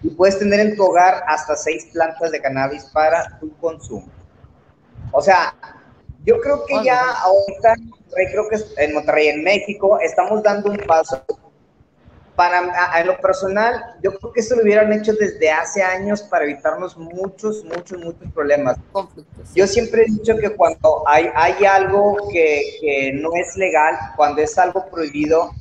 Y 0.03 0.09
puedes 0.09 0.39
tener 0.39 0.59
en 0.59 0.75
tu 0.75 0.83
hogar 0.83 1.23
hasta 1.25 1.55
seis 1.55 1.87
plantas 1.93 2.31
de 2.31 2.41
cannabis 2.41 2.83
para 2.93 3.39
tu 3.39 3.55
consumo. 3.59 4.09
O 5.13 5.21
sea, 5.21 5.55
yo 6.25 6.37
creo 6.41 6.65
que 6.65 6.83
ya 6.83 7.01
ahorita, 7.23 7.75
creo 8.13 8.49
que 8.49 8.83
en 8.83 8.93
Monterrey, 8.93 9.29
en 9.29 9.41
México, 9.41 9.99
estamos 10.01 10.43
dando 10.43 10.71
un 10.71 10.77
paso. 10.79 11.23
Para, 12.39 13.01
en 13.01 13.07
lo 13.07 13.19
personal, 13.19 13.97
yo 14.01 14.17
creo 14.17 14.31
que 14.31 14.39
esto 14.39 14.55
lo 14.55 14.61
hubieran 14.63 14.93
hecho 14.93 15.11
desde 15.11 15.51
hace 15.51 15.83
años 15.83 16.21
para 16.21 16.45
evitarnos 16.45 16.95
muchos, 16.95 17.65
muchos, 17.65 17.99
muchos 17.99 18.31
problemas. 18.33 18.77
Yo 19.53 19.67
siempre 19.67 20.03
he 20.03 20.05
dicho 20.05 20.37
que 20.37 20.55
cuando 20.55 21.03
hay, 21.05 21.29
hay 21.35 21.65
algo 21.65 22.29
que, 22.31 22.77
que 22.79 23.11
no 23.11 23.31
es 23.35 23.57
legal, 23.57 23.93
cuando 24.15 24.41
es 24.41 24.57
algo 24.57 24.85
prohibido, 24.89 25.51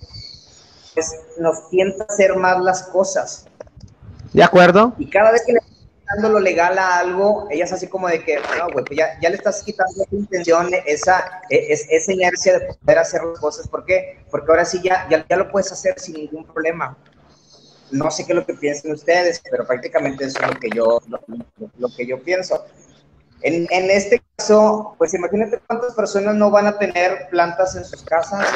nos 1.41 1.68
tienta 1.68 2.05
a 2.05 2.07
hacer 2.07 2.37
más 2.37 2.61
las 2.61 2.85
cosas. 2.85 3.49
¿De 4.33 4.45
acuerdo? 4.45 4.93
Y 4.99 5.11
cada 5.11 5.33
vez 5.33 5.43
que 5.45 5.55
le 5.55 5.61
dando 6.14 6.30
lo 6.30 6.40
legal 6.40 6.78
a 6.78 6.98
algo, 6.98 7.48
ella 7.50 7.64
es 7.64 7.72
así 7.72 7.86
como 7.86 8.09
de 8.09 8.24
que, 8.24 8.38
güey, 8.72 8.84
pues 8.84 8.98
ya, 8.98 9.18
ya, 9.20 9.30
le 9.30 9.36
estás 9.36 9.62
quitando 9.62 10.02
esa 10.02 10.14
intención, 10.14 10.68
esa, 10.86 11.42
e, 11.50 11.72
es, 11.72 11.86
esa 11.90 12.12
inercia 12.12 12.59
de 12.59 12.74
poder 12.74 12.98
hacer 12.98 13.22
las 13.24 13.38
cosas. 13.38 13.68
¿Por 13.68 13.84
qué? 13.84 14.24
Porque 14.30 14.50
ahora 14.50 14.64
sí 14.64 14.80
ya, 14.82 15.06
ya, 15.11 15.24
ya 15.28 15.36
lo 15.36 15.50
puedes 15.50 15.70
hacer 15.72 15.98
sin 15.98 16.16
ningún 16.16 16.44
problema. 16.44 16.96
No 17.90 18.11
sé 18.11 18.26
qué 18.26 18.32
es 18.32 18.36
lo 18.36 18.46
que 18.46 18.54
piensen 18.54 18.92
ustedes, 18.92 19.40
pero 19.50 19.66
prácticamente 19.66 20.24
eso 20.24 20.38
es 20.40 20.48
lo 20.48 20.61
que 20.61 20.70
yo, 20.70 21.00
lo, 21.09 21.20
lo 21.78 21.88
que 21.96 22.06
yo 22.06 22.22
pienso. 22.22 22.64
En, 23.40 23.66
en, 23.70 23.90
este 23.90 24.20
caso, 24.36 24.94
pues 24.98 25.14
imagínate 25.14 25.61
cuántas 25.66 25.94
personas 25.94 26.34
no 26.34 26.50
van 26.50 26.66
a 26.66 26.76
tener 26.76 27.28
plantas 27.30 27.76
en 27.76 27.84
sus 27.84 28.02
casas, 28.02 28.46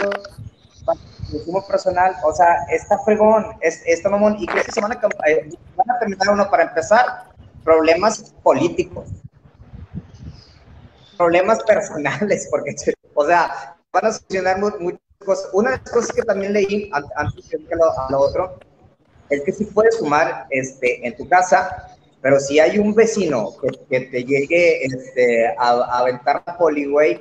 consumo 1.32 1.66
personal, 1.66 2.16
o 2.24 2.32
sea, 2.32 2.64
está 2.70 2.98
fregón, 2.98 3.46
es, 3.60 3.82
está 3.86 4.08
mamón, 4.08 4.36
y 4.38 4.46
crees 4.46 4.66
que 4.66 4.72
se 4.72 4.80
van 4.80 4.92
a, 4.92 4.96
van 4.96 5.90
a 5.90 5.98
terminar 5.98 6.30
uno 6.30 6.50
para 6.50 6.64
empezar, 6.64 7.31
problemas 7.64 8.34
políticos, 8.42 9.08
problemas 11.16 11.62
personales, 11.62 12.48
porque, 12.50 12.74
o 13.14 13.26
sea, 13.26 13.76
van 13.92 14.06
a 14.06 14.12
solucionar 14.12 14.58
muchas 14.58 15.00
cosas. 15.24 15.48
Una 15.52 15.70
de 15.70 15.76
las 15.78 15.90
cosas 15.90 16.12
que 16.12 16.22
también 16.22 16.52
leí 16.52 16.90
antes 16.92 17.48
que 17.48 17.58
lo, 18.10 18.18
otro, 18.18 18.58
es 19.30 19.42
que 19.42 19.52
si 19.52 19.64
puedes 19.66 19.98
fumar 19.98 20.46
este, 20.50 21.06
en 21.06 21.16
tu 21.16 21.28
casa, 21.28 21.96
pero 22.20 22.38
si 22.38 22.60
hay 22.60 22.78
un 22.78 22.94
vecino 22.94 23.50
que, 23.88 24.00
te 24.00 24.24
llegue 24.24 24.84
este, 24.84 25.48
a, 25.58 25.98
aventar 25.98 26.42
la 26.46 26.56
poliway, 26.56 27.20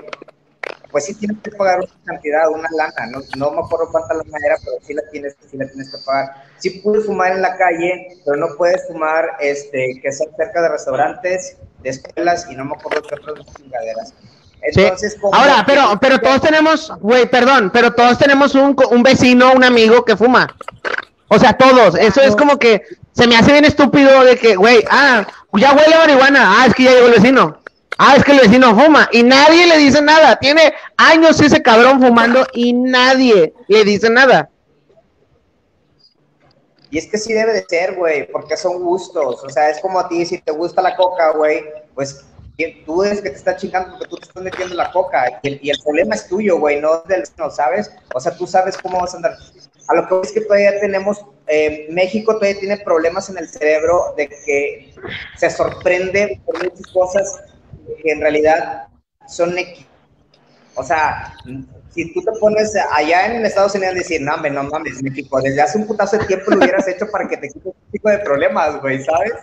pues 0.92 1.06
sí 1.06 1.16
tienes 1.16 1.38
que 1.42 1.52
pagar 1.52 1.80
una 1.80 1.90
cantidad, 2.06 2.50
una 2.50 2.68
lana, 2.76 3.08
no, 3.12 3.20
no 3.38 3.52
me 3.52 3.62
acuerdo 3.62 3.90
cuánta 3.92 4.14
lana 4.14 4.38
era, 4.46 4.56
pero 4.64 4.78
sí 4.82 4.94
la 4.94 5.04
tienes, 5.12 5.36
sí 5.50 5.58
la 5.58 5.68
tienes 5.68 5.92
que 5.92 5.98
pagar. 6.06 6.44
Sí 6.60 6.82
puedes 6.82 7.06
fumar 7.06 7.32
en 7.32 7.42
la 7.42 7.58
calle, 7.58 8.20
pero 8.26 8.38
no 8.38 8.48
puedes 8.58 8.86
fumar 8.88 9.38
este, 9.40 10.00
que 10.02 10.12
sea 10.12 10.28
cerca 10.38 10.62
de 10.62 10.70
restaurantes, 10.70 11.58
de 11.82 11.90
escuelas 11.90 12.48
y 12.50 12.56
no 12.56 12.66
me 12.66 12.76
acuerdo 12.76 13.02
qué 13.04 13.16
otras 13.16 13.46
chingaderas. 13.56 14.14
Entonces, 14.62 15.18
Ahora, 15.32 15.64
pero, 15.66 15.98
pero 16.00 16.20
todos 16.20 16.42
tenemos, 16.42 16.92
güey, 17.00 17.28
perdón, 17.28 17.72
pero 17.74 17.94
todos 17.94 18.18
tenemos 18.20 18.54
un, 18.54 18.76
un 18.92 19.04
vecino, 19.04 19.54
un 19.54 19.64
amigo 19.64 20.06
que 20.06 20.16
fuma. 20.16 20.56
O 21.30 21.40
sea, 21.40 21.54
todos. 21.54 21.96
Eso 21.96 22.22
es 22.22 22.36
como 22.36 22.60
que 22.60 22.84
se 23.14 23.26
me 23.26 23.38
hace 23.38 23.54
bien 23.54 23.66
estúpido 23.66 24.24
de 24.24 24.38
que, 24.38 24.56
güey, 24.56 24.84
ah, 24.90 25.26
ya 25.54 25.74
huele 25.74 25.98
marihuana. 25.98 26.62
Ah, 26.62 26.66
es 26.68 26.76
que 26.76 26.84
ya 26.84 26.92
llegó 26.92 27.08
el 27.08 27.14
vecino. 27.14 27.61
Ah, 28.04 28.16
es 28.16 28.24
que 28.24 28.32
el 28.32 28.40
vecino 28.40 28.76
fuma 28.76 29.08
y 29.12 29.22
nadie 29.22 29.68
le 29.68 29.78
dice 29.78 30.02
nada. 30.02 30.36
Tiene 30.40 30.74
años 30.98 31.40
ese 31.40 31.62
cabrón 31.62 32.02
fumando 32.02 32.48
y 32.52 32.74
nadie 32.74 33.54
le 33.68 33.84
dice 33.84 34.10
nada. 34.10 34.50
Y 36.90 36.98
es 36.98 37.06
que 37.06 37.20
sí 37.20 37.32
debe 37.32 37.54
de 37.54 37.64
ser, 37.70 37.94
güey, 37.94 38.28
porque 38.32 38.58
son 38.58 38.82
gustos. 38.82 39.44
O 39.44 39.50
sea, 39.52 39.70
es 39.70 39.80
como 39.82 40.00
a 40.00 40.10
ti, 40.10 40.26
si 40.26 40.40
te 40.40 40.52
gusta 40.52 40.82
la 40.82 40.96
coca, 40.96 41.34
güey, 41.34 41.64
pues 41.94 42.26
tú 42.88 43.04
eres 43.04 43.22
que 43.22 43.30
te 43.30 43.36
está 43.36 43.56
chingando 43.56 43.92
porque 43.92 44.08
tú 44.08 44.16
te 44.18 44.28
estás 44.30 44.42
metiendo 44.42 44.74
la 44.74 44.92
coca. 44.92 45.40
Y 45.44 45.48
el, 45.48 45.60
y 45.62 45.70
el 45.70 45.78
problema 45.84 46.16
es 46.16 46.28
tuyo, 46.28 46.58
güey, 46.58 46.82
no 46.82 47.04
del 47.04 47.22
no 47.38 47.52
¿sabes? 47.52 47.92
O 48.16 48.20
sea, 48.20 48.36
tú 48.36 48.48
sabes 48.48 48.80
cómo 48.80 49.00
vas 49.00 49.14
a 49.14 49.18
andar. 49.18 49.36
A 49.88 49.94
lo 49.94 50.08
que 50.08 50.28
es 50.28 50.32
que 50.32 50.42
todavía 50.42 50.80
tenemos, 50.80 51.24
eh, 51.46 51.86
México 51.92 52.34
todavía 52.34 52.60
tiene 52.60 52.78
problemas 52.78 53.30
en 53.30 53.38
el 53.38 53.48
cerebro 53.48 54.16
de 54.18 54.28
que 54.28 54.96
se 55.38 55.52
sorprende 55.52 56.42
por 56.48 56.64
muchas 56.64 56.88
cosas 56.92 57.42
que 58.02 58.12
en 58.12 58.22
realidad 58.22 58.88
son 59.28 59.56
o 60.76 60.84
sea, 60.84 61.34
si 61.94 62.14
tú 62.14 62.22
te 62.22 62.32
pones 62.40 62.74
allá 62.92 63.28
en 63.28 63.46
Estados 63.46 63.76
Unidos 63.76 63.96
a 63.96 63.98
decir, 63.98 64.22
no, 64.22 64.38
no 64.38 64.64
mames, 64.64 65.04
México, 65.04 65.42
desde 65.42 65.62
hace 65.62 65.78
un 65.78 65.88
putazo 65.88 66.18
de 66.18 66.26
tiempo 66.26 66.52
lo 66.52 66.58
hubieras 66.58 66.88
hecho 66.88 67.06
para 67.12 67.28
que 67.28 67.38
te 67.38 67.50
quites 67.50 67.66
un 67.66 67.92
tipo 67.92 68.10
de 68.10 68.20
problemas, 68.20 68.80
güey, 68.82 69.04
¿sabes? 69.04 69.34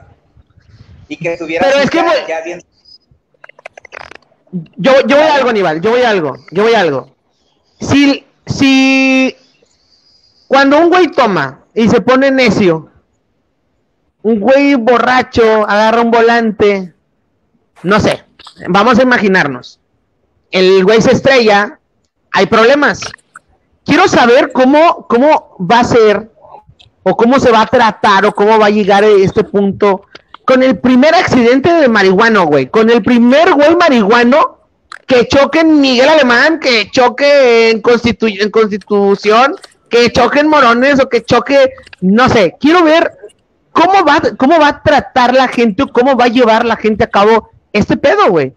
Y 1.09 1.16
que 1.16 1.34
estuvieras 1.34 1.68
Pero 1.70 1.84
es 1.84 1.90
que, 1.90 2.28
ya, 2.28 2.40
bien... 2.42 2.62
Yo, 4.76 4.92
yo 5.07 5.16
voy 5.16 5.26
a 5.26 5.34
algo, 5.34 5.51
Aníbal, 5.51 5.80
yo 5.82 5.90
voy 5.90 6.01
a 6.03 6.11
algo, 6.11 6.36
yo 6.51 6.62
voy 6.62 6.72
a 6.72 6.80
algo. 6.80 7.14
Si, 7.80 8.26
si 8.46 9.36
cuando 10.46 10.80
un 10.80 10.88
güey 10.88 11.09
toma 11.09 11.66
y 11.74 11.88
se 11.88 12.01
pone 12.01 12.30
necio, 12.30 12.90
un 14.22 14.40
güey 14.40 14.74
borracho 14.74 15.68
agarra 15.68 16.01
un 16.01 16.11
volante, 16.11 16.94
no 17.82 18.01
sé, 18.01 18.24
vamos 18.68 18.99
a 18.99 19.03
imaginarnos, 19.03 19.80
el 20.51 20.84
güey 20.84 21.01
se 21.03 21.12
estrella, 21.12 21.78
hay 22.32 22.47
problemas. 22.47 23.01
Quiero 23.84 24.07
saber 24.09 24.53
cómo, 24.53 25.07
cómo 25.09 25.57
va 25.59 25.80
a 25.80 25.84
ser, 25.84 26.30
o 27.03 27.16
cómo 27.16 27.41
se 27.41 27.51
va 27.51 27.62
a 27.62 27.66
tratar, 27.66 28.26
o 28.26 28.34
cómo 28.34 28.59
va 28.59 28.66
a 28.66 28.70
llegar 28.70 29.05
a 29.05 29.09
este 29.09 29.45
punto 29.45 30.03
con 30.45 30.62
el 30.62 30.78
primer 30.78 31.14
accidente 31.14 31.72
de 31.72 31.89
marihuano, 31.89 32.47
güey. 32.47 32.68
Con 32.68 32.91
el 32.91 33.03
primer 33.03 33.53
güey 33.53 33.76
marihuano 33.76 34.59
que 35.07 35.26
choque 35.28 35.61
en 35.61 35.80
Miguel 35.80 36.09
Alemán, 36.09 36.61
que 36.61 36.91
choque 36.91 37.70
en, 37.70 37.82
en 37.82 38.51
Constitución, 38.51 39.57
que 39.89 40.11
choque 40.12 40.41
en 40.41 40.49
Morones 40.49 41.01
o 41.01 41.09
que 41.09 41.24
choque, 41.24 41.72
no 42.01 42.28
sé. 42.28 42.57
Quiero 42.61 42.82
ver 42.82 43.11
cómo 43.72 44.05
va, 44.05 44.20
cómo 44.36 44.59
va 44.59 44.68
a 44.68 44.82
tratar 44.82 45.34
la 45.34 45.49
gente 45.49 45.82
o 45.82 45.89
cómo 45.89 46.16
va 46.16 46.24
a 46.24 46.28
llevar 46.28 46.64
la 46.64 46.76
gente 46.76 47.05
a 47.05 47.11
cabo 47.11 47.51
este 47.73 47.97
pedo, 47.97 48.31
güey. 48.31 48.55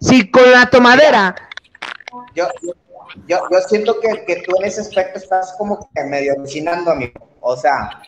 Si 0.00 0.30
con 0.30 0.50
la 0.50 0.68
tomadera. 0.70 1.34
Yo, 2.34 2.46
yo, 3.26 3.38
yo 3.50 3.60
siento 3.68 4.00
que, 4.00 4.24
que, 4.24 4.36
tú 4.42 4.56
en 4.56 4.64
ese 4.64 4.80
aspecto 4.80 5.18
estás 5.18 5.54
como 5.58 5.88
que 5.94 6.04
medio 6.04 6.34
alucinando, 6.34 6.92
amigo. 6.92 7.28
O 7.40 7.56
sea, 7.56 8.02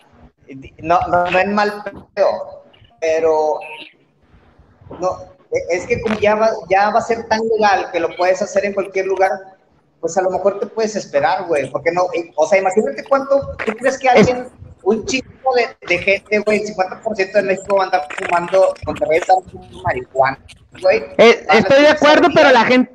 no, 0.79 1.01
no, 1.09 1.31
no 1.31 1.39
en 1.39 1.55
mal 1.55 1.83
pedo, 2.14 2.64
pero 3.01 3.61
no, 5.01 5.18
es 5.70 5.87
que 5.87 6.01
como 6.01 6.18
ya 6.18 6.35
va, 6.35 6.51
ya 6.68 6.91
va 6.91 6.99
a 6.99 7.03
ser 7.03 7.27
tan 7.29 7.41
legal 7.49 7.91
que 7.91 8.01
lo 8.01 8.14
puedes 8.16 8.41
hacer 8.43 8.64
en 8.64 8.75
cualquier 8.75 9.07
lugar, 9.07 9.31
pues 10.01 10.16
a 10.16 10.23
lo 10.23 10.31
mejor 10.31 10.59
te 10.59 10.66
puedes 10.66 10.97
esperar, 10.97 11.47
güey, 11.47 11.70
porque 11.70 11.93
no, 11.93 12.07
o 12.37 12.47
sea, 12.47 12.59
imagínate 12.59 13.05
cuánto, 13.05 13.57
¿tú 13.64 13.73
crees 13.75 13.99
que 13.99 14.09
alguien 14.09 14.49
un 14.85 15.05
chico 15.07 15.55
de, 15.55 15.87
de 15.87 15.99
gente, 15.99 16.39
güey, 16.41 16.62
el 16.62 16.74
50% 16.74 17.33
de 17.33 17.43
México 17.43 17.76
va 17.76 17.83
a 17.83 17.87
andar 17.87 18.09
fumando, 18.18 18.74
Monterrey 18.87 19.18
está 19.18 19.35
fumando 19.51 19.83
marihuana, 19.83 20.39
güey. 20.80 21.05
Eh, 21.18 21.47
estoy 21.53 21.83
de 21.83 21.89
acuerdo, 21.89 22.28
pero 22.35 22.51
la 22.51 22.64
gente, 22.64 22.93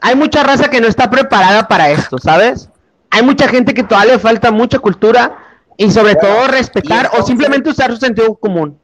hay 0.00 0.14
mucha 0.14 0.42
raza 0.42 0.68
que 0.68 0.80
no 0.80 0.86
está 0.86 1.10
preparada 1.10 1.66
para 1.66 1.90
esto, 1.90 2.18
¿sabes? 2.18 2.68
Hay 3.10 3.22
mucha 3.22 3.48
gente 3.48 3.74
que 3.74 3.82
todavía 3.82 4.14
le 4.14 4.18
falta 4.18 4.50
mucha 4.50 4.78
cultura 4.78 5.38
y 5.76 5.90
sobre 5.90 6.14
todo 6.14 6.46
respetar 6.48 7.10
o 7.18 7.22
simplemente 7.22 7.70
usar 7.70 7.90
su 7.90 7.96
sentido 7.96 8.34
común. 8.34 8.78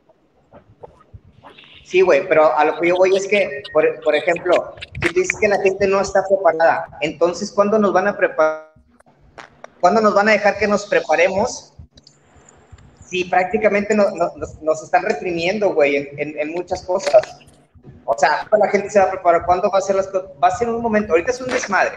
Sí, 1.84 2.02
güey, 2.02 2.28
pero 2.28 2.56
a 2.56 2.64
lo 2.64 2.80
que 2.80 2.88
yo 2.88 2.96
voy 2.96 3.16
es 3.16 3.26
que, 3.26 3.62
por, 3.72 3.84
por 4.04 4.14
ejemplo, 4.14 4.76
si 5.02 5.08
tú 5.12 5.20
dices 5.20 5.36
que 5.40 5.48
la 5.48 5.60
gente 5.60 5.88
no 5.88 6.00
está 6.00 6.22
preparada, 6.24 6.86
entonces, 7.00 7.50
¿cuándo 7.50 7.80
nos 7.80 7.92
van 7.92 8.06
a 8.06 8.16
preparar? 8.16 8.70
¿Cuándo 9.80 10.00
nos 10.00 10.14
van 10.14 10.28
a 10.28 10.32
dejar 10.32 10.58
que 10.58 10.68
nos 10.68 10.86
preparemos 10.86 11.72
sí, 13.10 13.24
prácticamente 13.24 13.94
nos, 13.94 14.82
están 14.82 15.02
reprimiendo, 15.02 15.74
güey, 15.74 16.08
en, 16.16 16.50
muchas 16.52 16.82
cosas. 16.82 17.20
O 18.04 18.16
sea, 18.16 18.48
la 18.58 18.68
gente 18.68 18.90
se 18.90 18.98
va 18.98 19.06
a 19.06 19.10
preparar. 19.10 19.44
¿Cuándo 19.44 19.70
va 19.70 19.78
a 19.78 19.82
ser 19.82 19.96
las 19.96 20.06
cosas? 20.06 20.30
Va 20.42 20.48
a 20.48 20.56
ser 20.56 20.68
un 20.68 20.80
momento. 20.80 21.12
Ahorita 21.12 21.30
es 21.30 21.40
un 21.40 21.48
desmadre. 21.48 21.96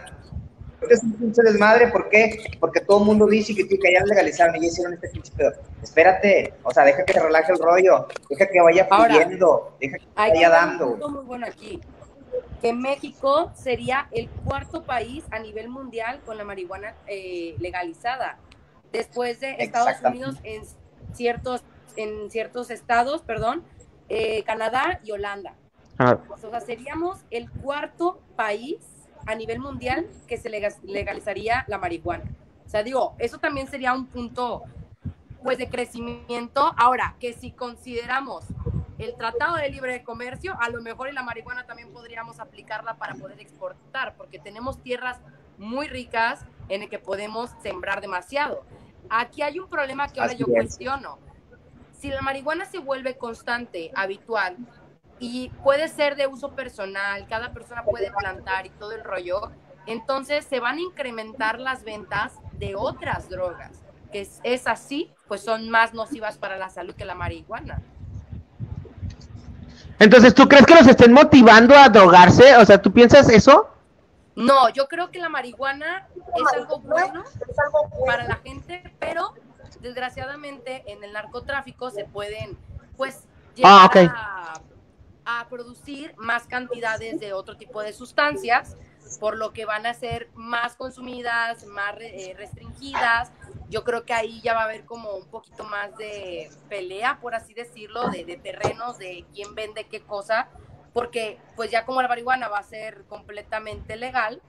Ahorita 0.81 0.95
es 0.95 1.03
un 1.03 1.13
pinche 1.13 1.41
desmadre. 1.43 1.87
¿Por 1.87 2.09
qué? 2.09 2.37
Porque 2.59 2.81
todo 2.81 2.99
el 2.99 3.05
mundo 3.05 3.25
dice 3.27 3.55
que, 3.55 3.67
que 3.67 3.93
ya 3.93 4.03
legalizaron 4.05 4.55
y 4.57 4.61
ya 4.61 4.67
hicieron 4.67 4.93
este 4.93 5.09
pinche 5.09 5.31
pedo. 5.35 5.51
Espérate. 5.81 6.53
O 6.63 6.71
sea, 6.71 6.83
deja 6.83 7.03
que 7.05 7.13
se 7.13 7.19
relaje 7.19 7.51
el 7.51 7.59
rollo. 7.59 8.07
Deja 8.29 8.47
que 8.47 8.61
vaya 8.61 8.85
fluyendo. 8.85 9.75
Deja 9.79 9.97
que 9.97 10.07
vaya 10.15 10.49
dando. 10.49 11.09
muy 11.09 11.25
bueno 11.25 11.47
aquí. 11.47 11.79
Que 12.61 12.73
México 12.73 13.51
sería 13.55 14.07
el 14.11 14.29
cuarto 14.29 14.83
país 14.83 15.23
a 15.31 15.39
nivel 15.39 15.69
mundial 15.69 16.21
con 16.25 16.37
la 16.37 16.43
marihuana 16.43 16.95
eh, 17.07 17.55
legalizada. 17.59 18.37
Después 18.91 19.39
de 19.39 19.55
Estados 19.59 19.99
Unidos 20.03 20.35
en 20.43 20.63
ciertos, 21.13 21.63
en 21.95 22.29
ciertos 22.29 22.69
estados, 22.69 23.21
perdón, 23.21 23.63
eh, 24.09 24.43
Canadá 24.43 24.99
y 25.03 25.11
Holanda. 25.11 25.55
Ah. 25.97 26.19
O 26.29 26.37
sea, 26.37 26.59
seríamos 26.59 27.19
el 27.29 27.49
cuarto 27.49 28.19
país 28.35 28.77
a 29.25 29.35
nivel 29.35 29.59
mundial 29.59 30.07
que 30.27 30.37
se 30.37 30.49
legalizaría 30.49 31.65
la 31.67 31.77
marihuana. 31.77 32.25
O 32.65 32.69
sea, 32.69 32.83
digo, 32.83 33.15
eso 33.19 33.37
también 33.37 33.67
sería 33.67 33.93
un 33.93 34.07
punto 34.07 34.63
pues 35.43 35.57
de 35.57 35.69
crecimiento. 35.69 36.73
Ahora, 36.77 37.15
que 37.19 37.33
si 37.33 37.51
consideramos 37.51 38.45
el 38.97 39.15
Tratado 39.15 39.57
de 39.57 39.69
Libre 39.69 40.03
Comercio, 40.03 40.55
a 40.59 40.69
lo 40.69 40.81
mejor 40.81 41.09
en 41.09 41.15
la 41.15 41.23
marihuana 41.23 41.65
también 41.65 41.91
podríamos 41.91 42.39
aplicarla 42.39 42.95
para 42.95 43.15
poder 43.15 43.39
exportar, 43.39 44.15
porque 44.15 44.39
tenemos 44.39 44.81
tierras 44.81 45.19
muy 45.57 45.87
ricas 45.87 46.45
en 46.69 46.83
el 46.83 46.89
que 46.89 46.99
podemos 46.99 47.51
sembrar 47.61 48.01
demasiado. 48.01 48.63
Aquí 49.09 49.41
hay 49.41 49.59
un 49.59 49.69
problema 49.69 50.07
que 50.07 50.19
ahora 50.19 50.33
yo 50.33 50.45
cuestiono. 50.45 51.17
Si 51.99 52.09
la 52.09 52.21
marihuana 52.21 52.65
se 52.65 52.79
vuelve 52.79 53.17
constante, 53.17 53.91
habitual, 53.95 54.57
y 55.19 55.49
puede 55.63 55.87
ser 55.87 56.15
de 56.15 56.27
uso 56.27 56.51
personal, 56.51 57.25
cada 57.27 57.53
persona 57.53 57.83
puede 57.83 58.11
plantar 58.11 58.65
y 58.65 58.69
todo 58.71 58.91
el 58.91 59.03
rollo, 59.03 59.51
entonces 59.85 60.45
se 60.45 60.59
van 60.59 60.77
a 60.77 60.81
incrementar 60.81 61.59
las 61.59 61.83
ventas 61.83 62.33
de 62.53 62.75
otras 62.75 63.29
drogas, 63.29 63.71
que 64.11 64.27
es, 64.43 64.67
así, 64.67 65.11
pues 65.27 65.41
son 65.41 65.69
más 65.69 65.93
nocivas 65.93 66.37
para 66.37 66.57
la 66.57 66.69
salud 66.69 66.93
que 66.93 67.05
la 67.05 67.15
marihuana. 67.15 67.81
Entonces, 69.99 70.33
¿tú 70.33 70.47
crees 70.47 70.65
que 70.65 70.75
los 70.75 70.87
estén 70.87 71.13
motivando 71.13 71.75
a 71.75 71.87
drogarse? 71.87 72.57
O 72.57 72.65
sea, 72.65 72.81
¿tú 72.81 72.91
piensas 72.91 73.29
eso? 73.29 73.69
No, 74.35 74.69
yo 74.69 74.87
creo 74.87 75.11
que 75.11 75.19
la 75.19 75.29
marihuana 75.29 76.07
es 76.15 76.53
algo 76.53 76.79
bueno 76.79 77.23
para 78.05 78.23
la 78.23 78.35
gente, 78.37 78.83
pero 78.99 79.33
desgraciadamente 79.79 80.83
en 80.87 81.03
el 81.03 81.13
narcotráfico 81.13 81.91
se 81.91 82.05
pueden, 82.05 82.57
pues, 82.97 83.27
ah, 83.63 83.89
llegar 83.93 84.15
a, 85.25 85.47
producir 85.49 86.15
más 86.17 86.47
cantidades 86.47 87.19
de 87.19 87.33
otro 87.33 87.57
tipo 87.57 87.81
de 87.81 87.93
sustancias, 87.93 88.75
por 89.19 89.37
lo 89.37 89.53
que 89.53 89.65
van 89.65 89.85
a 89.85 89.93
ser 89.93 90.29
más 90.33 90.75
consumidas, 90.75 91.65
más 91.65 91.95
eh, 91.99 92.33
restringidas. 92.35 93.31
Yo 93.69 93.83
creo 93.83 94.03
que 94.03 94.13
ahí 94.13 94.41
ya 94.41 94.53
va 94.53 94.61
a 94.61 94.63
haber 94.63 94.85
como 94.85 95.11
un 95.11 95.27
poquito 95.27 95.63
más 95.65 95.95
de 95.97 96.49
pelea, 96.69 97.19
por 97.21 97.35
así 97.35 97.53
decirlo, 97.53 98.09
de, 98.09 98.25
de 98.25 98.37
terrenos, 98.37 98.97
de 98.97 99.25
quién 99.33 99.53
vende 99.53 99.87
qué 99.87 100.01
cosa, 100.01 100.49
porque 100.93 101.37
pues 101.55 101.71
ya 101.71 101.85
como 101.85 102.01
la 102.01 102.07
marihuana 102.07 102.47
va 102.47 102.59
a 102.59 102.63
ser 102.63 103.03
completamente 103.07 103.95
legal, 103.95 104.41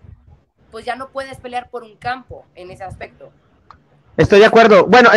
pues 0.70 0.84
ya 0.84 0.96
no 0.96 1.10
puedes 1.10 1.38
pelear 1.38 1.70
por 1.70 1.82
un 1.82 1.96
campo 1.96 2.44
en 2.54 2.70
ese 2.70 2.84
aspecto. 2.84 3.30
Estoy 4.16 4.40
de 4.40 4.46
acuerdo. 4.46 4.86
Bueno, 4.86 5.10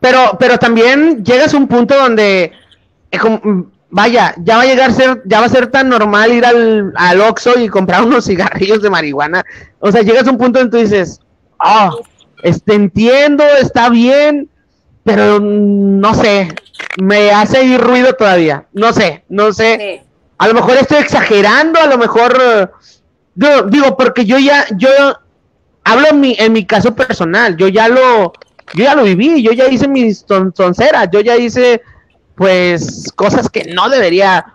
pero, 0.00 0.36
pero 0.38 0.58
también 0.58 1.24
llegas 1.24 1.54
a 1.54 1.56
un 1.56 1.68
punto 1.68 1.94
donde, 1.94 2.52
eh, 3.10 3.18
vaya, 3.90 4.34
ya 4.38 4.56
va 4.56 4.62
a 4.62 4.66
llegar 4.66 4.90
a 4.90 4.94
ser, 4.94 5.22
ya 5.24 5.40
va 5.40 5.46
a 5.46 5.50
ser 5.50 5.68
tan 5.68 5.88
normal 5.88 6.32
ir 6.32 6.44
al, 6.44 6.92
al 6.96 7.20
Oxxo 7.20 7.58
y 7.58 7.68
comprar 7.68 8.02
unos 8.04 8.26
cigarrillos 8.26 8.82
de 8.82 8.90
marihuana. 8.90 9.44
O 9.78 9.90
sea, 9.92 10.02
llegas 10.02 10.26
a 10.26 10.30
un 10.30 10.38
punto 10.38 10.58
donde 10.58 10.76
tú 10.76 10.82
dices, 10.82 11.20
ah, 11.58 11.90
este, 12.42 12.74
entiendo, 12.74 13.44
está 13.60 13.88
bien, 13.88 14.50
pero 15.04 15.40
no 15.40 16.14
sé, 16.14 16.48
me 17.00 17.30
hace 17.30 17.64
ir 17.64 17.80
ruido 17.80 18.14
todavía. 18.14 18.66
No 18.72 18.92
sé, 18.92 19.24
no 19.28 19.52
sé. 19.52 20.05
A 20.38 20.48
lo 20.48 20.54
mejor 20.54 20.76
estoy 20.76 20.98
exagerando, 20.98 21.80
a 21.80 21.86
lo 21.86 21.98
mejor, 21.98 22.72
digo, 23.34 23.96
porque 23.96 24.24
yo 24.24 24.38
ya, 24.38 24.66
yo 24.76 24.88
hablo 25.84 26.08
en 26.10 26.20
mi, 26.20 26.36
en 26.38 26.52
mi 26.52 26.66
caso 26.66 26.94
personal, 26.94 27.56
yo 27.56 27.68
ya 27.68 27.88
lo, 27.88 28.32
yo 28.74 28.84
ya 28.84 28.94
lo 28.94 29.04
viví, 29.04 29.42
yo 29.42 29.52
ya 29.52 29.68
hice 29.68 29.88
mis 29.88 30.26
tonceras, 30.26 31.08
yo 31.10 31.20
ya 31.20 31.36
hice, 31.36 31.80
pues, 32.34 33.12
cosas 33.14 33.48
que 33.48 33.64
no 33.72 33.88
debería 33.88 34.54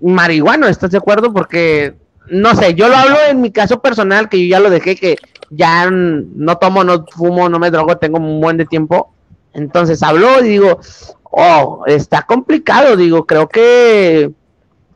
marihuana, 0.00 0.68
¿estás 0.68 0.90
de 0.90 0.98
acuerdo? 0.98 1.32
Porque, 1.32 1.94
no 2.28 2.54
sé, 2.56 2.74
yo 2.74 2.88
lo 2.88 2.96
hablo 2.96 3.16
en 3.28 3.40
mi 3.40 3.52
caso 3.52 3.80
personal, 3.80 4.28
que 4.28 4.40
yo 4.40 4.50
ya 4.50 4.60
lo 4.60 4.70
dejé, 4.70 4.96
que 4.96 5.16
ya 5.50 5.88
no 5.90 6.58
tomo, 6.58 6.82
no 6.82 7.04
fumo, 7.06 7.48
no 7.48 7.58
me 7.58 7.70
drogo, 7.70 7.98
tengo 7.98 8.18
un 8.18 8.40
buen 8.40 8.56
de 8.56 8.66
tiempo. 8.66 9.14
Entonces 9.52 10.02
hablo 10.02 10.40
y 10.40 10.48
digo, 10.48 10.80
oh, 11.24 11.82
está 11.86 12.22
complicado, 12.22 12.96
digo, 12.96 13.26
creo 13.26 13.48
que, 13.48 14.30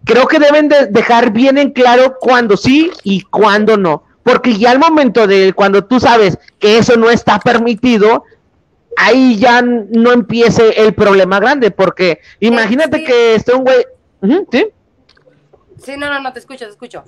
creo 0.04 0.26
que 0.26 0.38
deben 0.38 0.68
de 0.68 0.86
dejar 0.86 1.32
bien 1.32 1.58
en 1.58 1.70
claro 1.72 2.16
cuándo 2.20 2.56
sí 2.56 2.90
y 3.02 3.22
cuándo 3.22 3.76
no 3.76 4.04
porque 4.24 4.56
ya 4.56 4.72
al 4.72 4.80
momento 4.80 5.26
de 5.28 5.52
cuando 5.52 5.84
tú 5.84 6.00
sabes 6.00 6.38
que 6.58 6.78
eso 6.78 6.96
no 6.96 7.10
está 7.10 7.38
permitido, 7.38 8.24
ahí 8.96 9.36
ya 9.38 9.62
no 9.62 10.12
empiece 10.12 10.82
el 10.82 10.94
problema 10.94 11.38
grande, 11.38 11.70
porque 11.70 12.20
imagínate 12.40 13.04
que 13.04 13.34
esté 13.34 13.54
un 13.54 13.64
güey, 13.64 13.86
¿sí? 14.50 14.66
Sí, 15.84 15.96
no, 15.98 16.08
no, 16.08 16.20
no, 16.20 16.32
te 16.32 16.38
escucho, 16.38 16.64
te 16.64 16.70
escucho. 16.70 17.04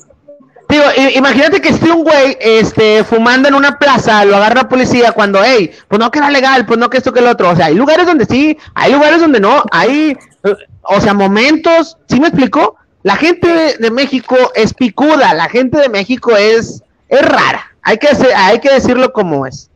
Digo, 0.68 0.84
imagínate 1.14 1.60
que 1.62 1.70
esté 1.70 1.90
un 1.90 2.04
güey 2.04 2.36
este, 2.38 3.02
fumando 3.04 3.48
en 3.48 3.54
una 3.54 3.78
plaza, 3.78 4.24
lo 4.26 4.36
agarra 4.36 4.62
la 4.62 4.68
policía 4.68 5.12
cuando, 5.12 5.40
hey, 5.42 5.70
pues 5.88 5.98
no 5.98 6.10
que 6.10 6.18
era 6.18 6.28
legal, 6.28 6.66
pues 6.66 6.78
no 6.78 6.90
que 6.90 6.98
esto 6.98 7.14
que 7.14 7.20
el 7.20 7.28
otro. 7.28 7.48
O 7.48 7.56
sea, 7.56 7.66
hay 7.66 7.74
lugares 7.74 8.04
donde 8.04 8.26
sí, 8.26 8.58
hay 8.74 8.92
lugares 8.92 9.20
donde 9.20 9.40
no, 9.40 9.62
hay, 9.70 10.18
o 10.82 11.00
sea, 11.00 11.14
momentos, 11.14 11.96
¿sí 12.08 12.20
me 12.20 12.28
explico? 12.28 12.76
La 13.06 13.14
gente 13.14 13.76
de 13.78 13.90
México 13.92 14.36
es 14.56 14.74
picuda, 14.74 15.32
la 15.32 15.48
gente 15.48 15.78
de 15.78 15.88
México 15.88 16.36
es, 16.36 16.82
es 17.06 17.22
rara. 17.22 17.72
Hay 17.80 17.98
que, 17.98 18.08
hay 18.34 18.58
que 18.58 18.72
decirlo 18.72 19.12
como 19.12 19.46
es. 19.46 19.70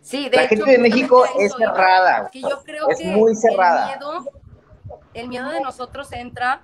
Sí, 0.00 0.28
de 0.28 0.36
la 0.36 0.46
gente 0.46 0.70
de 0.70 0.78
México 0.78 1.24
es 1.40 1.52
cerrada. 1.56 2.30
yo 2.32 2.62
creo 2.62 2.88
es 2.90 3.04
muy 3.04 3.34
cerrada. 3.34 3.94
El 3.94 3.98
miedo, 3.98 4.30
el 5.12 5.28
miedo 5.28 5.50
de 5.50 5.60
nosotros 5.60 6.12
entra 6.12 6.62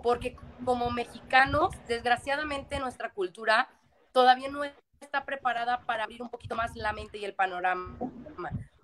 porque 0.00 0.36
como 0.64 0.92
mexicanos, 0.92 1.74
desgraciadamente 1.88 2.78
nuestra 2.78 3.10
cultura 3.10 3.68
todavía 4.12 4.48
no 4.48 4.62
está 5.00 5.24
preparada 5.24 5.80
para 5.80 6.04
abrir 6.04 6.22
un 6.22 6.28
poquito 6.28 6.54
más 6.54 6.76
la 6.76 6.92
mente 6.92 7.18
y 7.18 7.24
el 7.24 7.34
panorama. 7.34 7.96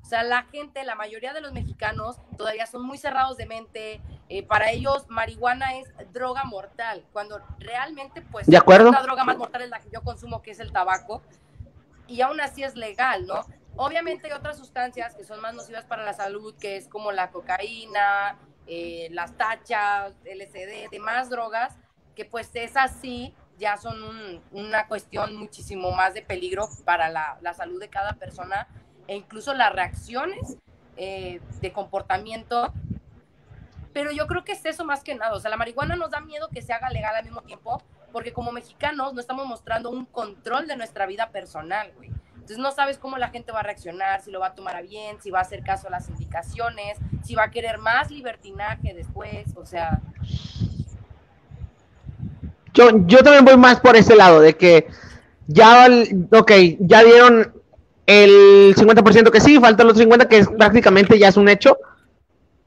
O 0.08 0.10
sea, 0.10 0.22
la 0.22 0.44
gente, 0.44 0.84
la 0.84 0.94
mayoría 0.94 1.34
de 1.34 1.42
los 1.42 1.52
mexicanos 1.52 2.16
todavía 2.38 2.64
son 2.64 2.80
muy 2.80 2.96
cerrados 2.96 3.36
de 3.36 3.44
mente. 3.44 4.00
Eh, 4.30 4.42
para 4.42 4.70
ellos, 4.70 5.04
marihuana 5.10 5.76
es 5.76 5.92
droga 6.14 6.44
mortal, 6.44 7.04
cuando 7.12 7.42
realmente, 7.58 8.22
pues, 8.22 8.46
¿De 8.46 8.56
acuerdo? 8.56 8.90
la 8.90 9.02
droga 9.02 9.24
más 9.24 9.36
mortal 9.36 9.60
es 9.60 9.68
la 9.68 9.80
que 9.80 9.90
yo 9.92 10.00
consumo, 10.00 10.40
que 10.40 10.52
es 10.52 10.60
el 10.60 10.72
tabaco. 10.72 11.20
Y 12.06 12.22
aún 12.22 12.40
así 12.40 12.62
es 12.62 12.74
legal, 12.74 13.26
¿no? 13.26 13.44
Obviamente 13.76 14.28
hay 14.28 14.32
otras 14.32 14.56
sustancias 14.56 15.14
que 15.14 15.24
son 15.24 15.42
más 15.42 15.52
nocivas 15.52 15.84
para 15.84 16.06
la 16.06 16.14
salud, 16.14 16.54
que 16.58 16.78
es 16.78 16.88
como 16.88 17.12
la 17.12 17.30
cocaína, 17.30 18.38
eh, 18.66 19.08
las 19.10 19.36
tachas, 19.36 20.14
LSD, 20.24 20.88
demás 20.90 21.28
drogas, 21.28 21.76
que 22.16 22.24
pues 22.24 22.48
es 22.54 22.78
así, 22.78 23.34
ya 23.58 23.76
son 23.76 24.42
una 24.52 24.86
cuestión 24.86 25.36
muchísimo 25.36 25.90
más 25.90 26.14
de 26.14 26.22
peligro 26.22 26.66
para 26.86 27.10
la, 27.10 27.36
la 27.42 27.52
salud 27.52 27.78
de 27.78 27.90
cada 27.90 28.14
persona 28.14 28.66
e 29.08 29.16
incluso 29.16 29.54
las 29.54 29.72
reacciones 29.72 30.56
eh, 30.96 31.40
de 31.60 31.72
comportamiento. 31.72 32.72
Pero 33.92 34.12
yo 34.12 34.26
creo 34.26 34.44
que 34.44 34.52
es 34.52 34.64
eso 34.64 34.84
más 34.84 35.02
que 35.02 35.14
nada. 35.14 35.34
O 35.34 35.40
sea, 35.40 35.50
la 35.50 35.56
marihuana 35.56 35.96
nos 35.96 36.10
da 36.10 36.20
miedo 36.20 36.48
que 36.52 36.62
se 36.62 36.72
haga 36.72 36.90
legal 36.90 37.16
al 37.16 37.24
mismo 37.24 37.42
tiempo, 37.42 37.82
porque 38.12 38.32
como 38.32 38.52
mexicanos 38.52 39.14
no 39.14 39.20
estamos 39.20 39.46
mostrando 39.46 39.90
un 39.90 40.04
control 40.04 40.68
de 40.68 40.76
nuestra 40.76 41.06
vida 41.06 41.30
personal, 41.30 41.90
güey. 41.96 42.10
Entonces 42.34 42.58
no 42.58 42.70
sabes 42.70 42.96
cómo 42.96 43.18
la 43.18 43.28
gente 43.28 43.52
va 43.52 43.60
a 43.60 43.62
reaccionar, 43.62 44.22
si 44.22 44.30
lo 44.30 44.40
va 44.40 44.48
a 44.48 44.54
tomar 44.54 44.76
a 44.76 44.80
bien, 44.80 45.20
si 45.20 45.30
va 45.30 45.40
a 45.40 45.42
hacer 45.42 45.62
caso 45.62 45.88
a 45.88 45.90
las 45.90 46.08
indicaciones, 46.08 46.96
si 47.22 47.34
va 47.34 47.44
a 47.44 47.50
querer 47.50 47.76
más 47.78 48.10
libertinaje 48.10 48.94
después, 48.94 49.54
o 49.54 49.66
sea... 49.66 50.00
Yo, 52.72 53.06
yo 53.06 53.22
también 53.22 53.44
voy 53.44 53.56
más 53.58 53.80
por 53.80 53.96
ese 53.96 54.16
lado, 54.16 54.40
de 54.40 54.56
que 54.56 54.86
ya, 55.46 55.88
ok, 56.32 56.52
ya 56.80 57.02
dieron 57.04 57.57
el 58.08 58.74
50% 58.74 59.30
que 59.30 59.40
sí, 59.40 59.60
falta 59.60 59.82
el 59.82 59.90
otro 59.90 60.02
50% 60.02 60.28
que 60.28 60.38
es, 60.38 60.48
prácticamente 60.48 61.18
ya 61.18 61.28
es 61.28 61.36
un 61.36 61.46
hecho. 61.46 61.76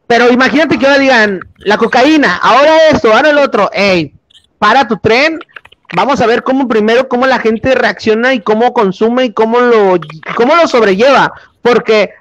Pero 0.06 0.32
imagínate 0.32 0.78
que 0.78 0.86
ahora 0.86 1.00
digan, 1.00 1.40
la 1.58 1.78
cocaína, 1.78 2.38
ahora 2.38 2.90
esto, 2.92 3.12
ahora 3.12 3.32
el 3.32 3.40
otro, 3.40 3.68
hey, 3.74 4.14
para 4.60 4.88
tu 4.88 4.98
tren, 4.98 5.40
vamos 5.96 6.22
a 6.22 6.28
ver 6.28 6.44
cómo 6.44 6.68
primero, 6.68 7.08
cómo 7.08 7.26
la 7.26 7.40
gente 7.40 7.74
reacciona 7.74 8.36
y 8.36 8.42
cómo 8.42 8.72
consume 8.72 9.26
y 9.26 9.34
cómo 9.34 9.60
lo, 9.60 10.00
cómo 10.36 10.56
lo 10.56 10.68
sobrelleva, 10.68 11.34
porque 11.64 12.12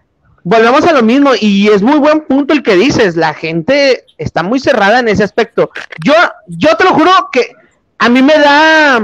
volvemos 0.42 0.86
a 0.86 0.92
lo 0.92 1.02
mismo 1.02 1.32
y 1.38 1.68
es 1.68 1.82
muy 1.82 1.98
buen 1.98 2.22
punto 2.22 2.54
el 2.54 2.62
que 2.62 2.74
dices, 2.74 3.16
la 3.16 3.34
gente 3.34 4.06
está 4.16 4.42
muy 4.42 4.60
cerrada 4.60 5.00
en 5.00 5.08
ese 5.08 5.24
aspecto. 5.24 5.70
Yo, 6.02 6.14
yo 6.46 6.74
te 6.78 6.84
lo 6.84 6.94
juro 6.94 7.10
que 7.30 7.52
a 7.98 8.08
mí 8.08 8.22
me 8.22 8.38
da, 8.38 8.98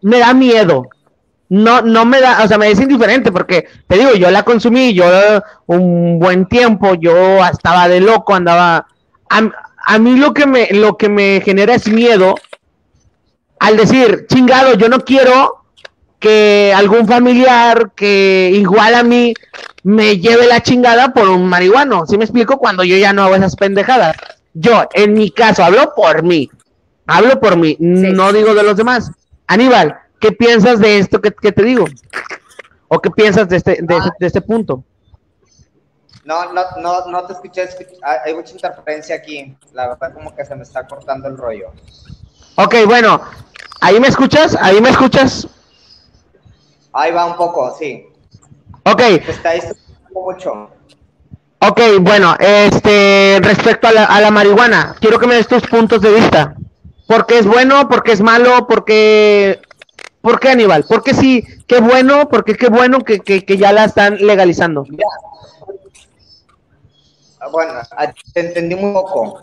me 0.00 0.18
da 0.18 0.34
miedo, 0.34 0.88
no, 1.52 1.82
no 1.82 2.06
me 2.06 2.18
da, 2.22 2.42
o 2.42 2.48
sea, 2.48 2.56
me 2.56 2.70
es 2.70 2.80
indiferente 2.80 3.30
porque 3.30 3.66
te 3.86 3.98
digo, 3.98 4.14
yo 4.14 4.30
la 4.30 4.42
consumí, 4.42 4.94
yo 4.94 5.04
un 5.66 6.18
buen 6.18 6.46
tiempo, 6.46 6.94
yo 6.94 7.44
estaba 7.44 7.88
de 7.88 8.00
loco, 8.00 8.34
andaba, 8.34 8.86
a, 9.28 9.98
mí 9.98 10.16
lo 10.16 10.32
que 10.32 10.46
me, 10.46 10.68
lo 10.70 10.96
que 10.96 11.10
me 11.10 11.42
genera 11.44 11.74
es 11.74 11.88
miedo 11.88 12.36
al 13.60 13.76
decir, 13.76 14.24
chingado, 14.28 14.78
yo 14.78 14.88
no 14.88 15.00
quiero 15.00 15.66
que 16.18 16.72
algún 16.74 17.06
familiar 17.06 17.92
que 17.94 18.50
igual 18.54 18.94
a 18.94 19.02
mí 19.02 19.34
me 19.82 20.16
lleve 20.20 20.46
la 20.46 20.62
chingada 20.62 21.12
por 21.12 21.28
un 21.28 21.46
marihuano. 21.46 22.06
¿Sí 22.06 22.16
me 22.16 22.24
explico? 22.24 22.56
Cuando 22.56 22.82
yo 22.82 22.96
ya 22.96 23.12
no 23.12 23.24
hago 23.24 23.34
esas 23.34 23.56
pendejadas. 23.56 24.16
Yo, 24.54 24.88
en 24.94 25.12
mi 25.12 25.30
caso, 25.30 25.62
hablo 25.62 25.92
por 25.94 26.22
mí. 26.22 26.48
Hablo 27.06 27.40
por 27.40 27.56
mí, 27.56 27.76
no 27.78 28.32
digo 28.32 28.54
de 28.54 28.62
los 28.62 28.76
demás. 28.76 29.10
Aníbal, 29.46 29.98
¿Qué 30.22 30.30
piensas 30.30 30.78
de 30.78 30.98
esto 30.98 31.20
que, 31.20 31.32
te 31.32 31.64
digo? 31.64 31.84
¿O 32.86 33.00
qué 33.00 33.10
piensas 33.10 33.48
de 33.48 33.56
este, 33.56 33.78
de, 33.82 33.96
ah. 33.96 34.12
este 34.20 34.40
punto? 34.40 34.84
No, 36.24 36.52
no, 36.52 36.62
no, 36.80 37.06
no 37.06 37.26
te 37.26 37.32
escuché, 37.32 37.68
hay 38.24 38.32
mucha 38.32 38.52
interferencia 38.52 39.16
aquí. 39.16 39.56
La 39.72 39.88
verdad 39.88 40.14
como 40.14 40.32
que 40.32 40.44
se 40.44 40.54
me 40.54 40.62
está 40.62 40.86
cortando 40.86 41.26
el 41.26 41.36
rollo. 41.36 41.72
Ok, 42.54 42.76
bueno, 42.86 43.20
¿ahí 43.80 43.98
me 43.98 44.06
escuchas? 44.06 44.56
¿Ahí 44.60 44.80
me 44.80 44.90
escuchas? 44.90 45.48
Ahí 46.92 47.10
va 47.10 47.26
un 47.26 47.34
poco, 47.34 47.74
sí. 47.76 48.06
Ok. 48.84 49.00
Está 49.26 49.54
mucho. 50.14 50.70
Ok, 51.58 51.80
bueno, 52.00 52.36
este, 52.38 53.40
respecto 53.42 53.88
a 53.88 53.92
la, 53.92 54.04
a 54.04 54.20
la 54.20 54.30
marihuana, 54.30 54.94
quiero 55.00 55.18
que 55.18 55.26
me 55.26 55.34
des 55.34 55.48
tus 55.48 55.66
puntos 55.66 56.00
de 56.00 56.12
vista. 56.12 56.54
¿Por 57.08 57.26
qué 57.26 57.40
es 57.40 57.46
bueno? 57.46 57.88
¿Por 57.88 58.04
qué 58.04 58.12
es 58.12 58.20
malo? 58.20 58.68
¿Por 58.68 58.84
qué 58.84 59.60
¿Por 60.22 60.38
qué 60.38 60.50
Aníbal? 60.50 60.84
Porque 60.88 61.14
sí, 61.14 61.44
qué 61.66 61.80
bueno, 61.80 62.28
porque 62.28 62.54
qué 62.54 62.68
bueno 62.68 63.00
que, 63.00 63.44
ya 63.58 63.72
la 63.72 63.84
están 63.84 64.16
legalizando. 64.18 64.86
Ah, 67.40 67.48
bueno, 67.48 67.72
ah, 67.90 68.12
te 68.32 68.40
entendí 68.40 68.76
muy 68.76 68.92
poco. 68.92 69.40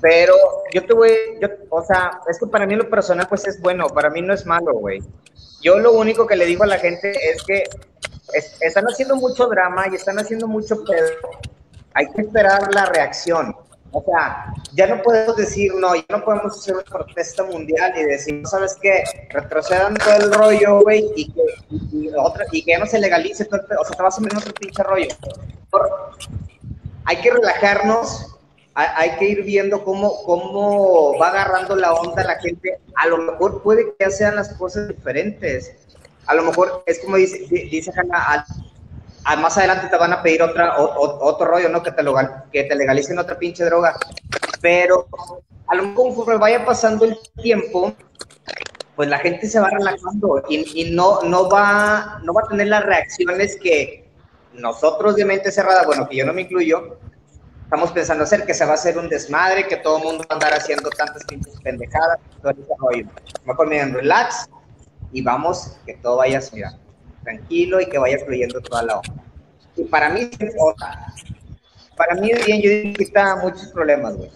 Pero 0.00 0.34
yo 0.72 0.84
te 0.84 0.94
voy, 0.94 1.10
yo, 1.40 1.48
o 1.68 1.82
sea, 1.84 2.20
es 2.28 2.38
que 2.38 2.46
para 2.46 2.66
mí 2.66 2.74
lo 2.74 2.88
personal 2.88 3.28
pues 3.28 3.46
es 3.46 3.60
bueno, 3.60 3.86
para 3.88 4.10
mí 4.10 4.22
no 4.22 4.32
es 4.32 4.46
malo, 4.46 4.72
güey. 4.72 5.02
Yo 5.60 5.78
lo 5.78 5.92
único 5.92 6.26
que 6.26 6.34
le 6.34 6.46
digo 6.46 6.64
a 6.64 6.66
la 6.66 6.78
gente 6.78 7.12
es 7.30 7.42
que 7.44 7.64
están 8.60 8.86
haciendo 8.86 9.16
mucho 9.16 9.46
drama 9.46 9.86
y 9.92 9.94
están 9.94 10.18
haciendo 10.18 10.48
mucho 10.48 10.82
pedo. 10.82 11.08
Hay 11.94 12.10
que 12.10 12.22
esperar 12.22 12.74
la 12.74 12.86
reacción. 12.86 13.54
O 13.94 14.02
sea, 14.04 14.54
ya 14.72 14.86
no 14.86 15.02
podemos 15.02 15.36
decir, 15.36 15.74
no, 15.74 15.94
ya 15.94 16.04
no 16.08 16.24
podemos 16.24 16.58
hacer 16.58 16.74
una 16.74 16.84
protesta 16.84 17.44
mundial 17.44 17.92
y 17.94 18.04
decir, 18.04 18.42
¿sabes 18.46 18.76
qué? 18.80 19.04
Retrocedan 19.28 19.94
todo 19.96 20.14
el 20.14 20.32
rollo, 20.32 20.80
güey, 20.80 21.10
y 21.14 21.30
que, 21.30 21.42
y, 21.92 22.08
otra, 22.16 22.46
y 22.50 22.64
que 22.64 22.72
ya 22.72 22.78
no 22.78 22.86
se 22.86 22.98
legalice 22.98 23.44
todo 23.44 23.60
el, 23.60 23.76
o 23.76 23.84
sea, 23.84 23.96
te 23.96 24.02
vas 24.02 24.16
a 24.16 24.20
meter 24.22 24.38
otro 24.38 24.54
pinche 24.54 24.82
rollo. 24.82 25.08
hay 27.04 27.16
que 27.20 27.32
relajarnos, 27.32 28.38
hay, 28.72 28.86
hay, 28.96 29.18
que 29.18 29.26
ir 29.26 29.42
viendo 29.42 29.84
cómo, 29.84 30.22
cómo 30.22 31.18
va 31.18 31.28
agarrando 31.28 31.76
la 31.76 31.92
onda 31.92 32.24
la 32.24 32.40
gente. 32.40 32.78
A 32.96 33.08
lo 33.08 33.18
mejor 33.18 33.62
puede 33.62 33.84
que 33.84 34.04
ya 34.06 34.10
sean 34.10 34.36
las 34.36 34.54
cosas 34.54 34.88
diferentes. 34.88 35.76
A 36.24 36.34
lo 36.34 36.44
mejor 36.44 36.82
es 36.86 36.98
como 37.00 37.16
dice, 37.16 37.40
dice 37.50 37.92
Hanna, 37.94 38.46
más 39.36 39.56
adelante 39.56 39.88
te 39.88 39.96
van 39.96 40.12
a 40.12 40.22
pedir 40.22 40.42
otra, 40.42 40.76
otro 40.78 41.46
rollo, 41.46 41.68
¿no? 41.68 41.82
Que 41.82 41.92
te, 41.92 42.02
lo, 42.02 42.14
que 42.52 42.64
te 42.64 42.74
legalicen 42.74 43.18
otra 43.18 43.38
pinche 43.38 43.64
droga. 43.64 43.96
Pero 44.60 45.06
a 45.66 45.74
lo 45.74 45.84
mejor 45.84 46.38
vaya 46.38 46.64
pasando 46.64 47.04
el 47.04 47.18
tiempo, 47.40 47.94
pues 48.96 49.08
la 49.08 49.18
gente 49.18 49.48
se 49.48 49.60
va 49.60 49.70
relajando 49.70 50.42
y, 50.48 50.90
no, 50.92 51.22
no, 51.22 51.48
va, 51.48 52.20
no 52.24 52.34
va 52.34 52.42
a 52.44 52.48
tener 52.48 52.68
las 52.68 52.84
reacciones 52.84 53.56
que 53.56 54.08
nosotros 54.52 55.16
de 55.16 55.24
mente 55.24 55.50
cerrada, 55.50 55.84
bueno, 55.86 56.08
que 56.08 56.16
yo 56.16 56.26
no 56.26 56.34
me 56.34 56.42
incluyo, 56.42 56.98
estamos 57.64 57.90
pensando 57.92 58.24
hacer, 58.24 58.44
que 58.44 58.52
se 58.52 58.66
va 58.66 58.72
a 58.72 58.74
hacer 58.74 58.98
un 58.98 59.08
desmadre, 59.08 59.66
que 59.66 59.78
todo 59.78 59.96
el 59.98 60.04
mundo 60.04 60.24
va 60.24 60.34
a 60.34 60.34
andar 60.34 60.52
haciendo 60.52 60.90
tantas 60.90 61.24
pinches 61.24 61.58
pendejadas, 61.62 62.18
todo 62.42 62.52
ese 62.52 62.74
rollo. 62.78 63.94
Relax 63.94 64.48
y 65.10 65.22
vamos, 65.22 65.78
que 65.86 65.94
todo 65.94 66.18
vaya, 66.18 66.40
mira, 66.52 66.78
tranquilo 67.22 67.80
y 67.80 67.86
que 67.86 67.98
vaya 67.98 68.18
fluyendo 68.24 68.60
toda 68.60 68.82
la 68.82 68.98
onda. 68.98 69.22
Y 69.76 69.84
para 69.84 70.10
mí, 70.10 70.30
para 71.96 72.14
mí 72.14 72.30
es 72.30 72.44
bien, 72.44 72.60
yo 72.60 72.70
digo 72.70 72.94
que 72.94 73.04
está 73.04 73.36
muchos 73.36 73.68
problemas, 73.68 74.16
güey. 74.16 74.30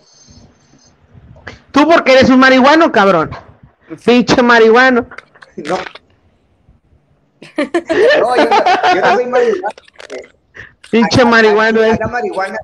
Tú 1.73 1.87
porque 1.87 2.13
eres 2.13 2.31
un 2.31 2.39
marihuano, 2.39 2.91
cabrón. 2.91 3.31
Pinche 4.05 4.43
marihuano. 4.43 5.07
No. 5.57 5.77
No, 8.21 8.37
yo, 8.37 8.49
yo 8.95 9.01
no 9.01 9.15
soy 9.15 9.27
marihuano. 9.27 9.77
Pinche 10.91 11.25
marihuano. 11.25 11.83
es. 11.83 11.99
La 11.99 12.09
marihuana. 12.09 12.59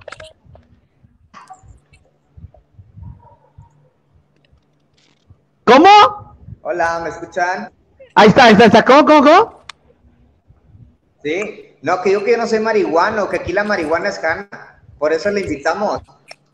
¿Cómo? 5.65 6.37
Hola, 6.63 7.01
¿me 7.03 7.11
escuchan? 7.11 7.71
Ahí 8.15 8.29
está, 8.29 8.45
ahí 8.45 8.53
está, 8.53 8.65
está. 8.67 8.85
¿Cómo, 8.85 9.05
cómo, 9.05 9.23
cómo? 9.23 9.62
Sí, 11.23 11.77
no, 11.83 12.03
que 12.03 12.13
yo 12.13 12.25
que 12.25 12.33
yo 12.33 12.39
no 12.39 12.47
soy 12.47 12.61
marihuano, 12.61 13.29
que 13.29 13.37
aquí 13.37 13.53
la 13.53 13.65
marihuana 13.65 14.09
es 14.09 14.23
Hanna, 14.23 14.81
por 14.99 15.13
eso 15.13 15.31
le 15.31 15.43
invitamos. 15.43 16.01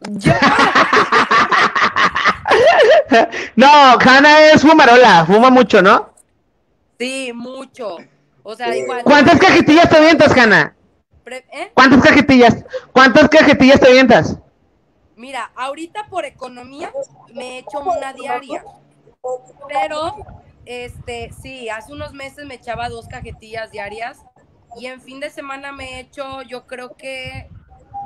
no, 3.57 3.99
Hanna 3.99 4.53
es 4.53 4.63
fumarola, 4.63 5.25
fuma 5.27 5.51
mucho, 5.51 5.83
¿no? 5.83 6.11
Sí, 6.99 7.33
mucho. 7.35 7.97
O 8.43 8.55
sea, 8.55 8.77
igual. 8.77 9.03
¿Cuántas 9.05 9.39
cajetillas 9.39 9.89
te 9.89 9.97
avientas, 9.97 10.37
Hanna? 10.37 10.75
¿eh? 11.27 11.71
¿Cuántas 11.75 12.03
cajetillas? 12.03 12.65
¿Cuántas 12.93 13.29
cajetillas 13.29 13.81
te 13.81 13.89
avientas? 13.89 14.39
Mira, 15.17 15.51
ahorita 15.57 16.07
por 16.09 16.25
economía 16.25 16.93
me 17.35 17.57
he 17.57 17.59
hecho 17.59 17.81
una 17.81 18.13
diaria. 18.13 18.65
Pero, 19.69 20.17
este, 20.65 21.33
sí, 21.43 21.69
hace 21.69 21.93
unos 21.93 22.13
meses 22.13 22.47
me 22.47 22.55
echaba 22.55 22.89
dos 22.89 23.09
cajetillas 23.09 23.73
diarias 23.73 24.19
y 24.77 24.87
en 24.87 25.01
fin 25.01 25.21
de 25.21 25.31
semana 25.31 25.73
me 25.73 25.95
he 25.95 26.01
hecho, 26.01 26.43
yo 26.43 26.67
creo 26.67 26.97
que 26.97 27.49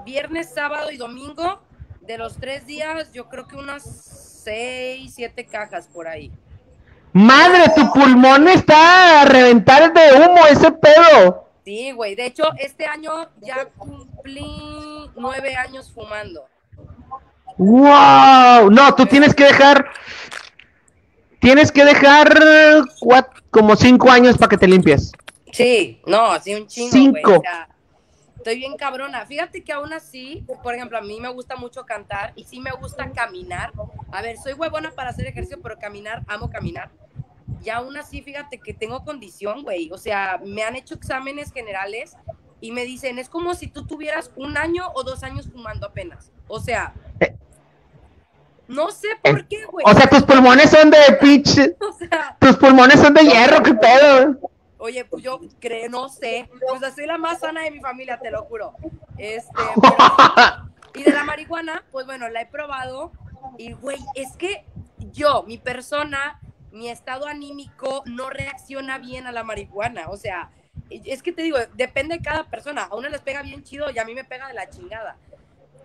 viernes, 0.05 0.53
sábado 0.55 0.91
y 0.91 0.97
domingo, 0.97 1.61
de 2.01 2.19
los 2.19 2.37
tres 2.37 2.67
días, 2.67 3.13
yo 3.13 3.29
creo 3.29 3.47
que 3.47 3.57
unas 3.57 3.83
seis, 3.83 5.15
siete 5.15 5.47
cajas 5.47 5.89
por 5.89 6.09
ahí. 6.09 6.33
Madre, 7.13 7.65
tu 7.77 7.93
pulmón 7.93 8.49
está 8.49 9.21
a 9.21 9.25
reventar 9.27 9.93
de 9.93 10.13
humo 10.15 10.47
ese 10.47 10.73
pedo. 10.73 11.49
Sí, 11.65 11.93
güey. 11.93 12.15
De 12.15 12.27
hecho, 12.27 12.45
este 12.59 12.87
año 12.87 13.29
ya 13.41 13.67
cumplí 13.77 15.11
nueve 15.15 15.55
años 15.55 15.93
fumando. 15.95 16.47
¡Wow! 17.59 18.71
No, 18.71 18.95
tú 18.97 19.07
tienes 19.07 19.35
que 19.35 19.45
dejar. 19.45 19.91
Tienes 21.39 21.71
que 21.71 21.85
dejar 21.85 22.41
como 23.51 23.77
cinco 23.77 24.11
años 24.11 24.39
para 24.39 24.49
que 24.49 24.59
te 24.59 24.67
limpies. 24.67 25.13
Sí, 25.53 26.01
no, 26.07 26.33
así 26.33 26.55
un 26.55 26.67
chingo, 26.67 26.93
Cinco. 26.93 27.43
estoy 28.37 28.57
bien 28.57 28.77
cabrona. 28.77 29.27
Fíjate 29.27 29.63
que 29.63 29.73
aún 29.73 29.93
así, 29.93 30.45
por 30.63 30.75
ejemplo, 30.75 30.99
a 30.99 31.03
mí 31.03 31.21
me 31.21 31.29
gusta 31.29 31.57
mucho 31.57 31.85
cantar 31.85 32.33
y 32.35 32.45
sí 32.45 32.59
me 32.59 32.73
gusta 32.73 33.11
caminar. 33.13 33.73
A 34.11 34.23
ver, 34.23 34.39
soy 34.39 34.55
huevona 34.55 34.91
para 34.93 35.11
hacer 35.11 35.27
ejercicio, 35.27 35.61
pero 35.63 35.79
caminar, 35.79 36.25
amo 36.27 36.51
caminar. 36.51 36.91
Y 37.63 37.71
aún 37.71 37.97
así, 37.97 38.23
fíjate 38.23 38.59
que 38.59 38.75
tengo 38.75 39.05
condición, 39.05 39.63
güey. 39.63 39.91
O 39.93 39.99
sea, 39.99 40.41
me 40.45 40.63
han 40.65 40.75
hecho 40.75 40.95
exámenes 40.95 41.53
generales 41.53 42.17
y 42.61 42.73
me 42.73 42.85
dicen, 42.85 43.19
es 43.19 43.29
como 43.29 43.55
si 43.55 43.67
tú 43.67 43.87
tuvieras 43.87 44.31
un 44.37 44.57
año 44.57 44.91
o 44.95 45.03
dos 45.03 45.23
años 45.23 45.49
fumando 45.53 45.87
apenas. 45.87 46.33
O 46.49 46.61
sea, 46.61 46.95
eh. 47.21 47.37
no 48.69 48.91
sé 48.91 49.09
por 49.23 49.41
eh, 49.41 49.47
qué, 49.49 49.65
güey. 49.67 49.85
O 49.87 49.95
sea, 49.95 50.09
tus 50.09 50.23
pulmones 50.23 50.71
son 50.71 50.91
de 50.91 50.99
pitch. 51.21 51.59
O 51.81 51.93
sea, 51.93 52.37
tus 52.41 52.57
pulmones 52.57 53.01
son 53.01 53.15
de 53.15 53.23
hierro, 53.23 53.63
qué 53.63 53.75
pedo. 53.75 54.52
Oye, 54.83 55.05
pues 55.05 55.23
yo 55.23 55.39
creo, 55.61 55.89
no 55.89 56.09
sé. 56.09 56.51
Pues 56.51 56.95
soy 56.97 57.07
la 57.07 57.17
más 57.17 57.39
sana 57.39 57.63
de 57.63 57.71
mi 57.71 57.79
familia, 57.79 58.19
te 58.19 58.33
lo 58.33 58.43
juro. 58.47 58.75
Este, 59.17 59.63
y 60.97 61.05
de 61.05 61.13
la 61.13 61.23
marihuana, 61.23 61.85
pues 61.93 62.05
bueno, 62.05 62.29
la 62.29 62.41
he 62.41 62.47
probado. 62.47 63.13
Y, 63.59 63.75
güey, 63.75 64.01
es 64.17 64.37
que 64.37 64.65
yo, 65.13 65.45
mi 65.45 65.57
persona, 65.57 66.41
mi 66.73 66.89
estado 66.89 67.29
anímico 67.29 68.03
no 68.07 68.29
reacciona 68.29 68.99
bien 68.99 69.29
a 69.29 69.31
la 69.31 69.45
marihuana. 69.45 70.09
O 70.09 70.17
sea, 70.17 70.51
es 70.91 71.23
que 71.23 71.31
te 71.31 71.43
digo, 71.43 71.59
depende 71.75 72.17
de 72.17 72.25
cada 72.25 72.51
persona. 72.51 72.83
A 72.83 72.97
una 72.97 73.09
les 73.09 73.21
pega 73.21 73.43
bien 73.43 73.63
chido 73.63 73.89
y 73.89 74.01
a 74.01 74.05
mí 74.05 74.17
me 74.17 74.25
pega 74.25 74.49
de 74.49 74.55
la 74.55 74.69
chingada. 74.69 75.17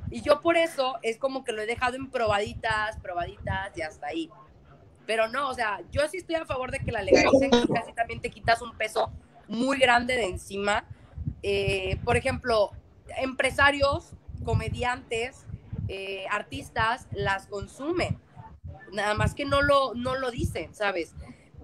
Y 0.10 0.22
yo 0.22 0.42
por 0.42 0.58
eso 0.58 0.98
es 1.04 1.20
como 1.20 1.44
que 1.44 1.52
lo 1.52 1.62
he 1.62 1.68
dejado 1.68 1.98
en 1.98 2.10
probaditas, 2.10 2.98
probaditas 2.98 3.78
y 3.78 3.84
hasta 3.84 4.08
ahí. 4.08 4.32
Pero 5.08 5.30
no, 5.30 5.50
o 5.50 5.54
sea, 5.54 5.80
yo 5.90 6.08
sí 6.10 6.18
estoy 6.18 6.36
a 6.36 6.46
favor 6.46 6.70
de 6.70 6.80
que 6.80 6.92
la 6.92 7.02
legalicen, 7.02 7.50
así 7.54 7.94
también 7.96 8.22
te 8.22 8.30
quitas 8.30 8.62
un 8.62 8.78
peso 8.78 9.12
muy 9.48 9.80
grande 9.80 10.16
de 10.16 10.26
encima. 10.26 10.86
Eh, 11.42 11.98
por 12.04 12.18
ejemplo, 12.18 12.72
empresarios, 13.18 14.12
comediantes, 14.44 15.46
eh, 15.88 16.26
artistas 16.30 17.08
las 17.12 17.48
consumen. 17.48 18.20
Nada 18.92 19.14
más 19.14 19.34
que 19.34 19.46
no 19.46 19.62
lo, 19.62 19.94
no 19.96 20.16
lo 20.16 20.30
dicen, 20.30 20.76
¿sabes? 20.76 21.16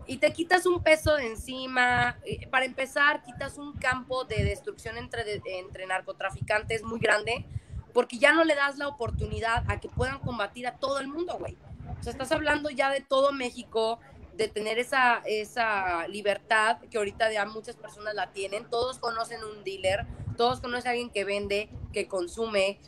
Y 0.08 0.18
te 0.18 0.32
quitas 0.32 0.66
un 0.66 0.82
peso 0.82 1.16
de 1.16 1.28
encima. 1.28 2.18
Eh, 2.26 2.48
para 2.48 2.66
empezar, 2.66 3.24
quitas 3.24 3.58
un 3.58 3.74
campo 3.74 4.24
de 4.24 4.44
destrucción 4.46 4.98
entre, 4.98 5.41
entre 5.46 5.86
narcotraficantes 5.86 6.84
muy 6.84 7.00
grande, 7.00 7.46
porque 7.94 8.18
ya 8.18 8.32
no 8.32 8.46
le 8.46 8.56
das 8.56 8.78
la 8.78 8.88
oportunidad 8.88 9.64
a 9.68 9.82
que 9.82 9.89
puedan 9.89 10.20
combatir 10.20 10.66
a 10.68 10.76
todo 10.78 11.00
el 11.00 11.08
mundo, 11.08 11.38
güey. 11.38 11.58
O 12.00 12.04
sea, 12.04 12.12
estás 12.12 12.32
hablando 12.32 12.70
ya 12.70 12.92
de 12.92 13.02
todo 13.02 13.32
México, 13.32 14.00
de 14.36 14.48
tener 14.48 14.80
esa, 14.80 15.22
esa 15.26 16.08
libertad 16.08 16.80
que 16.90 16.98
ahorita 16.98 17.32
ya 17.32 17.46
muchas 17.46 17.76
personas 17.76 18.16
la 18.16 18.32
tienen. 18.32 18.70
Todos 18.70 18.98
conocen 18.98 19.44
un 19.44 19.64
dealer, 19.64 20.06
todos 20.36 20.60
conocen 20.60 20.88
a 20.88 20.92
alguien 20.92 21.10
que 21.10 21.24
vende, 21.24 21.70
que 21.92 22.08
consume. 22.08 22.80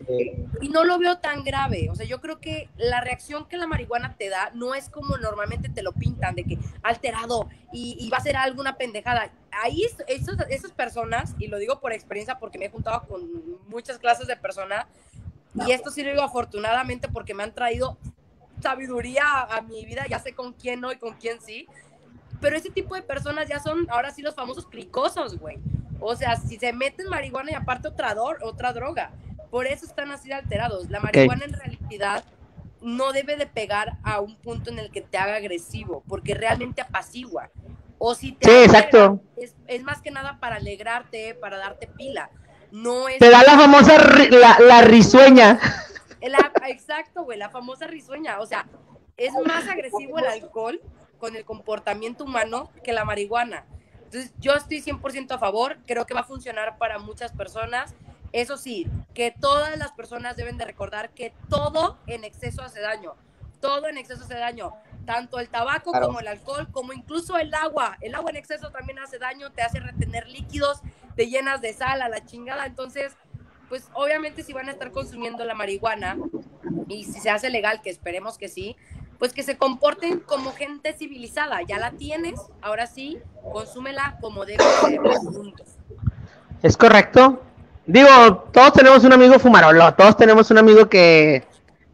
Y 0.62 0.70
no 0.70 0.84
lo 0.84 0.98
veo 0.98 1.20
tan 1.20 1.44
grave. 1.44 1.90
O 1.92 1.96
sea, 1.96 2.06
yo 2.06 2.20
creo 2.20 2.40
que 2.40 2.70
la 2.78 3.02
reacción 3.02 3.48
que 3.48 3.58
la 3.58 3.68
marihuana 3.68 4.16
te 4.18 4.30
da 4.30 4.52
no 4.54 4.74
es 4.74 4.90
como 4.90 5.18
normalmente 5.18 5.70
te 5.70 5.84
lo 5.84 5.92
pintan, 5.94 6.36
de 6.36 6.44
que 6.44 6.58
alterado 6.82 7.50
y, 7.72 8.10
va 8.10 8.18
a 8.18 8.22
ser 8.22 8.38
alguna 8.38 8.78
pendejada. 8.78 9.32
Ahí 9.52 9.84
esas, 9.84 10.36
esas 10.50 10.72
personas, 10.72 11.36
y 11.38 11.48
lo 11.48 11.60
digo 11.60 11.80
por 11.80 11.94
experiencia 11.94 12.40
porque 12.40 12.58
me 12.58 12.66
he 12.66 12.70
juntado 12.70 13.06
con 13.08 13.30
muchas 13.68 14.00
clases 14.00 14.28
de 14.28 14.36
personas, 14.36 14.86
y 15.66 15.72
esto 15.72 15.90
sí 15.90 16.04
lo 16.04 16.12
digo 16.12 16.24
afortunadamente 16.24 17.08
porque 17.08 17.34
me 17.34 17.44
han 17.44 17.54
traído 17.54 17.98
sabiduría 18.62 19.24
a, 19.42 19.62
mi 19.62 19.86
vida, 19.86 20.06
ya 20.10 20.20
sé 20.20 20.34
con 20.34 20.54
quién 20.54 20.82
no 20.82 20.92
y 20.92 20.98
con 20.98 21.16
quién 21.16 21.42
sí. 21.42 21.68
Pero 22.42 22.58
ese 22.58 22.70
tipo 22.70 22.96
de 22.96 23.02
personas 23.02 23.48
ya 23.48 23.60
son 23.60 23.88
ahora 23.90 24.12
sí 24.12 24.22
los 24.22 24.36
famosos 24.36 24.68
cricosos, 24.68 25.38
güey. 25.38 25.58
O 26.00 26.16
sea, 26.16 26.36
si 26.36 26.58
se 26.58 26.74
meten 26.74 27.08
marihuana 27.08 27.52
y 27.52 27.54
aparte 27.56 27.88
otra, 27.88 28.16
otra 28.42 28.74
droga. 28.74 29.12
Por 29.50 29.68
eso 29.68 29.86
están 29.86 30.12
así 30.12 30.32
alterados. 30.32 30.90
La 30.90 31.00
marihuana 31.00 31.46
en 31.46 31.54
realidad 31.54 32.24
no 32.82 33.14
debe 33.14 33.36
de 33.38 33.48
pegar 33.48 33.98
a 34.04 34.20
un 34.20 34.36
punto 34.36 34.70
en 34.70 34.80
el 34.80 34.92
que 34.92 35.02
te 35.02 35.18
haga 35.18 35.36
agresivo, 35.36 36.04
porque 36.08 36.34
realmente 36.34 36.82
apacigua. 36.82 37.50
O 37.98 38.14
si 38.14 38.34
te 38.34 38.50
sí, 38.50 38.64
exacto. 38.64 39.22
Es, 39.38 39.84
más 39.84 40.02
que 40.02 40.12
nada 40.12 40.38
para 40.40 40.58
alegrarte, 40.58 41.34
para 41.36 41.58
darte 41.58 41.88
pila. 41.88 42.30
No 42.72 43.08
es 43.08 43.20
te 43.20 43.30
da 43.30 43.44
la 43.44 43.58
famosa 43.58 43.98
la, 44.30 44.58
la 44.60 44.82
risueña 44.82 45.60
exacto, 46.22 47.24
güey, 47.24 47.38
la 47.38 47.50
famosa 47.50 47.88
risueña. 47.88 48.40
O 48.40 48.46
sea, 48.46 48.68
es 49.18 49.34
más 49.46 49.68
agresivo 49.68 50.20
el 50.20 50.26
alcohol 50.26 50.82
con 51.18 51.36
el 51.36 51.46
comportamiento 51.46 52.24
humano 52.24 52.72
que 52.84 52.94
la 52.94 53.06
marihuana. 53.06 53.66
Entonces, 54.04 54.34
yo 54.40 54.54
estoy 54.54 54.82
100% 54.82 55.32
a 55.32 55.38
favor, 55.38 55.78
creo 55.86 56.06
que 56.06 56.14
va 56.14 56.22
a 56.22 56.26
funcionar 56.26 56.78
para 56.78 57.00
muchas 57.00 57.32
personas. 57.32 57.96
Eso 58.32 58.58
sí, 58.58 58.88
que 59.14 59.32
todas 59.32 59.78
las 59.78 59.92
personas 59.94 60.36
deben 60.36 60.58
de 60.58 60.66
recordar 60.66 61.10
que 61.12 61.34
todo 61.50 61.98
en 62.08 62.24
exceso 62.24 62.62
hace 62.62 62.82
daño. 62.82 63.16
Todo 63.62 63.88
en 63.88 63.98
exceso 63.98 64.24
hace 64.24 64.36
daño. 64.36 64.74
Tanto 65.06 65.40
el 65.40 65.50
tabaco 65.50 65.92
como 65.92 66.20
el 66.20 66.28
alcohol, 66.28 66.68
como 66.72 66.94
incluso 66.94 67.38
el 67.38 67.54
agua. 67.54 67.98
El 68.02 68.14
agua 68.14 68.32
en 68.32 68.38
exceso 68.38 68.72
también 68.72 69.00
hace 69.00 69.20
daño, 69.20 69.52
te 69.52 69.62
hace 69.62 69.80
retener 69.80 70.28
líquidos, 70.28 70.82
te 71.16 71.28
llenas 71.28 71.62
de 71.62 71.74
sal 71.74 72.02
a 72.02 72.10
la 72.10 72.26
chingada. 72.26 72.66
Entonces, 72.66 73.16
pues 73.70 73.90
obviamente 73.94 74.44
si 74.44 74.54
van 74.54 74.70
a 74.70 74.72
estar 74.72 74.92
consumiendo 74.92 75.46
la 75.46 75.56
marihuana 75.56 76.18
y 76.88 77.04
si 77.06 77.20
se 77.20 77.30
hace 77.30 77.50
legal, 77.50 77.82
que 77.82 77.90
esperemos 77.90 78.38
que 78.38 78.48
sí, 78.48 78.76
pues 79.20 79.34
que 79.34 79.44
se 79.44 79.58
comporten 79.58 80.20
como 80.20 80.52
gente 80.52 80.94
civilizada. 80.94 81.60
Ya 81.68 81.80
la 81.80 81.92
tienes, 81.92 82.40
ahora 82.62 82.88
sí, 82.88 83.20
consúmela 83.52 84.18
como 84.22 84.46
debe 84.46 84.64
ser. 84.82 85.00
Es 86.62 86.78
correcto. 86.78 87.42
Digo, 87.86 88.50
todos 88.52 88.74
tenemos 88.74 89.04
un 89.04 89.14
amigo 89.14 89.38
fumarolo, 89.38 89.94
todos 89.94 90.18
tenemos 90.18 90.50
un 90.50 90.58
amigo 90.58 90.90
que, 90.90 91.44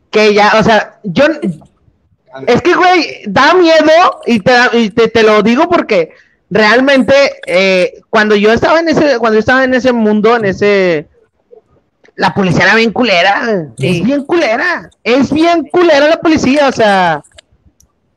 que 0.10 0.34
ya, 0.34 0.54
o 0.58 0.64
sea, 0.64 1.00
yo, 1.04 1.26
es 2.48 2.62
que, 2.62 2.74
güey, 2.74 3.24
da 3.28 3.54
miedo 3.54 4.22
y 4.26 4.40
te, 4.40 5.08
te, 5.10 5.24
lo 5.24 5.42
digo 5.44 5.68
porque 5.68 6.14
realmente 6.50 7.14
eh, 7.46 8.02
cuando 8.10 8.36
yo 8.36 8.54
estaba 8.54 8.80
en 8.80 8.88
ese, 8.88 9.20
cuando 9.20 9.36
yo 9.36 9.40
estaba 9.40 9.66
en 9.66 9.74
ese 9.74 9.92
mundo, 9.92 10.38
en 10.38 10.46
ese, 10.46 11.10
la 12.16 12.34
policía 12.34 12.66
era 12.66 12.76
bien 12.76 12.92
culera, 12.92 13.68
es 13.78 14.04
bien 14.04 14.26
culera, 14.26 14.90
es 15.04 15.32
bien 15.32 15.68
culera 15.72 16.08
la 16.08 16.20
policía, 16.20 16.68
o 16.68 16.72
sea, 16.72 17.24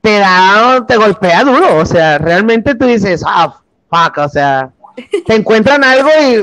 te 0.00 0.18
da, 0.18 0.84
te 0.86 0.96
golpea 0.96 1.44
duro, 1.44 1.76
o 1.76 1.86
sea, 1.86 2.18
realmente 2.18 2.74
tú 2.74 2.86
dices, 2.86 3.22
ah, 3.26 3.60
fuck, 3.88 4.18
o 4.18 4.28
sea, 4.28 4.70
te 5.26 5.34
encuentran 5.34 5.82
algo 5.82 6.08
y, 6.20 6.34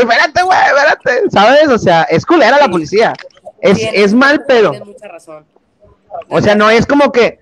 espérate, 0.00 0.42
güey, 0.42 0.58
espérate, 0.66 1.30
¿sabes? 1.30 1.68
O 1.68 1.78
sea, 1.78 2.02
es 2.04 2.26
culera 2.26 2.58
la 2.58 2.68
policía, 2.68 3.12
es, 3.60 3.78
es 3.92 4.14
mal 4.14 4.44
pedo. 4.44 4.72
O 6.28 6.40
sea, 6.40 6.54
no 6.54 6.70
es 6.70 6.86
como 6.86 7.12
que, 7.12 7.40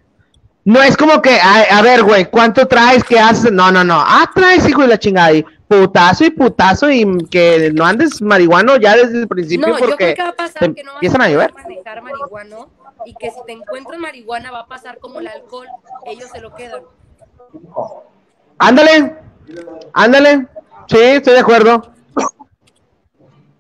no 0.65 0.83
es 0.83 0.97
como 0.97 1.23
que, 1.23 1.39
a, 1.41 1.81
ver, 1.83 2.03
güey, 2.03 2.29
¿cuánto 2.29 2.67
traes? 2.67 3.05
¿Qué 3.05 3.19
haces? 3.19 3.53
No, 3.53 3.71
no, 3.71 3.85
no. 3.85 3.95
Ah, 3.99 4.29
traes, 4.35 4.69
hijo 4.69 4.83
de 4.83 4.89
la 4.89 4.99
chingada. 4.99 5.33
Y 5.33 5.45
putazo 5.69 6.25
y 6.25 6.31
putazo 6.31 6.91
y 6.91 7.05
que 7.29 7.71
no 7.75 7.85
andes 7.85 8.23
marihuano 8.23 8.77
ya 8.77 8.97
desde 8.97 9.21
el 9.21 9.29
principio 9.29 9.69
no, 9.69 9.77
porque 9.77 9.91
yo 9.91 9.97
creo 9.97 10.15
que 10.15 10.23
va 10.23 10.29
a 10.29 10.33
pasar 10.33 10.75
que 10.75 10.85
no 10.85 10.93
vas 10.93 11.03
empiezan 11.03 11.23
a, 11.23 11.29
llover. 11.29 11.55
manejar 11.55 12.03
marihuano 12.03 12.69
y 13.05 13.15
que 13.15 13.31
si 13.31 13.37
te 13.47 13.53
encuentras 13.53 13.99
marihuana 13.99 14.51
va 14.51 14.61
a 14.61 14.67
pasar 14.67 14.99
como 14.99 15.21
el 15.21 15.29
alcohol, 15.29 15.67
ellos 16.07 16.31
se 16.31 16.41
lo 16.41 16.55
quedan. 16.55 16.83
Ándale, 18.59 19.17
ándale. 19.93 20.47
Sí, 20.89 20.99
estoy 20.99 21.35
de 21.35 21.41
acuerdo. 21.41 21.93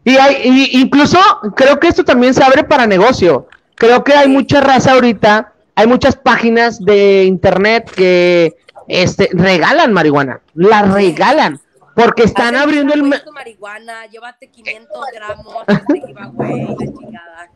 Y, 0.04 0.16
hay, 0.16 0.36
y 0.44 0.80
incluso 0.80 1.18
creo 1.56 1.80
que 1.80 1.88
esto 1.88 2.04
también 2.04 2.32
se 2.32 2.44
abre 2.44 2.62
para 2.64 2.86
negocio. 2.86 3.48
Creo 3.74 4.04
que 4.04 4.14
hay 4.14 4.28
mucha 4.28 4.60
raza 4.60 4.92
ahorita, 4.92 5.52
hay 5.74 5.86
muchas 5.86 6.16
páginas 6.16 6.82
de 6.84 7.24
internet 7.24 7.90
que 7.90 8.56
este, 8.88 9.28
regalan 9.32 9.92
marihuana, 9.92 10.40
la 10.54 10.82
regalan. 10.82 11.60
Porque 11.96 12.24
están 12.24 12.54
abriendo 12.54 12.92
el... 12.92 13.02
marihuana, 13.02 14.06
llévate 14.06 14.50
500 14.50 14.98
gramos, 15.14 15.64
la 15.66 15.82
chingada. 15.86 17.50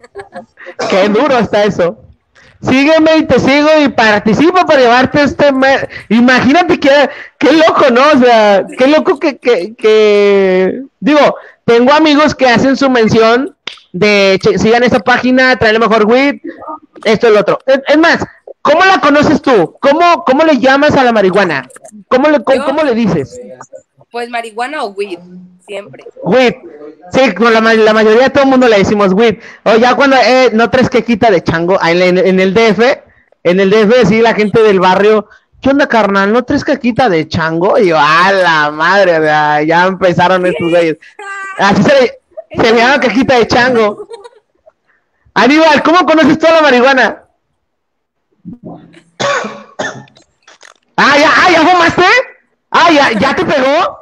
Qué 0.88 1.08
duro 1.10 1.38
está 1.38 1.64
eso. 1.64 1.98
Sígueme 2.62 3.18
y 3.18 3.26
te 3.26 3.38
sigo 3.38 3.68
y 3.84 3.90
participo 3.90 4.66
para 4.66 4.80
llevarte 4.80 5.22
este... 5.22 5.50
Imagínate 6.08 6.80
qué, 6.80 7.10
qué 7.38 7.52
loco, 7.52 7.90
¿no? 7.92 8.00
O 8.14 8.18
sea, 8.18 8.66
qué 8.78 8.86
loco 8.88 9.20
que, 9.20 9.36
que, 9.36 9.74
que... 9.74 10.84
Digo, 10.98 11.36
tengo 11.66 11.92
amigos 11.92 12.34
que 12.34 12.48
hacen 12.48 12.76
su 12.76 12.88
mención 12.90 13.54
de 13.92 14.40
sigan 14.56 14.82
esta 14.82 15.00
página, 15.00 15.56
trae 15.56 15.72
el 15.72 15.80
mejor 15.80 16.06
weed, 16.06 16.36
esto 17.04 17.28
y 17.28 17.34
lo 17.34 17.40
otro. 17.40 17.58
Es, 17.66 17.98
más, 17.98 18.24
¿cómo 18.62 18.84
la 18.84 19.00
conoces 19.00 19.42
tú? 19.42 19.76
¿Cómo, 19.80 20.24
¿Cómo 20.24 20.44
le 20.44 20.58
llamas 20.58 20.94
a 20.96 21.04
la 21.04 21.12
marihuana? 21.12 21.68
¿Cómo 22.08 22.28
le, 22.28 22.42
cómo, 22.42 22.82
le 22.82 22.94
dices? 22.94 23.38
Pues 24.10 24.28
marihuana 24.28 24.82
o 24.82 24.88
weed, 24.88 25.18
siempre. 25.66 26.04
Weed. 26.22 26.54
Sí, 27.12 27.32
con 27.32 27.52
la, 27.52 27.60
la 27.60 27.92
mayoría 27.92 28.24
de 28.24 28.30
todo 28.30 28.44
el 28.44 28.50
mundo 28.50 28.68
le 28.68 28.78
decimos 28.78 29.12
weed. 29.12 29.38
O 29.64 29.76
ya 29.76 29.94
cuando 29.94 30.16
eh, 30.16 30.50
no 30.52 30.68
tres 30.68 30.90
que 30.90 31.04
quita 31.04 31.30
de 31.30 31.42
chango, 31.42 31.78
en, 31.82 32.18
en, 32.18 32.40
el 32.40 32.52
DF, 32.52 32.80
en 33.44 33.60
el 33.60 33.70
DF, 33.70 34.08
sí, 34.08 34.20
la 34.20 34.34
gente 34.34 34.62
del 34.62 34.80
barrio, 34.80 35.28
¿qué 35.60 35.70
onda, 35.70 35.86
carnal? 35.88 36.32
¿No 36.32 36.44
tres 36.44 36.64
que 36.64 36.78
quita 36.78 37.08
de 37.08 37.28
chango? 37.28 37.78
Y 37.78 37.88
yo, 37.88 37.98
a 37.98 38.32
la 38.32 38.70
madre, 38.72 39.20
ya 39.66 39.86
empezaron 39.86 40.44
estos 40.44 40.70
güeyes. 40.70 40.98
Así 41.58 41.82
se, 41.84 42.20
se 42.50 42.72
me 42.72 42.78
llama 42.78 43.00
cajita 43.00 43.38
de 43.38 43.46
chango. 43.46 44.08
Aníbal, 45.34 45.82
¿cómo 45.84 46.04
conoces 46.04 46.38
toda 46.38 46.54
la 46.54 46.62
marihuana? 46.62 47.24
Ah, 51.02 51.16
ya, 51.16 51.30
ah, 51.34 51.50
ya 51.50 51.60
fumaste. 51.62 52.04
Ah, 52.70 52.90
ya, 52.92 53.18
ya 53.18 53.34
te 53.34 53.42
pegó. 53.42 53.99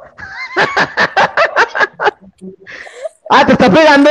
ah, 3.29 3.45
te 3.45 3.53
está 3.53 3.69
pegando. 3.69 4.09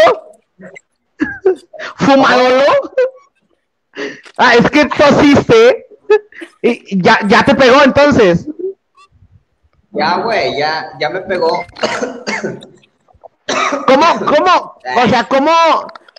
Fumadolo. 1.97 2.65
Ah, 4.37 4.55
es 4.55 4.71
que 4.71 4.85
tosiste. 4.87 5.87
Y 6.63 7.03
ya, 7.03 7.19
ya 7.27 7.45
te 7.45 7.55
pegó 7.55 7.83
entonces. 7.83 8.47
Ya, 9.91 10.19
güey, 10.19 10.59
ya, 10.59 10.93
ya 11.01 11.11
me 11.11 11.21
pegó. 11.23 11.65
¿Cómo, 13.87 14.07
cómo, 14.27 14.79
o 15.03 15.09
sea, 15.09 15.25
cómo, 15.25 15.51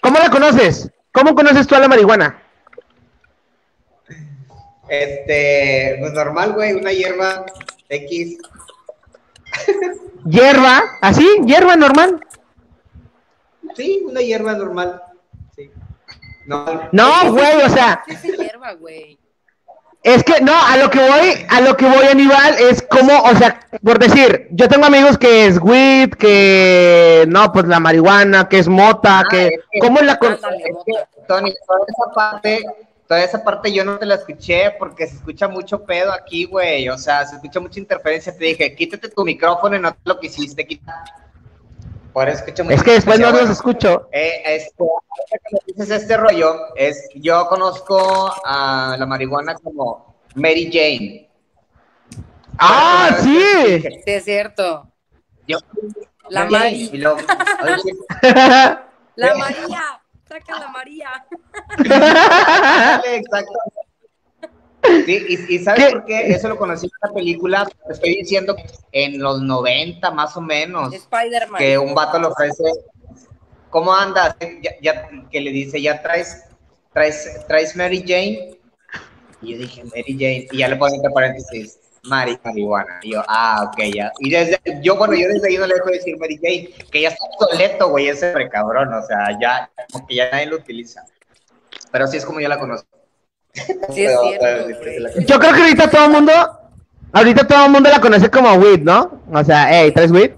cómo 0.02 0.20
la 0.20 0.30
conoces? 0.30 0.90
¿Cómo 1.12 1.36
conoces 1.36 1.68
tú 1.68 1.76
a 1.76 1.80
la 1.80 1.88
marihuana? 1.88 2.42
Este, 4.90 5.98
pues 6.00 6.14
normal, 6.14 6.54
güey, 6.54 6.74
una 6.74 6.92
hierba 6.92 7.46
X. 7.90 8.40
¿Hierba? 10.30 10.84
¿Así? 11.02 11.28
¿Hierba 11.46 11.76
normal? 11.76 12.20
Sí, 13.76 14.04
una 14.06 14.22
hierba 14.22 14.54
normal. 14.54 15.02
Sí. 15.56 15.72
No, 16.46 16.66
no 16.92 17.32
güey, 17.32 17.62
o 17.64 17.70
sea. 17.70 18.04
hierba, 18.08 18.74
güey? 18.74 19.20
Es 20.02 20.24
que 20.24 20.40
no, 20.42 20.54
a 20.54 20.78
lo 20.78 20.90
que 20.90 21.00
voy, 21.00 21.46
a 21.50 21.60
lo 21.60 21.76
que 21.76 21.86
voy 21.86 22.06
Aníbal 22.06 22.56
es 22.58 22.82
como, 22.84 23.22
o 23.22 23.36
sea, 23.36 23.60
por 23.84 24.00
decir, 24.00 24.48
yo 24.52 24.70
tengo 24.70 24.86
amigos 24.86 25.18
que 25.18 25.46
es 25.46 25.60
weed, 25.62 26.12
que 26.12 27.26
no, 27.28 27.52
pues 27.52 27.66
la 27.66 27.82
marihuana, 27.82 28.48
que 28.48 28.60
es 28.60 28.70
mota, 28.70 29.20
ah, 29.20 29.24
que, 29.30 29.60
¿cómo 29.82 30.00
es 30.00 30.06
la 30.06 30.18
Tony, 30.18 30.40
toda 31.28 31.82
esa 31.88 32.14
parte, 32.16 32.64
toda 33.10 33.24
esa 33.24 33.44
parte 33.44 33.74
yo 33.74 33.84
no 33.84 33.98
te 33.98 34.06
la 34.06 34.16
escuché 34.16 34.70
porque 34.78 35.08
se 35.08 35.16
escucha 35.16 35.48
mucho 35.48 35.84
pedo 35.84 36.14
aquí, 36.14 36.46
güey, 36.46 36.88
o 36.90 36.98
sea, 36.98 37.26
se 37.26 37.38
escucha 37.38 37.60
mucha 37.60 37.80
interferencia, 37.80 38.38
te 38.38 38.46
dije, 38.46 38.76
quítate 38.76 39.10
tu 39.10 39.26
micrófono 39.26 39.76
y 39.76 39.80
no 39.80 39.92
te 39.92 40.00
lo 40.06 40.20
quisiste 40.20 40.68
quitar. 40.68 41.06
Es 42.70 42.84
que 42.84 42.92
después 42.92 43.20
no 43.20 43.32
los 43.32 43.50
escucho. 43.50 44.10
Eh, 44.12 44.44
este, 44.46 44.84
dices 45.66 45.90
este 45.90 46.18
rollo, 46.18 46.76
es, 46.76 47.10
yo 47.16 47.48
conozco 47.48 48.32
a 48.46 48.96
la 49.00 49.06
marihuana 49.08 49.56
como 49.56 50.16
Mary 50.36 50.70
Jane. 50.72 51.30
Ah, 52.60 53.18
sí. 53.22 53.82
Sí, 53.82 54.02
es 54.06 54.24
cierto. 54.24 54.88
la 56.30 56.46
María. 56.46 56.90
la 59.16 59.36
María. 59.36 59.99
Saca 60.30 60.60
la 60.60 60.68
María. 60.68 61.26
Exacto. 63.06 63.54
Sí, 65.06 65.26
y, 65.50 65.60
¿sabes 65.60 65.92
por 65.92 66.06
qué? 66.06 66.28
Eso 66.28 66.48
lo 66.48 66.58
conocí 66.58 66.86
en 66.86 66.92
una 67.02 67.14
película, 67.14 67.68
estoy 67.90 68.18
diciendo 68.18 68.56
en 68.92 69.20
los 69.20 69.42
90 69.42 70.12
más 70.12 70.38
o 70.38 70.42
menos. 70.42 70.94
Spider-Man. 70.94 71.58
Que 71.58 71.78
un 71.78 71.96
vato 71.96 72.20
le 72.20 72.28
ofrece, 72.28 72.64
¿cómo 73.70 73.94
andas? 73.94 74.36
Ya, 74.82 75.10
que 75.32 75.42
le 75.42 75.52
dice, 75.52 75.82
ya 75.82 76.02
traes, 76.02 76.46
traes, 76.94 77.46
traes 77.48 77.76
Mary 77.76 78.04
Jane. 78.08 78.58
Y 79.42 79.54
yo 79.54 79.58
dije, 79.58 79.84
Mary 79.84 80.14
Jane, 80.14 80.48
y 80.52 80.58
ya 80.58 80.68
le 80.68 80.76
pongo 80.76 80.96
entre 80.96 81.12
paréntesis, 81.12 81.80
Mary 82.04 82.40
marihuana. 82.44 83.00
Y 83.02 83.14
yo, 83.14 83.24
ah, 83.28 83.66
ok, 83.68 83.84
ya. 83.94 84.12
Y 84.20 84.30
desde, 84.30 84.60
yo, 84.82 84.96
bueno, 84.98 85.14
yo 85.14 85.28
desde 85.28 85.48
ahí 85.48 85.58
no 85.58 85.68
le 85.68 85.76
dejo 85.76 85.88
de 85.88 85.94
decir 85.94 86.18
Mary 86.18 86.40
Jane, 86.42 86.70
que 86.92 87.02
ya 87.02 87.10
está 87.10 87.26
obsoleto, 87.26 87.90
güey, 87.90 88.08
ese 88.08 88.34
cabrón, 88.52 88.94
o 88.94 89.02
sea, 89.06 89.38
ya, 89.40 89.70
como 89.92 90.08
que 90.08 90.16
ya 90.16 90.30
nadie 90.32 90.48
lo 90.48 90.58
utiliza. 90.58 91.04
Pero 91.92 92.06
así 92.06 92.18
es 92.18 92.26
como 92.26 92.40
yo 92.40 92.48
la 92.48 92.60
conozco. 92.60 92.88
Yo 93.96 95.40
creo 95.40 95.54
que 95.54 95.62
ahorita 95.62 95.90
todo 95.90 96.06
el 96.06 96.12
mundo, 96.12 96.32
ahorita 97.12 97.48
todo 97.48 97.66
el 97.66 97.72
mundo 97.72 97.90
la 97.90 98.00
conoce 98.00 98.30
como 98.30 98.54
weed, 98.54 98.82
¿no? 98.82 99.22
O 99.34 99.44
sea, 99.44 99.68
hey, 99.72 99.92
¿tres 99.94 100.12
weed? 100.12 100.32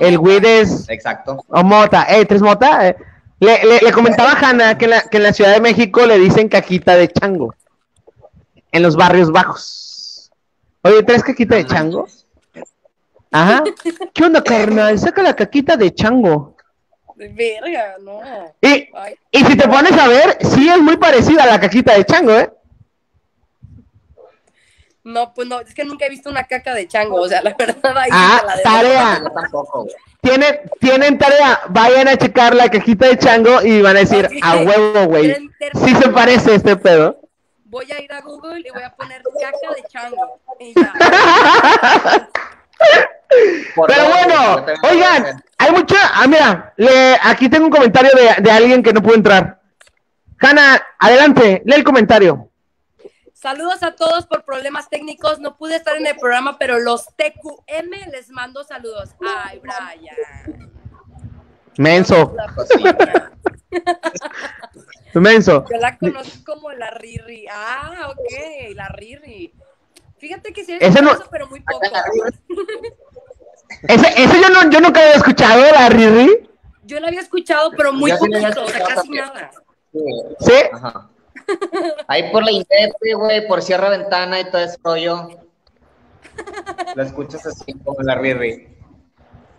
El 0.00 0.18
weed 0.18 0.44
es... 0.44 0.88
Exacto. 0.88 1.44
O 1.48 1.62
mota, 1.62 2.04
hey, 2.08 2.24
¿tres 2.26 2.42
mota? 2.42 2.88
Eh, 2.88 2.96
le, 3.38 3.80
le, 3.80 3.92
comentaba 3.92 4.32
a 4.32 4.38
Hanna 4.38 4.76
que 4.76 4.84
en, 4.84 4.90
la, 4.90 5.02
que 5.02 5.16
en 5.16 5.22
la 5.22 5.32
Ciudad 5.32 5.54
de 5.54 5.60
México 5.60 6.04
le 6.04 6.18
dicen 6.18 6.48
caquita 6.48 6.96
de 6.96 7.08
chango. 7.08 7.54
En 8.72 8.82
los 8.82 8.96
barrios 8.96 9.30
bajos. 9.30 9.89
Oye, 10.82 11.02
¿tres 11.02 11.22
caquita 11.22 11.56
de 11.56 11.66
chango? 11.66 12.06
Ajá. 13.32 13.62
¿Qué 14.12 14.24
onda, 14.24 14.42
carnal? 14.42 14.98
Saca 14.98 15.22
la 15.22 15.36
caquita 15.36 15.76
de 15.76 15.94
chango. 15.94 16.56
Verga, 17.16 17.96
no. 18.00 18.20
Y, 18.62 18.88
y 19.30 19.44
si 19.44 19.56
te 19.56 19.68
pones 19.68 19.92
a 19.92 20.08
ver, 20.08 20.38
sí 20.40 20.68
es 20.68 20.78
muy 20.78 20.96
parecida 20.96 21.44
a 21.44 21.46
la 21.46 21.60
caquita 21.60 21.94
de 21.94 22.04
chango, 22.04 22.32
¿eh? 22.32 22.50
No, 25.04 25.32
pues 25.34 25.48
no, 25.48 25.60
es 25.60 25.74
que 25.74 25.84
nunca 25.84 26.06
he 26.06 26.10
visto 26.10 26.30
una 26.30 26.44
caca 26.44 26.74
de 26.74 26.86
chango, 26.86 27.16
o 27.16 27.28
sea, 27.28 27.42
la 27.42 27.54
verdad 27.58 27.96
ahí 27.96 28.10
Ah, 28.12 28.42
la 28.46 28.62
tarea. 28.62 29.22
Tampoco, 29.34 29.84
güey. 29.84 29.94
Tienen, 30.20 30.60
tienen 30.78 31.18
tarea, 31.18 31.60
vayan 31.70 32.08
a 32.08 32.16
checar 32.16 32.54
la 32.54 32.68
cajita 32.68 33.06
de 33.06 33.18
chango 33.18 33.62
y 33.62 33.80
van 33.80 33.96
a 33.96 34.00
decir, 34.00 34.28
a 34.42 34.56
huevo, 34.58 35.06
güey. 35.06 35.34
Sí 35.84 35.94
se 35.94 36.08
parece 36.10 36.54
este 36.54 36.76
pedo. 36.76 37.18
Voy 37.70 37.90
a 37.92 38.00
ir 38.02 38.12
a 38.12 38.20
Google 38.20 38.60
y 38.66 38.70
voy 38.70 38.82
a 38.82 38.90
poner 38.90 39.22
caca 39.40 39.74
de 39.74 39.82
chango. 39.88 40.40
Y 40.58 40.74
ya. 40.74 40.92
Por 43.76 43.86
Pero 43.88 44.04
bueno, 44.08 44.66
oigan, 44.90 45.42
hay 45.56 45.70
mucha. 45.70 45.96
Ah, 46.14 46.26
mira, 46.26 46.74
le- 46.76 47.16
aquí 47.22 47.48
tengo 47.48 47.66
un 47.66 47.70
comentario 47.70 48.10
de, 48.12 48.42
de 48.42 48.50
alguien 48.50 48.82
que 48.82 48.92
no 48.92 49.00
pudo 49.00 49.14
entrar. 49.14 49.60
Hanna, 50.40 50.82
adelante, 50.98 51.62
lee 51.64 51.74
el 51.76 51.84
comentario. 51.84 52.48
Saludos 53.34 53.82
a 53.84 53.94
todos 53.94 54.26
por 54.26 54.44
problemas 54.44 54.88
técnicos. 54.90 55.38
No 55.38 55.56
pude 55.56 55.76
estar 55.76 55.96
en 55.96 56.06
el 56.08 56.16
programa, 56.16 56.58
pero 56.58 56.78
los 56.80 57.06
TQM 57.16 58.10
les 58.10 58.30
mando 58.30 58.64
saludos. 58.64 59.10
Ay, 59.44 59.60
Brian. 59.60 60.70
Menso. 61.78 62.34
menso. 65.18 65.64
Yo 65.70 65.76
la 65.78 65.96
conozco 65.98 66.52
como 66.54 66.70
la 66.72 66.90
Riri. 66.90 67.46
Ah, 67.50 68.08
ok, 68.10 68.74
la 68.74 68.88
Riri. 68.88 69.52
Fíjate 70.18 70.52
que 70.52 70.64
sí, 70.64 70.76
es 70.78 71.02
no- 71.02 71.12
pero 71.30 71.46
muy 71.48 71.60
poco. 71.60 71.80
Ese, 73.88 74.08
ese 74.22 74.40
yo, 74.42 74.48
no, 74.50 74.70
yo 74.70 74.80
nunca 74.80 75.00
había 75.00 75.14
escuchado, 75.14 75.62
la 75.72 75.88
Riri. 75.88 76.48
Yo 76.84 77.00
la 77.00 77.08
había 77.08 77.20
escuchado, 77.20 77.70
pero 77.76 77.92
muy 77.92 78.12
poquito, 78.12 78.64
o 78.64 78.68
sea, 78.68 78.80
casi 78.80 78.94
también. 78.96 79.24
nada. 79.24 79.50
Sí. 79.92 80.00
¿Sí? 80.40 80.52
Ajá. 80.72 81.08
Ahí 82.06 82.30
por 82.30 82.44
la 82.44 82.52
Indepe, 82.52 83.14
güey, 83.14 83.48
por 83.48 83.62
Sierra 83.62 83.88
Ventana 83.88 84.38
y 84.40 84.44
todo 84.50 84.60
ese 84.62 84.76
rollo. 84.84 85.28
La 86.94 87.02
escuchas 87.04 87.44
así 87.46 87.72
como 87.84 88.00
la 88.02 88.14
Riri. 88.16 88.68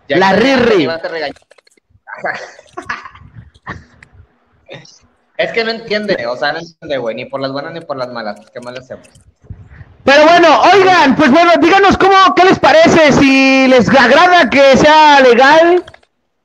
Ya 0.08 0.16
La 0.18 0.32
Riri. 0.32 0.86
te. 0.86 1.32
Es 5.42 5.52
que 5.52 5.64
no 5.64 5.70
entiende, 5.72 6.26
o 6.26 6.36
sea, 6.36 6.52
no 6.52 6.58
entiende, 6.60 6.98
güey, 6.98 7.16
ni 7.16 7.24
por 7.24 7.40
las 7.40 7.50
buenas 7.52 7.72
ni 7.72 7.80
por 7.80 7.96
las 7.96 8.08
malas. 8.08 8.38
¿Qué 8.52 8.60
más 8.60 8.72
le 8.74 8.80
hacemos? 8.80 9.08
Pero 10.04 10.24
bueno, 10.26 10.60
oigan, 10.74 11.14
pues 11.16 11.30
bueno, 11.30 11.52
díganos 11.60 11.96
cómo, 11.96 12.14
qué 12.34 12.44
les 12.44 12.58
parece, 12.58 13.12
si 13.12 13.66
les 13.68 13.88
agrada 13.88 14.50
que 14.50 14.76
sea 14.76 15.20
legal, 15.20 15.84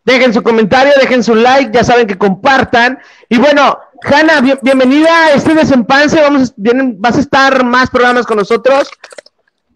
dejen 0.06 0.34
su 0.34 0.43
comentario, 0.43 0.93
dejen 1.00 1.24
su 1.24 1.34
like, 1.36 1.72
ya 1.74 1.84
saben 1.84 2.08
que 2.08 2.18
compartan. 2.18 3.00
Y 3.30 3.38
bueno, 3.38 3.80
Hanna, 4.04 4.41
bien- 4.41 4.60
bienvenida 4.62 5.10
a 5.26 5.32
este 5.34 5.54
desempance, 5.56 6.22
vamos, 6.22 6.50
a- 6.50 6.54
vienen, 6.56 6.95
vas 7.02 7.18
a 7.18 7.22
estar 7.22 7.64
más 7.66 7.89
programas 7.89 8.26
con 8.28 8.38
nosotros. 8.38 8.89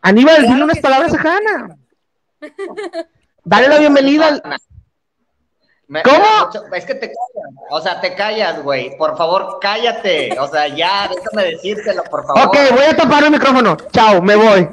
Aníbal, 0.04 0.36
Claro 0.38 0.52
dile 0.52 0.64
unas 0.64 0.78
sí, 0.78 0.82
palabras 0.82 1.14
a 1.14 1.18
Hanna. 1.22 1.76
Dale 3.44 3.68
la 3.68 3.78
bienvenida. 3.80 4.42
Me- 5.92 6.04
¿Cómo? 6.04 6.50
me 6.70 6.78
es 6.78 6.86
que 6.86 6.96
te 6.96 7.08
callas, 7.08 7.54
o 7.70 7.82
sea, 7.82 8.00
te 8.00 8.16
callas, 8.16 8.64
güey. 8.64 8.96
Por 8.98 9.18
favor, 9.18 9.58
cállate. 9.60 10.40
O 10.40 10.48
sea, 10.48 10.70
ya, 10.70 11.10
déjame 11.14 11.52
decírtelo, 11.52 12.02
por 12.06 12.26
favor. 12.26 12.48
Ok, 12.48 12.58
voy 12.72 12.86
a 12.86 12.96
tapar 12.96 13.26
el 13.26 13.32
micrófono. 13.32 13.76
Chao, 13.92 14.22
me 14.22 14.38
voy. 14.38 14.70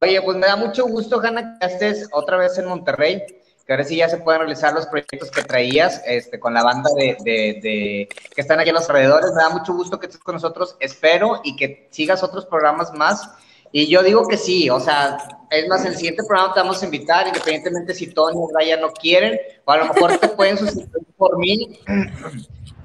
Oye, 0.00 0.22
pues 0.22 0.38
me 0.38 0.46
da 0.46 0.56
mucho 0.56 0.86
gusto, 0.86 1.20
Hanna, 1.22 1.58
que 1.60 1.66
estés 1.66 2.08
otra 2.12 2.38
vez 2.38 2.56
en 2.56 2.64
Monterrey, 2.66 3.22
que 3.66 3.72
ahora 3.74 3.84
sí 3.84 3.96
ya 3.96 4.08
se 4.08 4.16
pueden 4.16 4.40
realizar 4.40 4.72
los 4.72 4.86
proyectos 4.86 5.30
que 5.30 5.42
traías 5.42 6.02
este, 6.06 6.40
con 6.40 6.54
la 6.54 6.62
banda 6.62 6.88
de, 6.96 7.18
de- 7.22 7.60
de- 7.62 8.08
que 8.34 8.40
están 8.40 8.58
aquí 8.58 8.70
en 8.70 8.76
los 8.76 8.88
alrededores. 8.88 9.32
Me 9.34 9.42
da 9.42 9.50
mucho 9.50 9.74
gusto 9.74 10.00
que 10.00 10.06
estés 10.06 10.22
con 10.22 10.36
nosotros. 10.36 10.76
Espero 10.80 11.42
y 11.44 11.56
que 11.56 11.88
sigas 11.90 12.22
otros 12.22 12.46
programas 12.46 12.94
más. 12.94 13.28
Y 13.70 13.86
yo 13.88 14.02
digo 14.02 14.26
que 14.26 14.38
sí, 14.38 14.70
o 14.70 14.80
sea, 14.80 15.18
es 15.50 15.68
más, 15.68 15.84
el 15.84 15.96
siguiente 15.96 16.22
programa 16.24 16.54
te 16.54 16.60
vamos 16.60 16.80
a 16.80 16.84
invitar, 16.84 17.26
independientemente 17.26 17.92
si 17.92 18.06
Tony 18.12 18.36
o 18.36 18.48
Brian 18.52 18.80
no 18.80 18.92
quieren, 18.92 19.38
o 19.64 19.72
a 19.72 19.78
lo 19.78 19.86
mejor 19.92 20.16
te 20.18 20.28
pueden 20.28 20.56
sustituir 20.56 21.06
por 21.16 21.36
mí, 21.38 21.80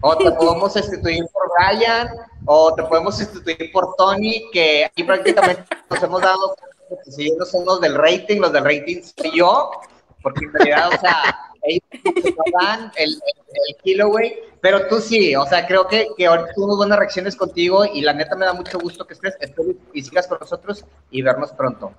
o 0.01 0.17
te 0.17 0.31
podemos 0.31 0.73
sustituir 0.73 1.25
por 1.31 1.51
Brian, 1.59 2.09
o 2.45 2.73
te 2.73 2.83
podemos 2.83 3.17
sustituir 3.17 3.71
por 3.71 3.95
Tony, 3.95 4.49
que 4.51 4.85
aquí 4.85 5.03
prácticamente 5.03 5.63
nos 5.89 6.01
hemos 6.01 6.21
dado 6.21 6.55
que 7.03 7.11
si 7.11 7.31
son 7.51 7.65
los 7.65 7.81
del 7.81 7.95
rating, 7.95 8.39
los 8.39 8.51
del 8.51 8.63
rating 8.63 9.01
soy 9.01 9.37
yo, 9.37 9.71
porque 10.23 10.45
en 10.45 10.53
realidad, 10.53 10.89
o 10.93 10.99
sea, 10.99 11.51
ellos 11.63 12.35
dan 12.59 12.91
el, 12.95 13.11
el, 13.11 13.19
el 13.67 13.75
kilo, 13.83 14.09
güey, 14.09 14.35
pero 14.59 14.87
tú 14.87 14.99
sí, 14.99 15.35
o 15.35 15.45
sea, 15.45 15.67
creo 15.67 15.87
que, 15.87 16.07
que 16.17 16.25
ahorita 16.25 16.53
tuvimos 16.55 16.77
buenas 16.77 16.97
reacciones 16.97 17.35
contigo 17.35 17.85
y 17.85 18.01
la 18.01 18.13
neta 18.13 18.35
me 18.35 18.45
da 18.45 18.53
mucho 18.53 18.79
gusto 18.79 19.05
que 19.05 19.13
estés, 19.13 19.35
espero 19.39 19.69
y 19.93 20.01
sigas 20.01 20.27
con 20.27 20.39
nosotros 20.39 20.83
y 21.11 21.21
vernos 21.21 21.51
pronto. 21.51 21.93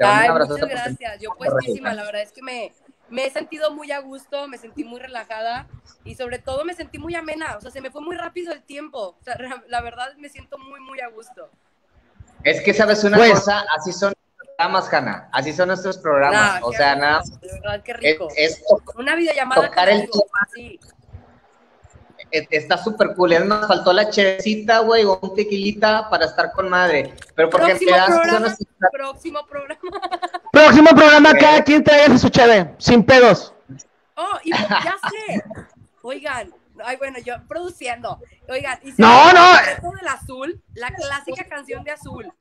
Ay, 0.00 0.28
muchas 0.30 0.68
gracias. 0.68 1.18
Yo 1.20 1.30
puestísima, 1.36 1.92
la 1.94 2.04
verdad 2.04 2.22
es 2.22 2.32
que 2.32 2.42
me, 2.42 2.72
me 3.08 3.26
he 3.26 3.30
sentido 3.30 3.72
muy 3.72 3.90
a 3.92 3.98
gusto, 4.00 4.46
me 4.48 4.58
sentí 4.58 4.84
muy 4.84 5.00
relajada 5.00 5.66
y 6.04 6.14
sobre 6.14 6.38
todo 6.38 6.64
me 6.64 6.74
sentí 6.74 6.98
muy 6.98 7.14
amena. 7.14 7.56
O 7.56 7.60
sea, 7.60 7.70
se 7.70 7.80
me 7.80 7.90
fue 7.90 8.00
muy 8.00 8.16
rápido 8.16 8.52
el 8.52 8.62
tiempo. 8.62 9.16
O 9.20 9.24
sea, 9.24 9.34
ra- 9.34 9.62
la 9.68 9.80
verdad 9.80 10.14
me 10.18 10.28
siento 10.28 10.58
muy, 10.58 10.80
muy 10.80 11.00
a 11.00 11.08
gusto. 11.08 11.50
Es 12.44 12.60
que 12.62 12.72
sabes 12.72 13.02
una 13.04 13.16
Pues- 13.16 13.32
cosa, 13.32 13.64
así 13.76 13.92
son 13.92 14.12
nuestros 14.14 14.48
programas, 14.56 14.92
Hanna, 14.92 15.28
así 15.32 15.52
son 15.52 15.68
nuestros 15.68 15.98
programas, 15.98 16.56
Ah, 16.56 16.60
o 16.62 16.72
sea, 16.72 16.94
rico, 16.94 17.06
nada, 17.06 17.22
De 17.40 17.52
verdad, 17.52 17.82
qué 17.82 17.92
rico. 17.94 18.28
es 18.36 18.62
Una 18.96 19.16
videollamada 19.16 19.66
tocar 19.68 19.88
el 19.88 20.00
contigo, 20.08 20.24
sí. 20.54 20.80
Es- 22.30 22.46
está 22.50 22.76
súper 22.78 23.14
cool, 23.14 23.32
es 23.32 23.44
más, 23.44 23.66
faltó 23.66 23.92
la 23.92 24.10
checita, 24.10 24.80
güey, 24.80 25.04
o 25.04 25.18
un 25.20 25.34
tequilita 25.34 26.08
para 26.10 26.26
estar 26.26 26.52
con 26.52 26.68
madre, 26.68 27.14
pero 27.34 27.50
porque 27.50 27.72
en 27.72 27.78
Próximo 27.78 27.96
son 28.06 28.20
programa, 28.20 28.56
próximo 28.92 29.46
programa. 29.46 29.80
Próximo 30.52 30.90
programa, 30.90 31.34
cada 31.34 31.62
quien 31.62 31.84
traiga 31.84 32.18
su 32.18 32.28
cheve, 32.28 32.74
sin 32.78 33.02
pedos. 33.04 33.52
Oh, 34.16 34.38
y 34.42 34.50
ya 34.50 34.96
sé. 35.10 35.42
Oigan, 36.02 36.52
ay, 36.84 36.96
bueno, 36.96 37.18
yo 37.24 37.34
produciendo. 37.46 38.18
Oigan, 38.48 38.78
y 38.82 38.92
No, 38.96 39.32
no. 39.32 39.52
Azul, 40.08 40.60
la 40.74 40.90
clásica 40.90 41.44
canción 41.44 41.84
de 41.84 41.92
azul. 41.92 42.32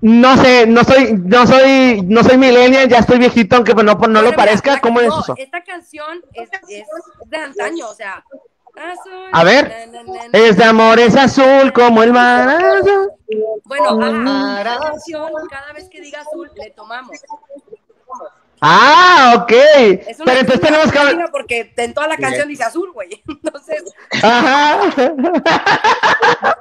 No 0.00 0.36
sé, 0.36 0.66
no 0.66 0.84
soy, 0.84 1.14
no 1.24 1.46
soy, 1.46 2.02
no 2.04 2.22
soy 2.22 2.38
millennial, 2.38 2.88
ya 2.88 2.98
estoy 2.98 3.18
viejito, 3.18 3.56
aunque 3.56 3.74
no, 3.74 3.82
no 3.94 3.94
lo 4.08 4.22
mira, 4.22 4.36
parezca. 4.36 4.74
la- 4.74 4.80
¿Cómo 4.80 5.00
es 5.00 5.08
eso? 5.08 5.34
Esta 5.36 5.62
canción 5.64 6.20
es, 6.34 6.48
es 6.68 6.86
de 7.26 7.36
antaño, 7.36 7.88
o 7.88 7.94
sea. 7.94 8.22
azul, 8.76 9.28
A 9.32 9.42
ver. 9.42 9.68
na, 9.90 10.02
na, 10.02 10.02
na, 10.04 10.28
na. 10.28 10.38
Es 10.38 10.56
de 10.56 10.62
amor, 10.64 11.00
es 11.00 11.16
azul 11.16 11.72
como 11.72 12.02
el 12.04 12.12
mar. 12.12 12.80
Bueno, 13.64 13.96
Mara- 13.96 14.74
esta 14.74 14.90
canción, 14.90 15.32
cada 15.50 15.72
vez 15.72 15.88
que 15.88 16.00
diga 16.00 16.20
azul, 16.20 16.48
le 16.54 16.70
tomamos. 16.70 17.18
Ah, 18.60 19.34
ok. 19.42 19.52
Es 19.52 20.18
una 20.20 20.26
Pero 20.32 20.40
entonces 20.40 20.60
tenemos 20.60 20.92
que 20.92 20.98
porque 21.30 21.72
en 21.76 21.94
toda 21.94 22.08
la 22.08 22.16
Sí. 22.16 22.22
canción 22.22 22.48
dice 22.48 22.64
azul, 22.64 22.90
güey. 22.92 23.22
Entonces, 23.28 23.84
Ajá. 24.22 24.80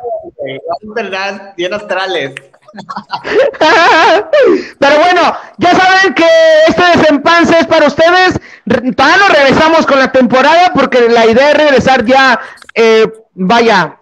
eh, 0.47 0.59
verdad, 0.83 1.53
bien 1.57 1.73
astrales. 1.73 2.35
Pero 4.80 4.99
bueno, 4.99 5.38
ya 5.57 5.75
saben 5.75 6.13
que 6.13 6.28
este 6.67 6.97
desempance 6.97 7.59
es 7.59 7.67
para 7.67 7.88
ustedes. 7.88 8.39
Todavía 8.95 9.17
no 9.17 9.34
regresamos 9.34 9.86
con 9.86 9.99
la 9.99 10.11
temporada 10.11 10.71
porque 10.73 11.09
la 11.09 11.25
idea 11.25 11.51
es 11.51 11.57
regresar 11.57 12.05
ya, 12.05 12.39
eh, 12.73 13.11
vaya, 13.34 13.97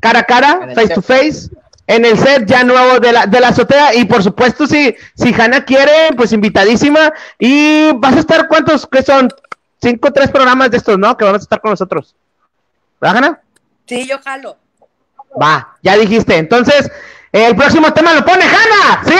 cara 0.00 0.20
a 0.20 0.24
cara, 0.24 0.60
face 0.74 0.86
set. 0.86 0.94
to 0.94 1.02
face, 1.02 1.50
en 1.86 2.04
el 2.04 2.18
set 2.18 2.46
ya 2.46 2.64
nuevo 2.64 3.00
de 3.00 3.12
la, 3.12 3.26
de 3.26 3.40
la 3.40 3.48
azotea. 3.48 3.94
Y 3.94 4.04
por 4.04 4.22
supuesto, 4.22 4.66
si, 4.66 4.94
si 5.14 5.34
Hanna 5.34 5.64
quiere, 5.64 6.10
pues 6.16 6.32
invitadísima. 6.32 7.12
Y 7.38 7.92
vas 7.94 8.16
a 8.16 8.20
estar, 8.20 8.48
¿cuántos? 8.48 8.86
que 8.86 9.02
son? 9.02 9.28
Cinco 9.82 10.08
o 10.08 10.12
tres 10.12 10.30
programas 10.30 10.70
de 10.70 10.76
estos, 10.76 10.98
¿no? 10.98 11.16
Que 11.16 11.24
vamos 11.24 11.40
a 11.40 11.44
estar 11.44 11.60
con 11.60 11.70
nosotros. 11.70 12.14
¿Verdad, 13.00 13.16
Hanna? 13.16 13.40
sí, 13.86 14.06
yo 14.06 14.18
jalo. 14.22 14.56
Va, 15.40 15.76
ya 15.82 15.96
dijiste. 15.96 16.36
Entonces, 16.36 16.90
el 17.32 17.56
próximo 17.56 17.92
tema 17.92 18.14
lo 18.14 18.24
pone 18.24 18.44
Hanna. 18.44 19.02
¡Sí! 19.06 19.14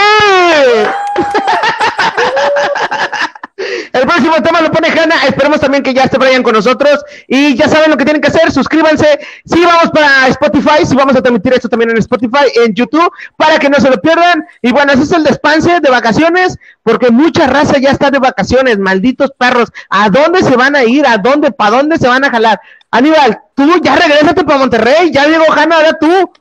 El 3.93 4.01
próximo 4.07 4.41
tema 4.41 4.61
lo 4.61 4.71
pone 4.71 4.87
Hanna. 4.89 5.25
Esperemos 5.25 5.59
también 5.59 5.83
que 5.83 5.93
ya 5.93 6.03
esté 6.03 6.17
Brian 6.17 6.43
con 6.43 6.53
nosotros. 6.53 7.03
Y 7.27 7.55
ya 7.55 7.69
saben 7.69 7.91
lo 7.91 7.97
que 7.97 8.05
tienen 8.05 8.21
que 8.21 8.29
hacer. 8.29 8.51
Suscríbanse. 8.51 9.19
Si 9.45 9.63
vamos 9.63 9.91
para 9.91 10.27
Spotify, 10.27 10.85
si 10.85 10.95
vamos 10.95 11.15
a 11.15 11.21
transmitir 11.21 11.53
esto 11.53 11.69
también 11.69 11.91
en 11.91 11.97
Spotify, 11.97 12.45
en 12.55 12.73
YouTube, 12.73 13.11
para 13.37 13.59
que 13.59 13.69
no 13.69 13.79
se 13.79 13.89
lo 13.89 14.01
pierdan. 14.01 14.45
Y 14.61 14.71
bueno, 14.71 14.93
ese 14.93 15.03
es 15.03 15.11
el 15.11 15.23
despanse 15.23 15.79
de 15.79 15.89
vacaciones, 15.89 16.57
porque 16.83 17.11
mucha 17.11 17.47
raza 17.47 17.77
ya 17.77 17.91
está 17.91 18.09
de 18.09 18.19
vacaciones. 18.19 18.79
Malditos 18.79 19.31
perros. 19.37 19.69
¿A 19.89 20.09
dónde 20.09 20.41
se 20.41 20.55
van 20.55 20.75
a 20.75 20.83
ir? 20.83 21.05
¿A 21.05 21.17
dónde? 21.17 21.51
¿Para 21.51 21.77
dónde 21.77 21.97
se 21.97 22.07
van 22.07 22.23
a 22.23 22.31
jalar? 22.31 22.59
Aníbal, 22.89 23.39
tú 23.55 23.79
ya 23.83 23.95
regrésate 23.95 24.43
para 24.43 24.59
Monterrey. 24.59 25.11
Ya 25.11 25.27
llegó 25.27 25.45
Hanna, 25.51 25.77
ahora 25.77 25.93
tú. 25.99 26.31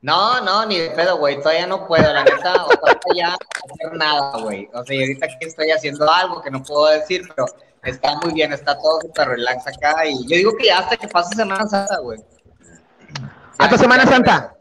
No, 0.00 0.40
no, 0.42 0.64
ni 0.66 0.78
de 0.78 0.90
pedo, 0.90 1.18
güey. 1.18 1.38
Todavía 1.38 1.66
no 1.66 1.86
puedo, 1.86 2.12
la 2.12 2.22
neta. 2.24 2.64
O 2.66 2.68
sea, 2.70 2.98
ya 3.14 3.28
hacer 3.34 3.92
nada, 3.96 4.38
güey. 4.38 4.68
O 4.72 4.84
sea, 4.84 4.94
y 4.96 5.00
ahorita 5.00 5.26
aquí 5.26 5.36
estoy 5.40 5.70
haciendo 5.70 6.08
algo 6.10 6.40
que 6.40 6.50
no 6.50 6.62
puedo 6.62 6.86
decir, 6.86 7.22
pero 7.34 7.46
está 7.82 8.14
muy 8.22 8.32
bien, 8.32 8.52
está 8.52 8.76
todo 8.78 9.00
súper 9.00 9.28
relax 9.30 9.66
acá. 9.66 10.06
Y 10.06 10.22
yo 10.28 10.36
digo 10.36 10.56
que 10.56 10.66
ya 10.66 10.78
hasta 10.78 10.96
que 10.96 11.08
pase 11.08 11.34
Semana 11.34 11.66
Santa, 11.66 11.98
güey. 11.98 12.20
Hasta 13.58 13.76
Semana 13.78 14.06
Santa. 14.06 14.54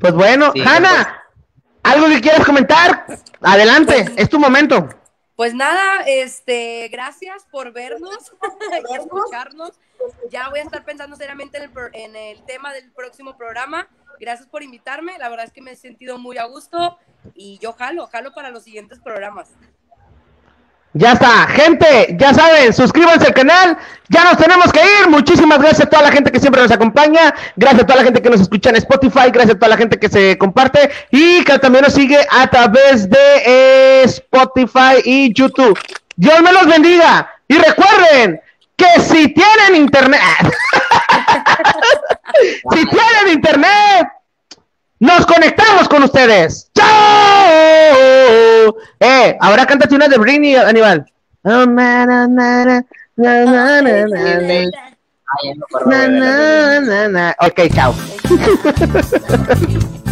Pues 0.00 0.12
bueno, 0.12 0.52
Sí, 0.52 0.62
Hanna, 0.64 1.22
¿algo 1.82 2.06
que 2.08 2.20
quieras 2.20 2.44
comentar? 2.44 3.06
Adelante, 3.40 4.04
Pues- 4.04 4.18
es 4.18 4.28
tu 4.28 4.38
momento. 4.38 4.88
Pues 5.36 5.54
nada, 5.54 6.02
este, 6.06 6.88
gracias 6.88 7.46
por 7.50 7.72
vernos 7.72 8.32
y 8.90 8.94
escucharnos. 8.94 9.70
Ya 10.30 10.48
voy 10.50 10.58
a 10.58 10.62
estar 10.64 10.84
pensando 10.84 11.16
seriamente 11.16 11.58
en 11.58 11.64
el, 11.64 11.70
pro- 11.70 11.90
en 11.92 12.14
el 12.16 12.44
tema 12.44 12.72
del 12.72 12.90
próximo 12.92 13.36
programa. 13.36 13.88
Gracias 14.20 14.48
por 14.48 14.62
invitarme. 14.62 15.18
La 15.18 15.28
verdad 15.28 15.46
es 15.46 15.52
que 15.52 15.62
me 15.62 15.72
he 15.72 15.76
sentido 15.76 16.18
muy 16.18 16.38
a 16.38 16.44
gusto 16.44 16.98
y 17.34 17.58
yo 17.58 17.72
jalo, 17.72 18.06
jalo 18.06 18.32
para 18.32 18.50
los 18.50 18.64
siguientes 18.64 18.98
programas. 19.00 19.48
Ya 20.94 21.12
está, 21.12 21.46
gente, 21.48 22.16
ya 22.18 22.32
saben, 22.32 22.72
suscríbanse 22.72 23.26
al 23.26 23.34
canal, 23.34 23.76
ya 24.08 24.24
nos 24.24 24.38
tenemos 24.38 24.72
que 24.72 24.80
ir. 24.80 25.08
Muchísimas 25.08 25.58
gracias 25.58 25.82
a 25.82 25.90
toda 25.90 26.02
la 26.02 26.10
gente 26.10 26.32
que 26.32 26.40
siempre 26.40 26.62
nos 26.62 26.72
acompaña, 26.72 27.34
gracias 27.56 27.82
a 27.82 27.86
toda 27.86 27.98
la 27.98 28.04
gente 28.04 28.22
que 28.22 28.30
nos 28.30 28.40
escucha 28.40 28.70
en 28.70 28.76
Spotify, 28.76 29.30
gracias 29.30 29.56
a 29.56 29.58
toda 29.58 29.68
la 29.68 29.76
gente 29.76 29.98
que 29.98 30.08
se 30.08 30.38
comparte 30.38 30.90
y 31.10 31.44
que 31.44 31.58
también 31.58 31.84
nos 31.84 31.92
sigue 31.92 32.18
a 32.30 32.46
través 32.48 33.08
de 33.08 33.36
eh, 33.44 34.02
Spotify 34.04 35.02
y 35.04 35.32
YouTube. 35.34 35.78
Dios 36.16 36.42
me 36.42 36.52
los 36.52 36.66
bendiga 36.66 37.30
y 37.46 37.58
recuerden 37.58 38.40
que 38.74 39.00
si 39.00 39.28
tienen 39.34 39.76
internet, 39.76 40.20
si 42.70 42.86
tienen 42.86 43.28
internet, 43.32 44.08
nos 45.00 45.26
conectamos 45.26 45.88
con 45.88 46.02
ustedes. 46.02 46.70
¡Chao! 46.74 46.88
Eh, 49.00 49.36
ahora 49.40 49.66
cántate 49.66 49.94
una 49.94 50.08
de 50.08 50.18
Britney, 50.18 50.56
animal. 50.56 51.06
Ok, 57.40 57.60
chao. 57.74 57.94